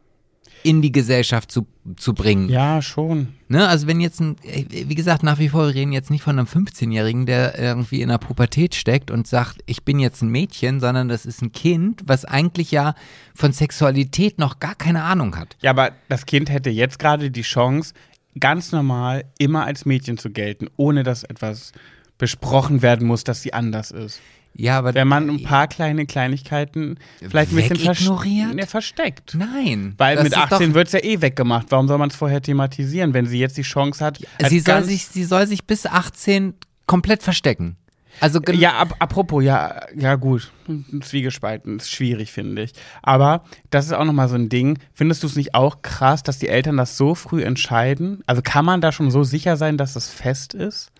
[0.63, 1.67] in die Gesellschaft zu
[1.97, 2.49] zu bringen.
[2.49, 3.35] Ja, schon.
[3.49, 3.67] Ne?
[3.69, 6.47] Also wenn jetzt ein, wie gesagt, nach wie vor, wir reden jetzt nicht von einem
[6.47, 11.09] 15-Jährigen, der irgendwie in der Pubertät steckt und sagt, ich bin jetzt ein Mädchen, sondern
[11.09, 12.95] das ist ein Kind, was eigentlich ja
[13.35, 15.57] von Sexualität noch gar keine Ahnung hat.
[15.61, 17.95] Ja, aber das Kind hätte jetzt gerade die Chance,
[18.41, 21.73] ganz normal immer als Mädchen zu gelten, ohne dass etwas
[22.19, 24.21] besprochen werden muss, dass sie anders ist.
[24.55, 28.55] Ja, aber Wenn man ein paar kleine Kleinigkeiten vielleicht ein bisschen Wegignoriert?
[28.57, 29.35] vers- versteckt.
[29.35, 31.69] nein, Weil mit ist 18 doch, wird es ja eh weggemacht.
[31.71, 34.19] Warum soll man es vorher thematisieren, wenn sie jetzt die Chance hat?
[34.47, 36.53] sie soll sich, sie soll sich bis 18
[36.87, 37.77] komplett verstecken.
[38.21, 40.53] Also Ja, ap apropos, ja, ja gut,
[41.01, 42.73] Zwiegespalten ist schwierig, finde ich.
[43.03, 44.79] Aber das ist auch nochmal so ein Ding.
[44.93, 48.23] Findest du es nicht auch krass, dass die Eltern das so früh entscheiden?
[48.27, 50.93] Also kann man da schon so sicher sein, dass es fest ist?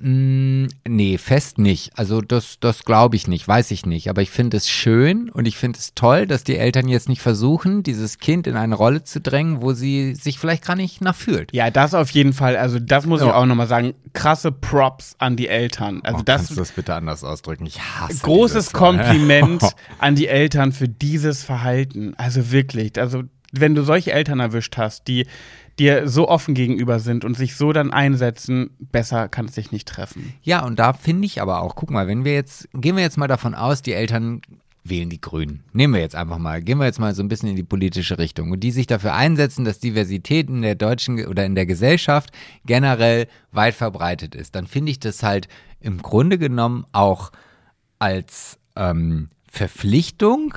[0.00, 1.90] Mm, Nee, fest nicht.
[1.98, 4.08] Also das, das glaube ich nicht, weiß ich nicht.
[4.08, 7.20] Aber ich finde es schön und ich finde es toll, dass die Eltern jetzt nicht
[7.20, 11.52] versuchen, dieses Kind in eine Rolle zu drängen, wo sie sich vielleicht gar nicht nachfühlt.
[11.52, 12.56] Ja, das auf jeden Fall.
[12.56, 13.34] Also das muss ich Ja.
[13.34, 13.94] auch nochmal sagen.
[14.12, 16.00] Krasse Props an die Eltern.
[16.02, 17.66] Also das, Oh, das bitte anders ausdrücken?
[17.66, 18.96] Ich hasse großes dieses Wort.
[18.98, 19.62] Kompliment
[19.98, 22.14] an die Eltern für dieses Verhalten.
[22.16, 23.22] Also wirklich, also
[23.52, 25.26] wenn du solche Eltern erwischt hast, die
[25.78, 29.88] dir so offen gegenüber sind und sich so dann einsetzen, besser kann es sich nicht
[29.88, 30.34] treffen.
[30.42, 33.18] Ja, und da finde ich aber auch, guck mal, wenn wir jetzt, gehen wir jetzt
[33.18, 34.40] mal davon aus, die Eltern
[34.84, 35.64] wählen die Grünen.
[35.72, 38.18] Nehmen wir jetzt einfach mal, gehen wir jetzt mal so ein bisschen in die politische
[38.18, 42.30] Richtung und die sich dafür einsetzen, dass Diversität in der deutschen oder in der Gesellschaft
[42.64, 44.54] generell weit verbreitet ist.
[44.54, 45.48] Dann finde ich das halt
[45.80, 47.32] im Grunde genommen auch
[47.98, 50.54] als ähm, Verpflichtung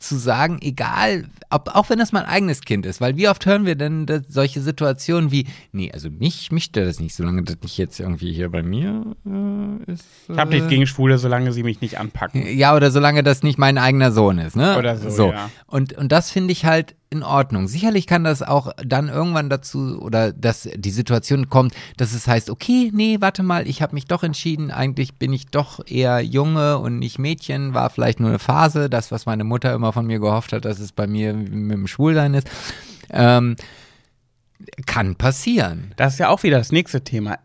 [0.00, 3.66] zu sagen, egal, ob, auch wenn das mein eigenes Kind ist, weil wie oft hören
[3.66, 7.76] wir denn solche Situationen wie, nee, also mich, mich stört das nicht, solange das nicht
[7.78, 10.04] jetzt irgendwie hier bei mir äh, ist.
[10.28, 12.46] Ich habe nichts gegen Schwule, solange sie mich nicht anpacken.
[12.46, 14.78] Ja, oder solange das nicht mein eigener Sohn ist, ne?
[14.78, 15.50] Oder so, ja.
[15.66, 17.66] Und, und das finde ich halt in Ordnung.
[17.66, 22.48] Sicherlich kann das auch dann irgendwann dazu oder dass die Situation kommt, dass es heißt,
[22.48, 26.78] okay, nee, warte mal, ich habe mich doch entschieden, eigentlich bin ich doch eher Junge
[26.78, 30.20] und nicht Mädchen, war vielleicht nur eine Phase, das, was meine Mutter immer von mir
[30.20, 32.48] gehofft hat, dass es bei mir mit dem Schwulsein ist.
[33.10, 33.56] Ähm,
[34.86, 35.92] kann passieren.
[35.96, 37.38] Das ist ja auch wieder das nächste Thema.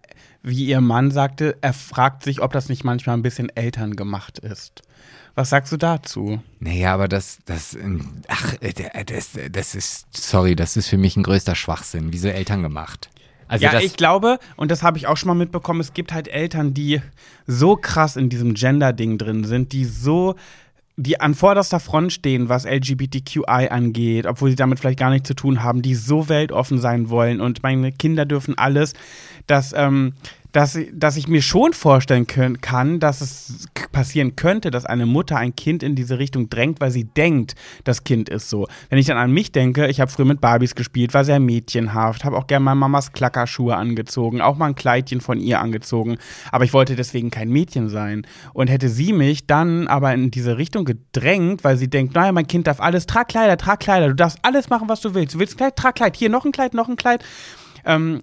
[0.43, 4.83] Wie ihr Mann sagte, er fragt sich, ob das nicht manchmal ein bisschen elterngemacht ist.
[5.35, 6.41] Was sagst du dazu?
[6.59, 8.73] Naja, aber das, das, ähm, ach, äh,
[9.05, 12.13] das, das ist, sorry, das ist für mich ein größter Schwachsinn.
[12.13, 13.09] Wieso Eltern gemacht?
[13.47, 16.27] Also ja, ich glaube, und das habe ich auch schon mal mitbekommen, es gibt halt
[16.27, 17.01] Eltern, die
[17.45, 20.35] so krass in diesem Gender-Ding drin sind, die so,
[20.95, 25.35] die an vorderster Front stehen, was LGBTQI angeht, obwohl sie damit vielleicht gar nichts zu
[25.35, 28.93] tun haben, die so weltoffen sein wollen und meine Kinder dürfen alles,
[29.45, 30.13] dass, ähm,
[30.55, 35.35] dass, dass ich mir schon vorstellen können, kann, dass es passieren könnte, dass eine Mutter
[35.35, 38.65] ein Kind in diese Richtung drängt, weil sie denkt, das Kind ist so.
[38.89, 42.23] Wenn ich dann an mich denke, ich habe früher mit Barbies gespielt, war sehr mädchenhaft,
[42.23, 46.17] habe auch gerne mal Mamas Klackerschuhe angezogen, auch mal ein Kleidchen von ihr angezogen,
[46.53, 48.25] aber ich wollte deswegen kein Mädchen sein.
[48.53, 52.47] Und hätte sie mich dann aber in diese Richtung gedrängt, weil sie denkt, naja, mein
[52.47, 55.35] Kind darf alles, trag Kleider, trag Kleider, du darfst alles machen, was du willst.
[55.35, 57.25] Du willst ein Kleid, trag Kleid, hier noch ein Kleid, noch ein Kleid.
[57.85, 58.21] Ähm,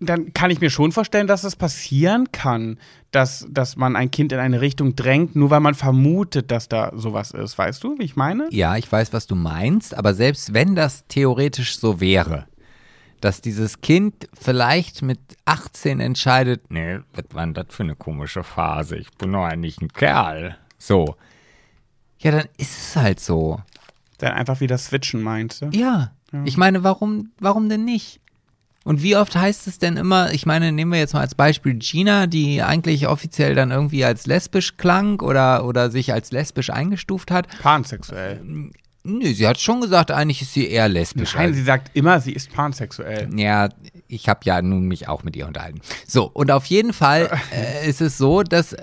[0.00, 2.78] dann kann ich mir schon vorstellen, dass es passieren kann,
[3.10, 6.92] dass, dass man ein Kind in eine Richtung drängt, nur weil man vermutet, dass da
[6.94, 7.56] sowas ist.
[7.56, 8.48] Weißt du, wie ich meine?
[8.50, 12.46] ja, ich weiß, was du meinst, aber selbst wenn das theoretisch so wäre,
[13.20, 18.42] dass dieses Kind vielleicht mit 18 entscheidet, nee, was war denn das für eine komische
[18.42, 18.96] Phase?
[18.96, 20.58] Ich bin doch eigentlich ein Kerl.
[20.78, 21.16] So.
[22.18, 23.60] Ja, dann ist es halt so.
[24.18, 25.70] Dann einfach wieder switchen, meinst du?
[25.72, 26.12] Ja.
[26.44, 28.20] Ich meine, warum, warum denn nicht?
[28.84, 31.74] Und wie oft heißt es denn immer, ich meine, nehmen wir jetzt mal als Beispiel
[31.74, 37.30] Gina, die eigentlich offiziell dann irgendwie als lesbisch klang oder, oder sich als lesbisch eingestuft
[37.30, 37.48] hat.
[37.62, 38.42] Pansexuell.
[39.06, 41.34] Nö, sie hat schon gesagt, eigentlich ist sie eher lesbisch.
[41.34, 43.28] Nein, sie sagt immer, sie ist pansexuell.
[43.38, 43.68] ja,
[44.06, 45.80] ich habe ja nun mich auch mit ihr unterhalten.
[46.06, 48.76] So, und auf jeden Fall äh, ist es so, dass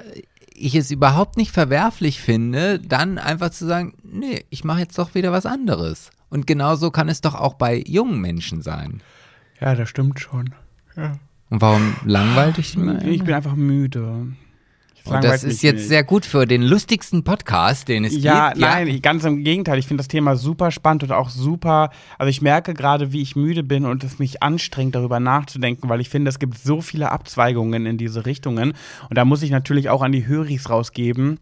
[0.54, 5.16] ich es überhaupt nicht verwerflich finde, dann einfach zu sagen, nee, ich mache jetzt doch
[5.16, 6.12] wieder was anderes.
[6.30, 9.02] Und genauso kann es doch auch bei jungen Menschen sein.
[9.62, 10.54] Ja, das stimmt schon.
[10.96, 14.04] Und warum langweilt dich Ich bin einfach müde.
[15.04, 15.88] Und langweilt das ist jetzt nicht.
[15.88, 18.62] sehr gut für den lustigsten Podcast, den es Ja, gibt.
[18.62, 19.80] nein, ich- ganz im Gegenteil.
[19.80, 21.90] Ich finde das Thema super spannend und auch super.
[22.20, 26.02] Also ich merke gerade, wie ich müde bin und es mich anstrengt, darüber nachzudenken, weil
[26.02, 28.74] ich finde, es gibt so viele Abzweigungen in diese Richtungen.
[29.10, 31.40] Und da muss ich natürlich auch an die Höris rausgeben.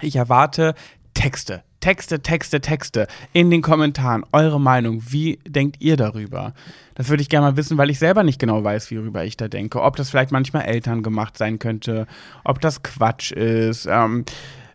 [0.00, 0.74] Ich erwarte
[1.14, 1.62] Texte.
[1.80, 4.24] Texte, Texte, Texte in den Kommentaren.
[4.32, 5.00] Eure Meinung.
[5.08, 6.52] Wie denkt ihr darüber?
[6.98, 9.46] Das würde ich gerne mal wissen, weil ich selber nicht genau weiß, worüber ich da
[9.48, 9.80] denke.
[9.80, 12.06] Ob das vielleicht manchmal Eltern gemacht sein könnte,
[12.44, 13.86] ob das Quatsch ist.
[13.90, 14.24] Ähm,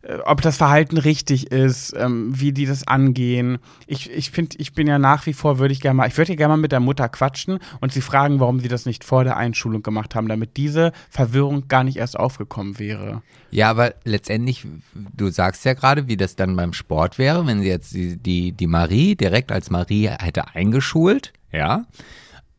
[0.04, 3.58] äh, ob das Verhalten richtig ist, ähm, wie die das angehen.
[3.88, 6.36] Ich, ich finde, ich bin ja nach wie vor, würde ich gerne mal, ich würde
[6.38, 9.36] gerne mal mit der Mutter quatschen und sie fragen, warum sie das nicht vor der
[9.36, 13.22] Einschulung gemacht haben, damit diese Verwirrung gar nicht erst aufgekommen wäre.
[13.52, 17.68] Ja, aber letztendlich, du sagst ja gerade, wie das dann beim Sport wäre, wenn sie
[17.68, 21.86] jetzt die, die, die Marie direkt als Marie hätte eingeschult, ja.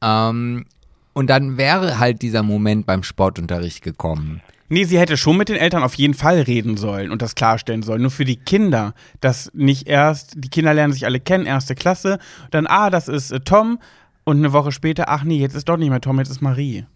[0.01, 0.65] Ähm,
[1.13, 4.41] und dann wäre halt dieser Moment beim Sportunterricht gekommen.
[4.69, 7.83] Nee, sie hätte schon mit den Eltern auf jeden Fall reden sollen und das klarstellen
[7.83, 8.03] sollen.
[8.03, 12.19] Nur für die Kinder, dass nicht erst, die Kinder lernen sich alle kennen, erste Klasse,
[12.51, 13.79] dann, ah, das ist äh, Tom
[14.25, 16.87] und eine Woche später, ach nee, jetzt ist doch nicht mehr Tom, jetzt ist Marie.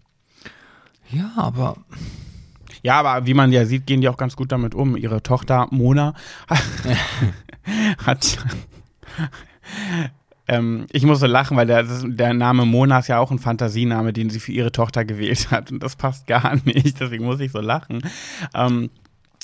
[1.11, 1.77] Ja, aber
[2.83, 4.97] Ja, aber wie man ja sieht, gehen die auch ganz gut damit um.
[4.97, 6.15] Ihre Tochter Mona
[8.07, 8.39] hat.
[10.49, 14.13] Ähm, ich muss so lachen, weil der, der Name Mona ist ja auch ein Fantasiename,
[14.13, 15.71] den sie für ihre Tochter gewählt hat.
[15.71, 16.99] Und das passt gar nicht.
[17.01, 18.01] Deswegen muss ich so lachen.
[18.55, 18.91] Ähm,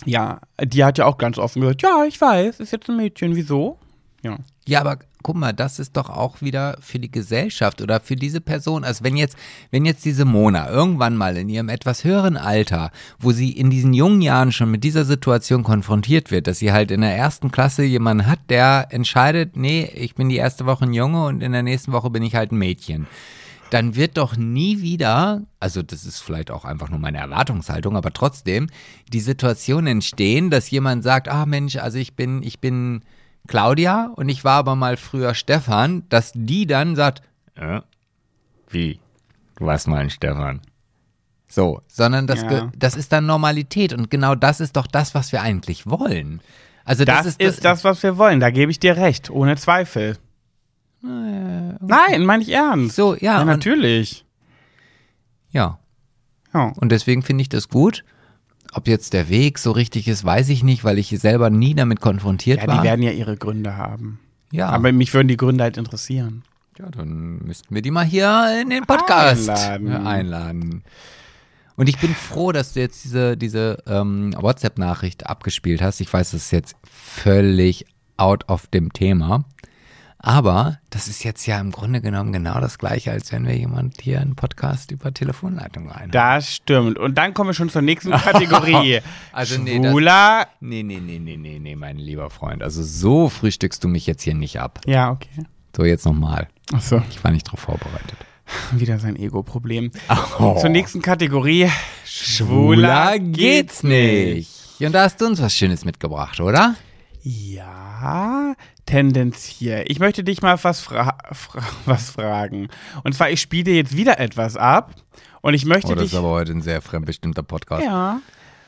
[0.07, 3.37] ja, die hat ja auch ganz offen gesagt: Ja, ich weiß, ist jetzt ein Mädchen.
[3.37, 3.79] Wieso?
[4.25, 4.39] Ja.
[4.67, 8.41] Ja, aber guck mal, das ist doch auch wieder für die Gesellschaft oder für diese
[8.41, 8.83] Person.
[8.83, 9.37] Also wenn jetzt,
[9.71, 13.93] wenn jetzt diese Mona irgendwann mal in ihrem etwas höheren Alter, wo sie in diesen
[13.93, 17.85] jungen Jahren schon mit dieser Situation konfrontiert wird, dass sie halt in der ersten Klasse
[17.85, 21.63] jemanden hat, der entscheidet, nee, ich bin die erste Woche ein Junge und in der
[21.63, 23.07] nächsten Woche bin ich halt ein Mädchen.
[23.69, 28.13] Dann wird doch nie wieder, also das ist vielleicht auch einfach nur meine Erwartungshaltung, aber
[28.13, 28.69] trotzdem,
[29.13, 33.03] die Situation entstehen, dass jemand sagt, ah Mensch, also ich bin, ich bin
[33.47, 37.23] Claudia und ich war aber mal früher Stefan, dass die dann sagt,
[37.57, 37.81] äh,
[38.69, 39.01] wie?
[39.57, 40.61] Du warst mal ein Stefan.
[41.47, 42.73] So, sondern das, Ja.
[42.77, 46.41] das ist dann Normalität und genau das ist doch das, was wir eigentlich wollen.
[46.85, 48.41] Also das, Das, ist, das, was wir wollen.
[48.41, 50.19] Da gebe ich dir recht, ohne Zweifel.
[51.03, 52.97] Nein, meine ich ernst.
[52.97, 54.25] So, ja, ja und- natürlich.
[55.51, 55.79] Ja,
[56.53, 56.73] Ja.
[56.77, 58.05] und deswegen finde ich das gut.
[58.75, 62.01] Ob jetzt der Weg so richtig ist, weiß ich nicht, weil ich selber nie damit
[62.01, 62.79] konfrontiert Ja, war.
[62.79, 64.19] die werden ja ihre Gründe haben.
[64.51, 66.43] ja, Aber mich würden die Gründe halt interessieren.
[66.79, 69.87] Ja, dann müssten wir die mal hier in den Podcast Einladen.
[69.93, 70.83] Ja, einladen.
[71.77, 76.01] Und ich bin froh, dass du jetzt diese, diese ähm, WhatsApp-Nachricht abgespielt hast.
[76.01, 77.87] Ich weiß, das ist jetzt völlig
[78.17, 79.45] out of dem Thema.
[80.27, 84.01] Aber das ist jetzt ja im Grunde genommen genau das Gleiche, als wenn wir jemand
[84.01, 86.11] hier einen Podcast über Telefonleitung rein.
[86.11, 86.99] Das stimmt.
[86.99, 89.01] Und dann kommen wir schon zur nächsten Kategorie.
[89.33, 90.47] Also nee, das- Schwuler.
[90.61, 92.63] Nee, nee, nee, nee, nee, nee, mein lieber Freund.
[92.63, 94.81] Also so frühstückst du mich jetzt hier nicht ab.
[94.87, 95.45] ja, okay.
[95.77, 96.49] So, jetzt nochmal.
[96.73, 98.17] Achso, Ich war nicht drauf vorbereitet.
[98.73, 99.91] wieder sein Ego-Problem.
[100.39, 100.57] Oh.
[100.59, 101.69] Zur nächsten Kategorie.
[102.07, 104.51] Schwuler geht's nicht.
[104.81, 106.77] Und da hast du uns was Schönes mitgebracht, oder?
[107.23, 107.84] Ja,
[108.87, 109.85] tendenziell.
[109.89, 112.69] Ich möchte dich mal was, fra fra was fragen.
[113.03, 114.95] Und zwar, ich spiele dir jetzt wieder etwas ab.
[115.41, 116.13] Und ich möchte Oh, das dich.
[116.13, 117.85] ist aber heute ein sehr fremdbestimmter Podcast.
[117.85, 118.21] Ja.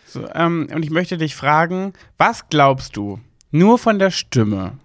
[0.07, 4.79] So, ähm, und ich möchte dich fragen, was glaubst du, nur von der Stimme,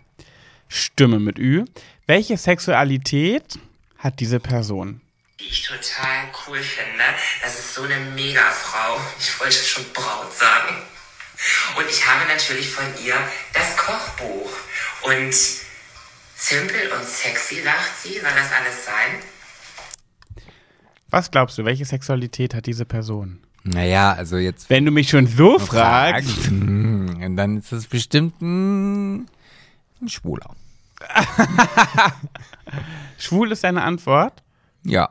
[0.70, 1.66] Stimme mit Ü,
[2.08, 3.60] welche Sexualität
[3.98, 5.02] hat diese Person?
[5.40, 7.04] die ich total cool finde.
[7.42, 8.98] Das ist so eine Mega-Frau.
[9.20, 10.76] Ich wollte schon Braut sagen.
[11.78, 13.51] Und ich habe natürlich von ihr das
[13.82, 14.52] Kochbuch.
[15.04, 15.34] Und
[16.36, 18.14] simpel und sexy, sagt sie.
[18.14, 20.44] Soll das alles sein?
[21.10, 23.40] Was glaubst du, welche Sexualität hat diese Person?
[23.64, 26.48] Naja, also jetzt Wenn du mich schon so fragst.
[26.50, 29.28] und dann ist es bestimmt ein,
[30.02, 30.56] ein Schwuler.
[33.18, 34.44] Schwul ist deine Antwort?
[34.84, 35.10] Ja.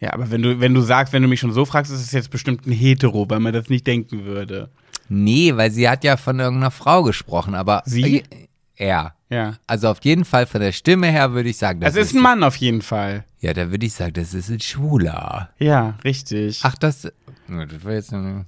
[0.00, 2.12] Ja, aber wenn du, wenn du sagst, wenn du mich schon so fragst, ist es
[2.12, 4.70] jetzt bestimmt ein Hetero, weil man das nicht denken würde.
[5.12, 8.20] Nee, weil sie hat ja von irgendeiner Frau gesprochen, aber Sie?
[8.20, 9.14] Äh, er.
[9.28, 9.54] Ja.
[9.66, 12.22] Also auf jeden Fall von der Stimme her würde ich sagen, das Es ist ein
[12.22, 13.24] Mann auf jeden Fall.
[13.40, 15.50] Ja, da würde ich sagen, das ist ein Schwuler.
[15.58, 16.60] Ja, richtig.
[16.62, 17.02] Ach, das.
[17.02, 18.46] Das war jetzt eine,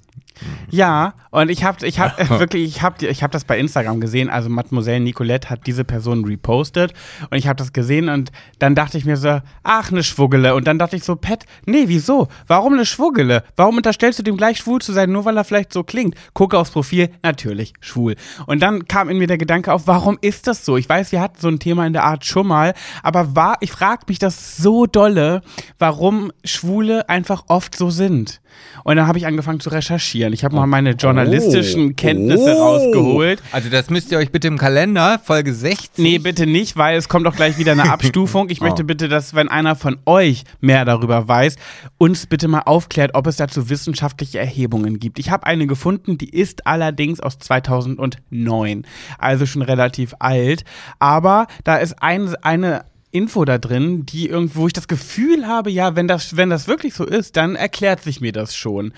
[0.70, 4.30] Ja, und ich habe ich hab, wirklich, ich habe ich hab das bei Instagram gesehen,
[4.30, 6.92] also Mademoiselle Nicolette hat diese Person repostet
[7.30, 10.54] und ich habe das gesehen und dann dachte ich mir so, ach, eine Schwuggele.
[10.54, 12.28] Und dann dachte ich so, Pet, nee, wieso?
[12.46, 13.44] Warum eine Schwuggele?
[13.56, 16.14] Warum unterstellst du dem gleich schwul zu sein, nur weil er vielleicht so klingt?
[16.32, 18.16] Gucke aufs Profil, natürlich, schwul.
[18.46, 20.76] Und dann kam in mir der Gedanke auf, warum ist das so?
[20.76, 23.70] Ich weiß, wir hatten so ein Thema in der Art schon mal, aber war, ich
[23.70, 25.42] frage mich das so dolle,
[25.78, 28.40] warum Schwule einfach oft so sind.
[28.84, 30.23] Und dann habe ich angefangen zu recherchieren.
[30.32, 33.42] Ich habe mal meine journalistischen Kenntnisse rausgeholt.
[33.52, 35.90] Also das müsst ihr euch bitte im Kalender, Folge 60.
[35.98, 38.48] Nee, bitte nicht, weil es kommt auch gleich wieder eine Abstufung.
[38.50, 38.86] Ich möchte Oh.
[38.86, 41.56] bitte, dass, wenn einer von euch mehr darüber weiß,
[41.98, 45.18] uns bitte mal aufklärt, ob es dazu wissenschaftliche Erhebungen gibt.
[45.18, 48.82] Ich habe eine gefunden, die ist allerdings aus 2009,
[49.18, 50.64] also schon relativ alt.
[50.98, 52.84] Aber da ist ein, eine
[53.14, 56.94] Info da drin, die irgendwo ich das Gefühl habe, ja, wenn das, wenn das wirklich
[56.94, 58.92] so ist, dann erklärt sich mir das schon.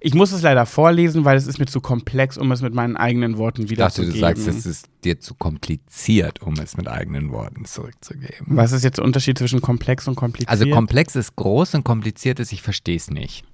[0.00, 2.98] Ich muss es leider vorlesen, weil es ist mir zu komplex, um es mit meinen
[2.98, 4.14] eigenen Worten Ich dachte, wiederzugeben.
[4.14, 8.46] du sagst, es ist dir zu kompliziert, um es mit eigenen Worten zurückzugeben.
[8.48, 10.50] Was ist jetzt der Unterschied zwischen komplex und kompliziert?
[10.50, 13.44] Also komplex ist groß und kompliziert ist, ich verstehe es nicht.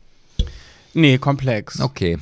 [0.94, 1.80] Nee, komplex.
[1.80, 2.18] Okay.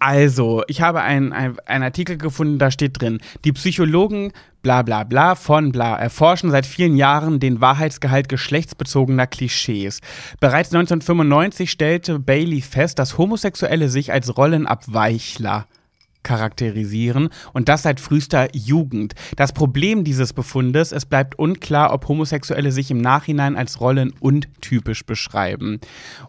[0.00, 5.34] Also, ich habe einen ein Artikel gefunden, da steht drin, die Psychologen bla bla bla
[5.34, 10.00] von bla erforschen seit vielen Jahren den Wahrheitsgehalt geschlechtsbezogener Klischees.
[10.40, 15.66] Bereits 1995 stellte Bailey fest, dass Homosexuelle sich als Rollenabweichler
[16.22, 19.14] charakterisieren und das seit frühester Jugend.
[19.36, 25.06] Das Problem dieses Befundes, es bleibt unklar, ob Homosexuelle sich im Nachhinein als rollen untypisch
[25.06, 25.80] beschreiben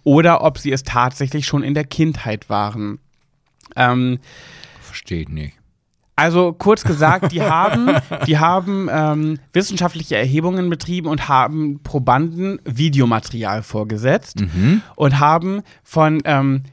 [0.03, 2.99] oder ob sie es tatsächlich schon in der Kindheit waren.
[3.75, 4.19] Ähm,
[4.81, 5.53] Verstehe ich nicht.
[6.15, 7.91] also kurz gesagt, die haben,
[8.27, 14.43] die haben ähm, wissenschaftliche Erhebungen betrieben und haben Probanden Videomaterial vorgesetzt
[14.95, 16.63] und haben von ähm,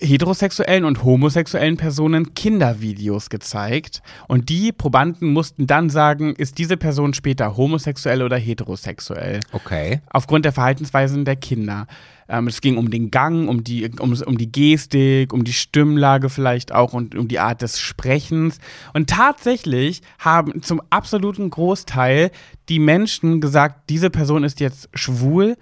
[0.00, 4.02] heterosexuellen und homosexuellen Personen Kindervideos gezeigt.
[4.28, 10.00] Und die Probanden mussten dann sagen, ist diese Person später homosexuell oder heterosexuell Okay.
[10.10, 11.86] aufgrund der Verhaltensweisen der Kinder.
[12.28, 16.28] Ähm, es ging um den Gang, um die, um, um die Gestik, um die Stimmlage
[16.28, 18.58] vielleicht auch und um die Art des Sprechens.
[18.94, 22.30] Und tatsächlich haben zum absoluten Großteil
[22.68, 25.56] die Menschen gesagt, diese Person ist jetzt schwul,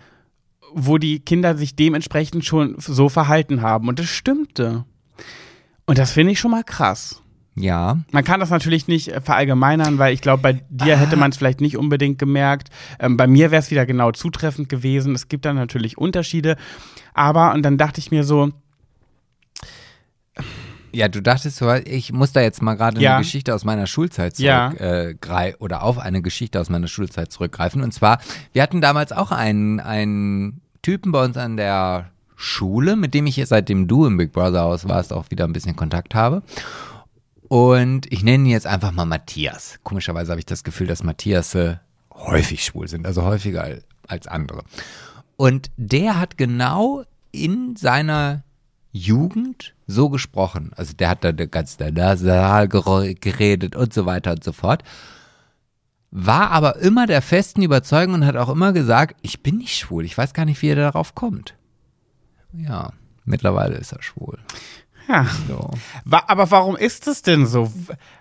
[0.73, 3.89] wo die Kinder sich dementsprechend schon so verhalten haben.
[3.89, 4.85] Und das stimmte.
[5.87, 7.23] Und das finde ich schon mal krass.
[7.57, 7.99] Ja.
[8.11, 11.37] Man kann das natürlich nicht äh, verallgemeinern, weil ich glaube, bei dir hätte man es
[11.37, 12.69] vielleicht nicht unbedingt gemerkt.
[12.99, 15.15] Ähm, bei mir wäre es wieder genau zutreffend gewesen.
[15.15, 16.57] Es gibt da natürlich Unterschiede.
[17.15, 18.51] Aber, und dann dachte ich mir so,
[20.93, 23.15] Ja, du dachtest so, ich muss da jetzt mal gerade Ja.
[23.17, 24.71] eine Geschichte aus meiner Schulzeit Ja.
[24.77, 27.83] zurückgreifen oder auf eine Geschichte aus meiner Schulzeit zurückgreifen.
[27.83, 28.19] Und zwar,
[28.53, 33.37] wir hatten damals auch einen, einen Typen bei uns an der Schule, mit dem ich
[33.37, 36.43] jetzt, seitdem du im Big Brother Haus warst, auch wieder ein bisschen Kontakt habe.
[37.49, 39.79] Und ich nenne ihn jetzt einfach mal Matthias.
[39.83, 41.57] Komischerweise habe ich das Gefühl, dass Matthias
[42.13, 44.63] häufig schwul sind, also häufiger al- als andere.
[45.37, 48.45] Und der hat genau in seiner
[48.93, 50.71] Jugend so gesprochen.
[50.77, 54.83] Also der hat da ganz nasal ger- geredet und so weiter und so fort.
[56.13, 60.05] War aber immer der festen Überzeugung und hat auch immer gesagt, ich bin nicht schwul.
[60.05, 61.55] Ich weiß gar nicht, wie er darauf kommt.
[62.53, 62.93] Ja,
[63.25, 64.39] mittlerweile ist er schwul.
[65.09, 65.27] Ja.
[65.49, 65.71] So.
[66.11, 67.73] Aber warum ist es denn so?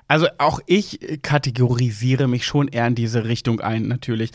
[0.08, 4.32] Also auch ich kategorisiere mich schon eher in diese Richtung ein, natürlich.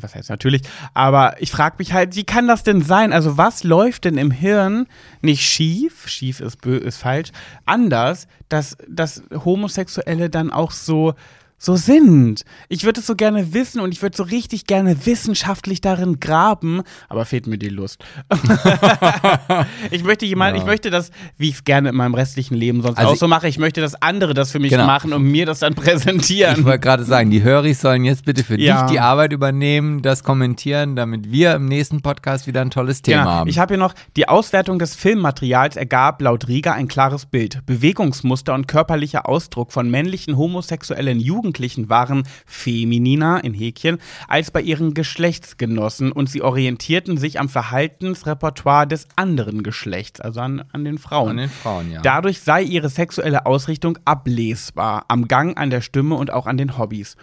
[0.00, 0.62] Was heißt natürlich?
[0.94, 3.12] Aber ich frage mich halt, wie kann das denn sein?
[3.12, 4.86] Also was läuft denn im Hirn
[5.22, 6.08] nicht schief?
[6.08, 7.30] Schief ist, ist falsch.
[7.64, 11.14] Anders, dass, dass Homosexuelle dann auch so
[11.58, 12.42] so sind.
[12.68, 16.82] Ich würde es so gerne wissen und ich würde so richtig gerne wissenschaftlich darin graben,
[17.08, 18.04] aber fehlt mir die Lust.
[19.90, 20.62] ich möchte jemand, Ja.
[20.62, 23.26] ich möchte das, wie ich es gerne in meinem restlichen Leben sonst Also auch so
[23.28, 24.86] mache, ich möchte, dass andere das für mich Genau.
[24.86, 26.58] machen und mir das dann präsentieren.
[26.58, 28.82] Ich wollte gerade sagen, die Höris sollen jetzt bitte für Ja.
[28.82, 33.16] dich die Arbeit übernehmen, das kommentieren, damit wir im nächsten Podcast wieder ein tolles Thema
[33.22, 33.30] Genau.
[33.30, 33.48] haben.
[33.50, 37.64] Ich habe hier noch, die Auswertung des Filmmaterials ergab laut Rieger ein klares Bild.
[37.66, 41.45] Bewegungsmuster und körperlicher Ausdruck von männlichen homosexuellen Jugendlichen
[41.88, 43.98] waren femininer, in Häkchen,
[44.28, 50.64] als bei ihren Geschlechtsgenossen und sie orientierten sich am Verhaltensrepertoire des anderen Geschlechts, also an,
[50.72, 51.30] an den Frauen.
[51.30, 52.00] An den Frauen, ja.
[52.02, 56.78] Dadurch sei ihre sexuelle Ausrichtung ablesbar, am Gang, an der Stimme und auch an den
[56.78, 57.16] Hobbys.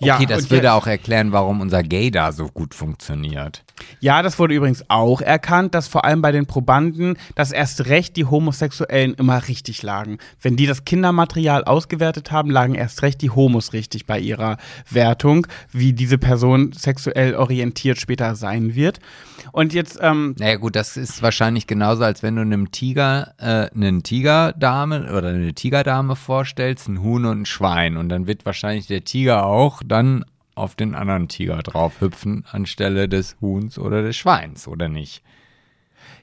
[0.00, 3.64] okay, das und würde jetzt- auch erklären, warum unser Gay da so gut funktioniert.
[4.00, 8.16] Ja, das wurde übrigens auch erkannt, dass vor allem bei den Probanden, dass erst recht
[8.16, 10.18] die Homosexuellen immer richtig lagen.
[10.40, 14.56] Wenn die das Kindermaterial ausgewertet haben, lagen erst recht die Homos richtig bei ihrer
[14.90, 19.00] Wertung, wie diese Person sexuell orientiert später sein wird.
[19.52, 23.74] Und jetzt, ähm, Naja gut, das ist wahrscheinlich genauso, als wenn du einem Tiger, äh,
[23.74, 27.96] einen Tigerdame oder eine Tigerdame vorstellst, ein Huhn und ein Schwein.
[27.96, 30.24] Und dann wird wahrscheinlich der Tiger auch dann
[30.56, 35.22] auf den anderen Tiger drauf hüpfen, anstelle des Huhns oder des Schweins, oder nicht?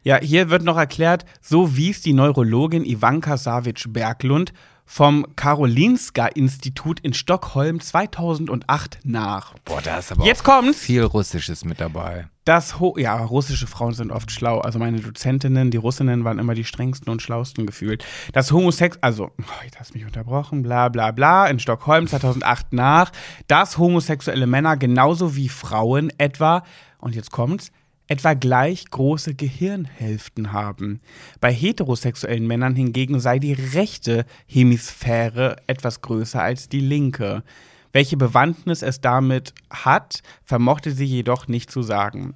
[0.03, 4.53] Ja, hier wird noch erklärt, so wies die Neurologin Ivanka Savic-Berglund
[4.85, 9.55] vom Karolinska-Institut in Stockholm 2008 nach.
[9.65, 10.79] Boah, da ist aber Jetzt auch kommt's.
[10.79, 12.27] viel Russisches mit dabei.
[12.45, 14.59] Das Ho ja, russische Frauen sind oft schlau.
[14.59, 18.03] Also meine Dozentinnen, die Russinnen waren immer die strengsten und schlausten gefühlt.
[18.33, 23.11] Das Homosex, also, oh, jetzt hast mich unterbrochen, bla bla bla, in Stockholm 2008 nach,
[23.47, 26.63] dass homosexuelle Männer genauso wie Frauen etwa,
[26.99, 27.71] und jetzt kommt's,
[28.07, 30.99] etwa gleich große Gehirnhälften haben.
[31.39, 37.43] Bei heterosexuellen Männern hingegen sei die rechte Hemisphäre etwas größer als die linke.
[37.91, 42.33] Welche Bewandtnis es damit hat, vermochte sie jedoch nicht zu sagen.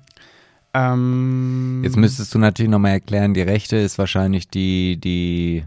[0.73, 5.65] Ähm, Jetzt müsstest du natürlich nochmal erklären, die rechte ist wahrscheinlich die, die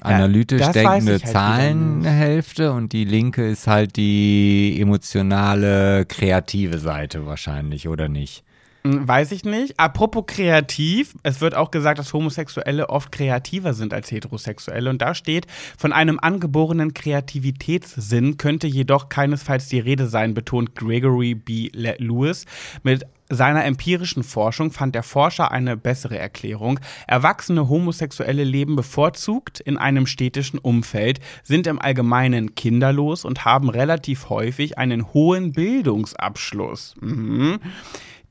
[0.00, 1.26] analytisch weiß denkende halt.
[1.26, 8.44] Zahlenhälfte und die linke ist halt die emotionale, kreative Seite wahrscheinlich, oder nicht?
[8.82, 9.78] Hm, Weiß ich nicht.
[9.78, 14.88] Apropos kreativ, es wird auch gesagt, dass Homosexuelle oft kreativer sind als Heterosexuelle.
[14.88, 15.46] Und da steht,
[15.76, 21.68] von einem angeborenen Kreativitätssinn könnte jedoch keinesfalls die Rede sein, betont Gregory B.
[21.74, 22.46] Le- Lewis.
[22.82, 26.80] Mit seiner empirischen Forschung fand der Forscher eine bessere Erklärung.
[27.06, 34.30] Erwachsene Homosexuelle leben bevorzugt in einem städtischen Umfeld, sind im Allgemeinen kinderlos und haben relativ
[34.30, 36.94] häufig einen hohen Bildungsabschluss.
[37.00, 37.60] Mhm.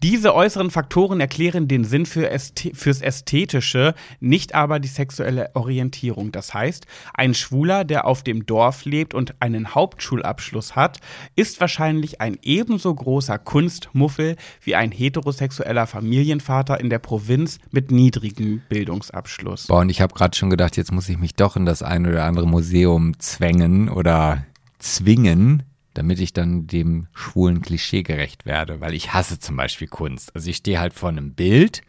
[0.01, 6.31] Diese äußeren Faktoren erklären den Sinn für Ästhe fürs Ästhetische, nicht aber die sexuelle Orientierung.
[6.31, 10.99] Das heißt, ein Schwuler, der auf dem Dorf lebt und einen Hauptschulabschluss hat,
[11.35, 18.61] ist wahrscheinlich ein ebenso großer Kunstmuffel wie ein heterosexueller Familienvater in der Provinz mit niedrigem
[18.69, 19.67] Bildungsabschluss.
[19.67, 22.07] Boah, und ich habe gerade schon gedacht, jetzt muss ich mich doch in das ein
[22.07, 24.45] oder andere Museum zwängen oder
[24.79, 25.63] zwingen,
[25.93, 30.35] damit ich dann dem schwulen Klischee gerecht werde, weil ich hasse zum Beispiel Kunst.
[30.35, 31.81] Also ich stehe halt vor einem Bild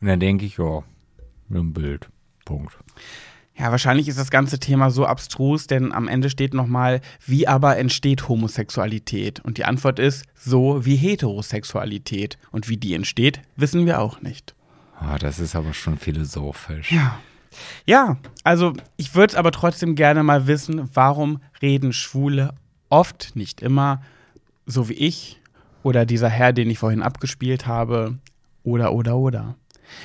[0.00, 0.82] und dann denke ich, ja,
[1.50, 2.08] ein Bild.
[2.44, 2.76] Punkt.
[3.56, 7.76] Ja, wahrscheinlich ist das ganze Thema so abstrus, denn am Ende steht nochmal, wie aber
[7.76, 9.40] entsteht Homosexualität?
[9.40, 12.38] Und die Antwort ist, so wie Heterosexualität.
[12.50, 14.54] Und wie die entsteht, wissen wir auch nicht.
[14.98, 16.90] Ah, das ist aber schon philosophisch.
[16.90, 17.18] Ja.
[17.84, 22.54] Ja, also ich würde aber trotzdem gerne mal wissen, warum reden Schwule
[22.90, 24.02] oft, nicht immer,
[24.66, 25.40] so wie ich
[25.82, 28.18] oder dieser Herr, den ich vorhin abgespielt habe,
[28.62, 29.56] oder, oder, oder.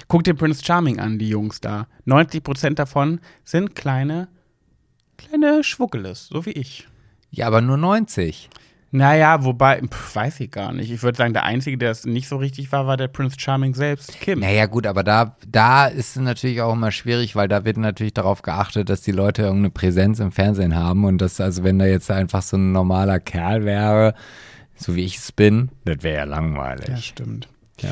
[0.08, 1.88] Guck dir Prince Charming an, die Jungs da.
[2.08, 4.28] 90% davon sind kleine,
[5.18, 6.88] kleine Schwuckeles, so wie ich.
[7.32, 8.50] Ja, aber nur 90.
[8.92, 10.90] Naja, wobei, pf, weiß ich gar nicht.
[10.90, 13.74] Ich würde sagen, der Einzige, der es nicht so richtig war, war der Prince Charming
[13.74, 14.40] selbst, Kim.
[14.40, 18.14] Naja, gut, aber da, da ist es natürlich auch immer schwierig, weil da wird natürlich
[18.14, 21.86] darauf geachtet, dass die Leute irgendeine Präsenz im Fernsehen haben und das, also wenn da
[21.86, 24.14] jetzt einfach so ein normaler Kerl wäre,
[24.78, 26.88] so wie ich es bin, das wäre ja langweilig.
[26.88, 27.50] Ja, stimmt.
[27.82, 27.90] Ja.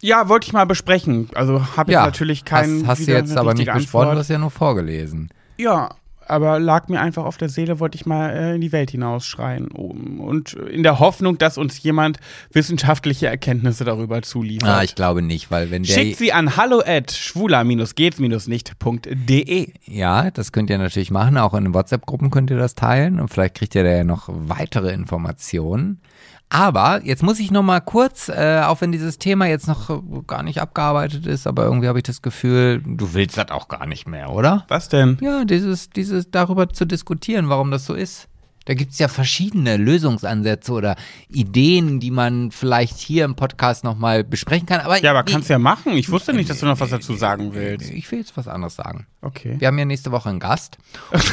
[0.00, 1.28] Ja, wollte ich mal besprechen.
[1.34, 2.82] Also habe ich Ja, natürlich keinen.
[2.82, 5.30] hast, hast du jetzt aber nicht besprochen, du hast ja nur vorgelesen.
[5.58, 5.90] Ja,
[6.28, 9.68] aber lag mir einfach auf der Seele, wollte ich mal äh, in die Welt hinausschreien.
[9.68, 12.18] Und in der Hoffnung, dass uns jemand
[12.52, 14.68] wissenschaftliche Erkenntnisse darüber zuliefert.
[14.68, 15.92] Ah, ich glaube nicht, weil wenn der.
[15.92, 19.68] Schickt sie an hallo at schwuler-gehts-nicht.de.
[19.86, 21.36] Ja, das könnt ihr natürlich machen.
[21.38, 24.28] Auch in den WhatsApp-Gruppen könnt ihr das teilen und vielleicht kriegt ihr da ja noch
[24.28, 26.00] weitere Informationen.
[26.52, 30.42] Aber jetzt muss ich noch mal kurz, äh, auch wenn dieses Thema jetzt noch gar
[30.42, 34.06] nicht abgearbeitet ist, aber irgendwie habe ich das Gefühl, du willst das auch gar nicht
[34.06, 34.66] mehr, oder?
[34.68, 35.16] Was denn?
[35.22, 38.28] Ja, dieses, dieses darüber zu diskutieren, warum das so ist.
[38.66, 40.96] Da gibt es ja verschiedene Lösungsansätze oder
[41.30, 44.80] Ideen, die man vielleicht hier im Podcast nochmal besprechen kann.
[44.80, 45.94] Aber Ja, aber nee, kannst du ja machen.
[45.94, 47.90] Ich wusste nicht, dass du noch was dazu sagen willst.
[47.90, 49.06] ich will jetzt was anderes sagen.
[49.22, 49.56] Okay.
[49.58, 50.76] Wir haben ja nächste Woche einen Gast.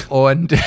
[0.07, 0.53] und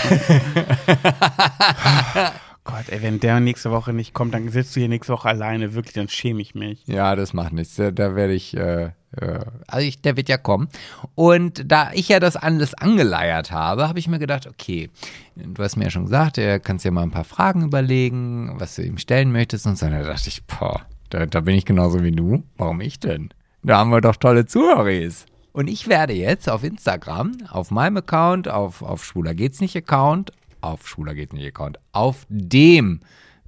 [2.65, 5.75] Gott, ey, wenn der nächste Woche nicht kommt, dann sitzt du hier nächste Woche alleine.
[5.75, 6.87] Wirklich, dann schäme ich mich.
[6.87, 7.75] ja, das macht nichts.
[7.75, 10.69] Da, da werde ich, äh, äh, also ich, der wird ja kommen.
[11.17, 14.91] Und da ich ja das alles angeleiert habe, habe ich mir gedacht, okay,
[15.35, 18.77] du hast mir ja schon gesagt, du kannst dir mal ein paar Fragen überlegen, was
[18.77, 19.87] du ihm stellen möchtest und so.
[19.87, 22.45] Und da dachte ich, boah, da, da bin ich genauso wie du.
[22.59, 23.31] Warum ich denn?
[23.65, 25.11] Da haben wir doch tolle Zuhörer.
[25.53, 30.33] Und ich werde jetzt auf Instagram, auf meinem Account, auf, auf Schwuler geht's nicht Account,
[30.63, 33.01] auf Schwuler geht's nicht Account, auf dem,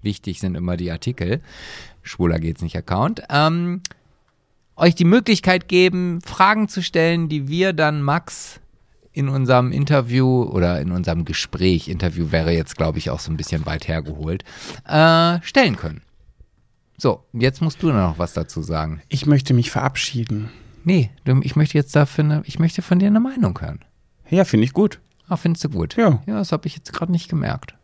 [0.02, 1.40] wichtig sind immer die Artikel,
[2.02, 3.82] Schwuler geht's nicht Account, ähm,
[4.76, 8.60] euch die Möglichkeit geben, Fragen zu stellen, die wir dann Max
[9.12, 13.36] in unserem Interview oder in unserem Gespräch, Interview wäre jetzt, glaube ich, auch so ein
[13.36, 14.44] bisschen weit hergeholt,
[14.86, 16.02] äh, stellen können.
[16.98, 19.02] So, jetzt musst du noch was dazu sagen.
[19.08, 20.50] Ich möchte mich verabschieden.
[20.84, 21.10] Nee,
[21.42, 23.80] ich möchte jetzt dafür, eine, ich möchte von dir eine Meinung hören.
[24.30, 25.00] Ja, finde ich gut.
[25.28, 25.96] Ah, findest du gut?
[25.96, 26.22] Ja.
[26.26, 27.74] Ja, das habe ich jetzt gerade nicht gemerkt.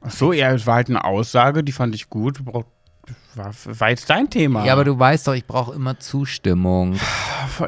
[0.00, 2.40] Ach so, ja, es war halt eine Aussage, die fand ich gut.
[3.34, 4.64] War, war jetzt dein Thema.
[4.64, 6.96] Ja, aber du weißt doch, ich brauche immer Zustimmung.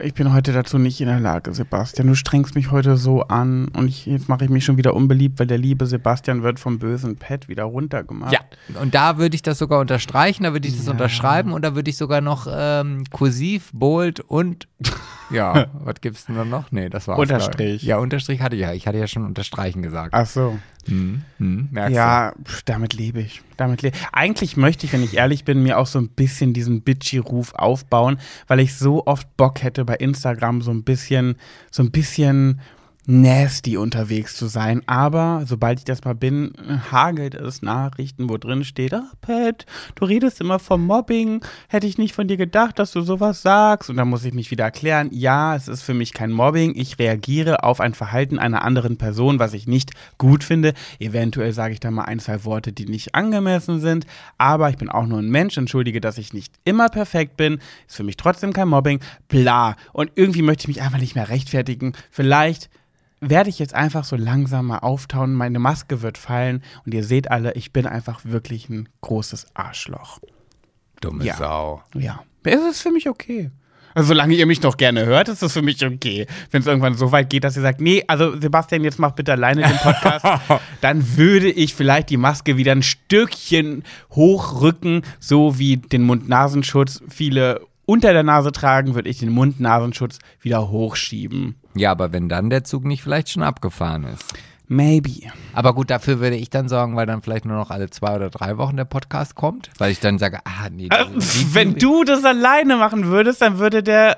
[0.03, 2.09] Ich bin heute dazu nicht in der Lage, Sebastian.
[2.09, 5.39] Du strengst mich heute so an und ich, jetzt mache ich mich schon wieder unbeliebt,
[5.39, 8.33] weil der liebe Sebastian wird vom bösen Pet wieder runtergemacht.
[8.33, 8.41] Ja,
[8.81, 11.91] und da würde ich das sogar unterstreichen, da würde ich das unterschreiben und da würde
[11.91, 14.67] ich sogar noch ähm, kursiv, bold und
[15.31, 16.73] ja, was gibt's denn dann noch?
[16.73, 17.83] Nee, das war Unterstrich.
[17.83, 18.73] Ja, Unterstrich hatte ich ja.
[18.73, 20.15] Ich hatte ja schon unterstreichen gesagt.
[20.15, 20.59] Ach so.
[20.87, 23.43] Hm, hm, merkst Ja, pf, damit lebe ich.
[23.57, 26.83] Damit lebe Eigentlich möchte ich, wenn ich ehrlich bin, mir auch so ein bisschen diesen
[26.83, 31.37] Bitchy-Ruf aufbauen, weil ich so oft Bock hätte bei Instagram so ein bisschen,
[31.71, 32.61] so ein bisschen
[33.11, 34.83] nasty unterwegs zu sein.
[34.87, 36.53] Aber sobald ich das mal bin,
[36.91, 39.67] hagelt es Nachrichten, wo drin steht, ah, Pat,
[39.97, 41.45] du redest immer vom Mobbing.
[41.69, 43.91] Hätte ich nicht von dir gedacht, dass du sowas sagst.
[43.91, 46.75] Und dann muss ich mich wieder erklären, ja, es ist für mich kein Mobbing.
[46.77, 50.73] Ich reagiere auf ein Verhalten einer anderen Person, was ich nicht gut finde.
[51.01, 54.07] Eventuell sage ich da mal ein, zwei Worte, die nicht angemessen sind.
[54.39, 55.59] Aber ich bin auch nur ein Mensch.
[55.59, 57.59] Entschuldige, dass ich nicht immer perfekt bin.
[57.89, 59.01] Ist für mich trotzdem kein Mobbing.
[59.27, 59.75] Bla.
[59.93, 61.95] Und irgendwie möchte ich mich einfach nicht mehr rechtfertigen.
[62.11, 62.71] Vielleicht
[63.21, 67.31] werde ich jetzt einfach so langsam mal auftauen, meine Maske wird fallen und ihr seht
[67.31, 70.21] alle, ich bin einfach wirklich ein großes Arschloch.
[71.01, 71.37] Dumme Ja.
[71.37, 71.83] Sau.
[71.95, 72.25] Ja.
[72.43, 73.51] Es ist für mich okay.
[73.93, 76.27] Also, solange ihr mich noch gerne hört, ist das für mich okay.
[76.51, 79.33] Wenn es irgendwann so weit geht, dass ihr sagt, nee, also Sebastian, jetzt mach bitte
[79.33, 80.25] alleine den Podcast,
[80.81, 83.83] dann würde ich vielleicht die Maske wieder ein Stückchen
[84.13, 90.71] hochrücken, so wie den Mund-Nasenschutz viele unter der Nase tragen, würde ich den Mund-Nasenschutz wieder
[90.71, 91.57] hochschieben.
[91.75, 94.25] Ja, aber wenn dann der Zug nicht vielleicht schon abgefahren ist.
[94.67, 95.29] Maybe.
[95.53, 98.31] Aber gut, dafür würde ich dann sorgen, weil dann vielleicht nur noch alle zwei oder
[98.31, 100.87] drei Wochen der Podcast kommt, weil ich dann sage, ah, nee.
[100.91, 104.17] Äh, die- Wenn du das alleine machen würdest, dann würde der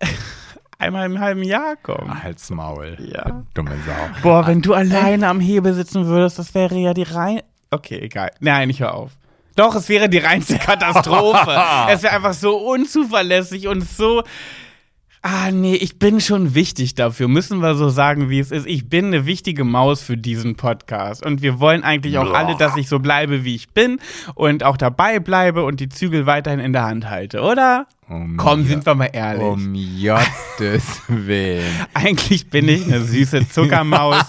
[0.78, 2.22] einmal im halben Jahr kommen.
[2.22, 2.96] Halt's Maul.
[3.00, 3.42] Ja.
[3.54, 4.20] Dumme Sau.
[4.22, 7.40] Boah, wenn du alleine am Hebel sitzen würdest, das wäre ja die rein.
[7.70, 8.32] Okay, egal.
[8.40, 9.12] Nein, ich hör auf.
[9.54, 11.56] Doch, es wäre die reinste Katastrophe.
[11.90, 14.22] es wäre einfach so unzuverlässig und so.
[15.24, 17.28] Ah, nee, ich bin schon wichtig dafür.
[17.28, 18.66] Müssen wir so sagen, wie es ist.
[18.66, 21.24] Ich bin eine wichtige Maus für diesen Podcast.
[21.24, 22.38] Und wir wollen eigentlich auch Boah.
[22.38, 24.00] alle, dass ich so bleibe, wie ich bin
[24.34, 27.86] und auch dabei bleibe und die Zügel weiterhin in der Hand halte, oder?
[28.08, 29.42] Um Komm, Ja- sind wir mal ehrlich.
[29.42, 29.72] Um
[30.02, 31.64] Gottes Willen.
[31.94, 34.22] Eigentlich bin ich eine süße Zuckermaus,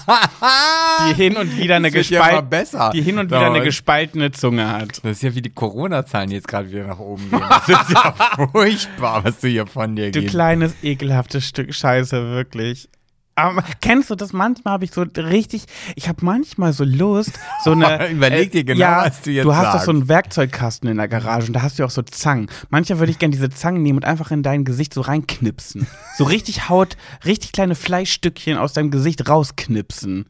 [1.09, 2.91] die hin und wieder eine, ja gespal besser.
[2.93, 4.99] die hin und wieder eine gespaltene Zunge hat.
[5.03, 7.41] Das ist ja wie die Corona-Zahlen, die jetzt gerade wieder nach oben gehen.
[7.49, 8.13] Das ist ja
[8.51, 10.33] furchtbar, was du hier von dir Du gibst.
[10.35, 12.87] kleines, ekelhaftes Stück Scheiße, wirklich.
[13.35, 14.31] Aber kennst du das?
[14.31, 15.65] Manchmal habe ich so richtig,
[15.95, 17.31] ich habe manchmal so Lust,
[17.63, 18.09] so eine.
[18.11, 19.85] Überleg dir genau, ja, was du jetzt Du hast doch sagst.
[19.85, 22.47] so einen Werkzeugkasten in der Garage und da hast du auch so Zangen.
[22.69, 25.87] Manchmal würde ich gerne diese Zangen nehmen und einfach in dein Gesicht so reinknipsen.
[26.15, 26.95] So richtig Haut,
[27.25, 30.25] richtig kleine Fleischstückchen aus deinem Gesicht rausknipsen.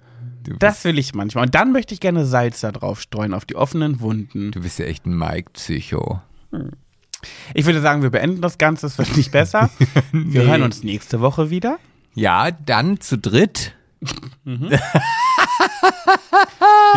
[0.59, 1.45] Das will ich manchmal.
[1.45, 4.51] Und dann möchte ich gerne Salz da drauf streuen, auf die offenen Wunden.
[4.51, 6.21] Du bist ja echt ein Mike-Psycho.
[7.53, 9.69] Ich würde sagen, wir beenden das Ganze, es wird nicht besser.
[10.11, 10.47] Wir Nee.
[10.47, 11.79] hören uns nächste Woche wieder.
[12.13, 13.73] Ja, dann zu dritt.
[14.41, 14.79] Wir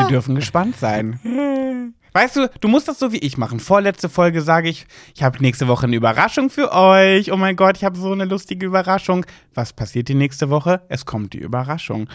[0.09, 1.95] dürfen gespannt sein.
[2.13, 3.61] Weißt du, du musst das so wie ich machen.
[3.61, 7.31] Vorletzte Folge sage ich, ich habe nächste Woche eine Überraschung für euch.
[7.31, 9.27] Oh mein Gott, ich habe so eine lustige Überraschung.
[9.55, 10.83] Was passiert die nächste Woche?
[10.89, 12.09] Es kommt die Überraschung.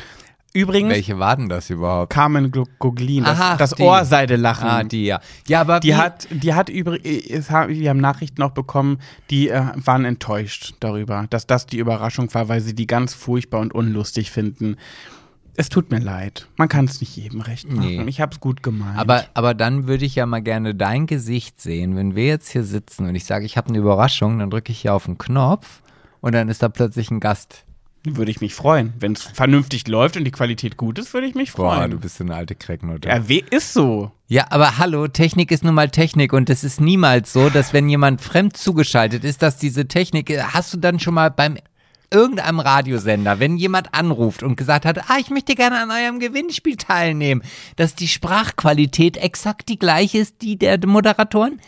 [0.54, 2.12] Übrigens, Welche war denn das überhaupt?
[2.12, 3.80] Carmen Goglin, das, Aha, das.
[3.80, 4.68] Ohrseidelachen.
[4.68, 5.22] Ah, die, ja.
[5.48, 9.00] Ja, aber Die hat, die hat übrigens, wir haben Nachrichten auch bekommen,
[9.30, 13.62] die äh, waren enttäuscht darüber, dass das die Überraschung war, weil sie die ganz furchtbar
[13.62, 14.76] und unlustig finden.
[15.56, 16.48] Es tut mir leid.
[16.58, 18.04] Man kann es nicht jedem recht machen.
[18.06, 18.10] Nee.
[18.10, 18.98] Ich hab's gut gemeint.
[18.98, 22.64] Aber, aber dann würde ich ja mal gerne dein Gesicht sehen, wenn wir jetzt hier
[22.64, 25.82] sitzen und ich sage, ich habe eine Überraschung, dann drücke ich hier auf den Knopf
[26.20, 27.66] und dann ist da plötzlich ein Gast.
[28.04, 28.94] Würde ich mich freuen.
[29.00, 31.92] Wenn es vernünftig läuft und die Qualität gut ist, würde ich mich Boah, freuen.
[31.92, 33.10] du bist so eine alte Cracknote.
[33.10, 34.12] ja, weh ist so.
[34.28, 37.90] Ja, aber hallo, Technik ist nun mal Technik und es ist niemals so, dass wenn
[37.90, 41.58] jemand fremd zugeschaltet ist, dass diese Technik, hast du dann schon mal beim
[42.14, 46.76] irgendeinem Radiosender, wenn jemand anruft und gesagt hat, ah, ich möchte gerne an eurem Gewinnspiel
[46.76, 47.42] teilnehmen,
[47.78, 51.62] dass die Sprachqualität exakt die gleiche ist, die der Moderatoren?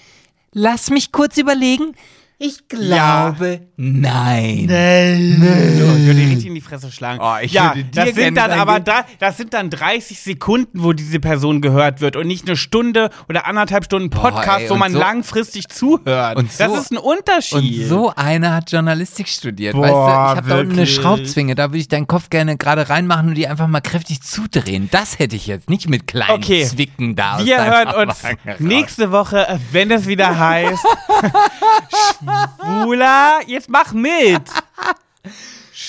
[0.52, 1.96] Lass mich kurz überlegen.
[2.45, 4.65] Ich glaube, nein.
[4.65, 7.22] Ich würde richtig in die Fresse schlagen.
[7.24, 10.20] Oh, ich ja, würde dir das sind gerne dann aber da, das sind dann 30
[10.20, 14.70] Sekunden, wo diese Person gehört wird und nicht eine Stunde oder anderthalb Stunden Podcast, ey,
[14.70, 16.36] wo und man so- langfristig zuhört.
[16.36, 17.84] und das so- ist ein Unterschied.
[17.84, 19.74] Und so einer hat Journalistik studiert.
[19.74, 20.95] Boah, weißt du, ich habe da unten eine wirklich?
[20.95, 24.90] Schraubzwinge, da würde ich deinen Kopf gerne gerade reinmachen und die einfach mal kräftig zudrehen.
[24.91, 26.65] Das hätte ich jetzt nicht mit kleinen Okay.
[26.65, 28.56] Zwicken da aus Wir deinem hören uns Magen raus.
[28.60, 30.84] nächste Woche, wenn es wieder heißt.
[32.60, 34.42] Schwuler, jetzt mach mit.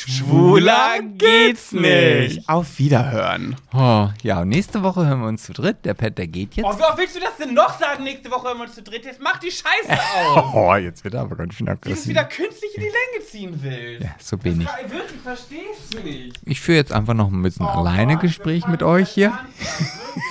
[0.07, 2.47] Schwuler geht's nicht.
[2.49, 3.57] Auf Wiederhören.
[3.73, 5.85] Oh, ja, und nächste Woche hören wir uns zu dritt.
[5.85, 6.67] Der Pet, der geht jetzt.
[6.67, 8.05] Oh, wie oft willst du das denn noch sagen?
[8.05, 9.05] Nächste Woche hören wir uns zu dritt.
[9.05, 10.01] Jetzt mach die Scheiße
[10.37, 10.45] aus.
[10.55, 12.09] Oh, jetzt wird er aber ganz schön Wie du es aggressiv.
[12.09, 14.05] wieder künstlich in die Länge ziehen willst.
[14.05, 14.69] Ja, so bin ich.
[14.85, 16.37] Ich wirklich verstehst du nicht.
[16.45, 19.39] Ich führe jetzt einfach noch ein bisschen Oh alleine Gott, Gespräch mit euch jetzt hier.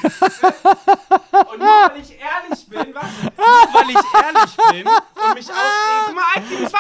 [0.04, 3.06] Und nur weil ich ehrlich bin, was?
[3.38, 6.06] Nur weil ich ehrlich bin und mich aufrege.
[6.06, 6.72] Guck mal, 1,27.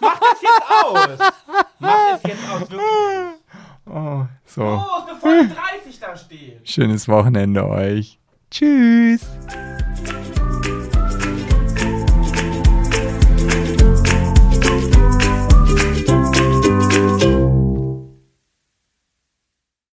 [0.00, 1.32] Mach das jetzt aus.
[1.78, 2.31] Mach es jetzt
[3.84, 4.62] Oh, so.
[4.62, 5.48] Los, bevor die
[5.82, 6.60] 30 da stehen.
[6.64, 8.20] Schönes Wochenende euch.
[8.48, 9.26] Tschüss.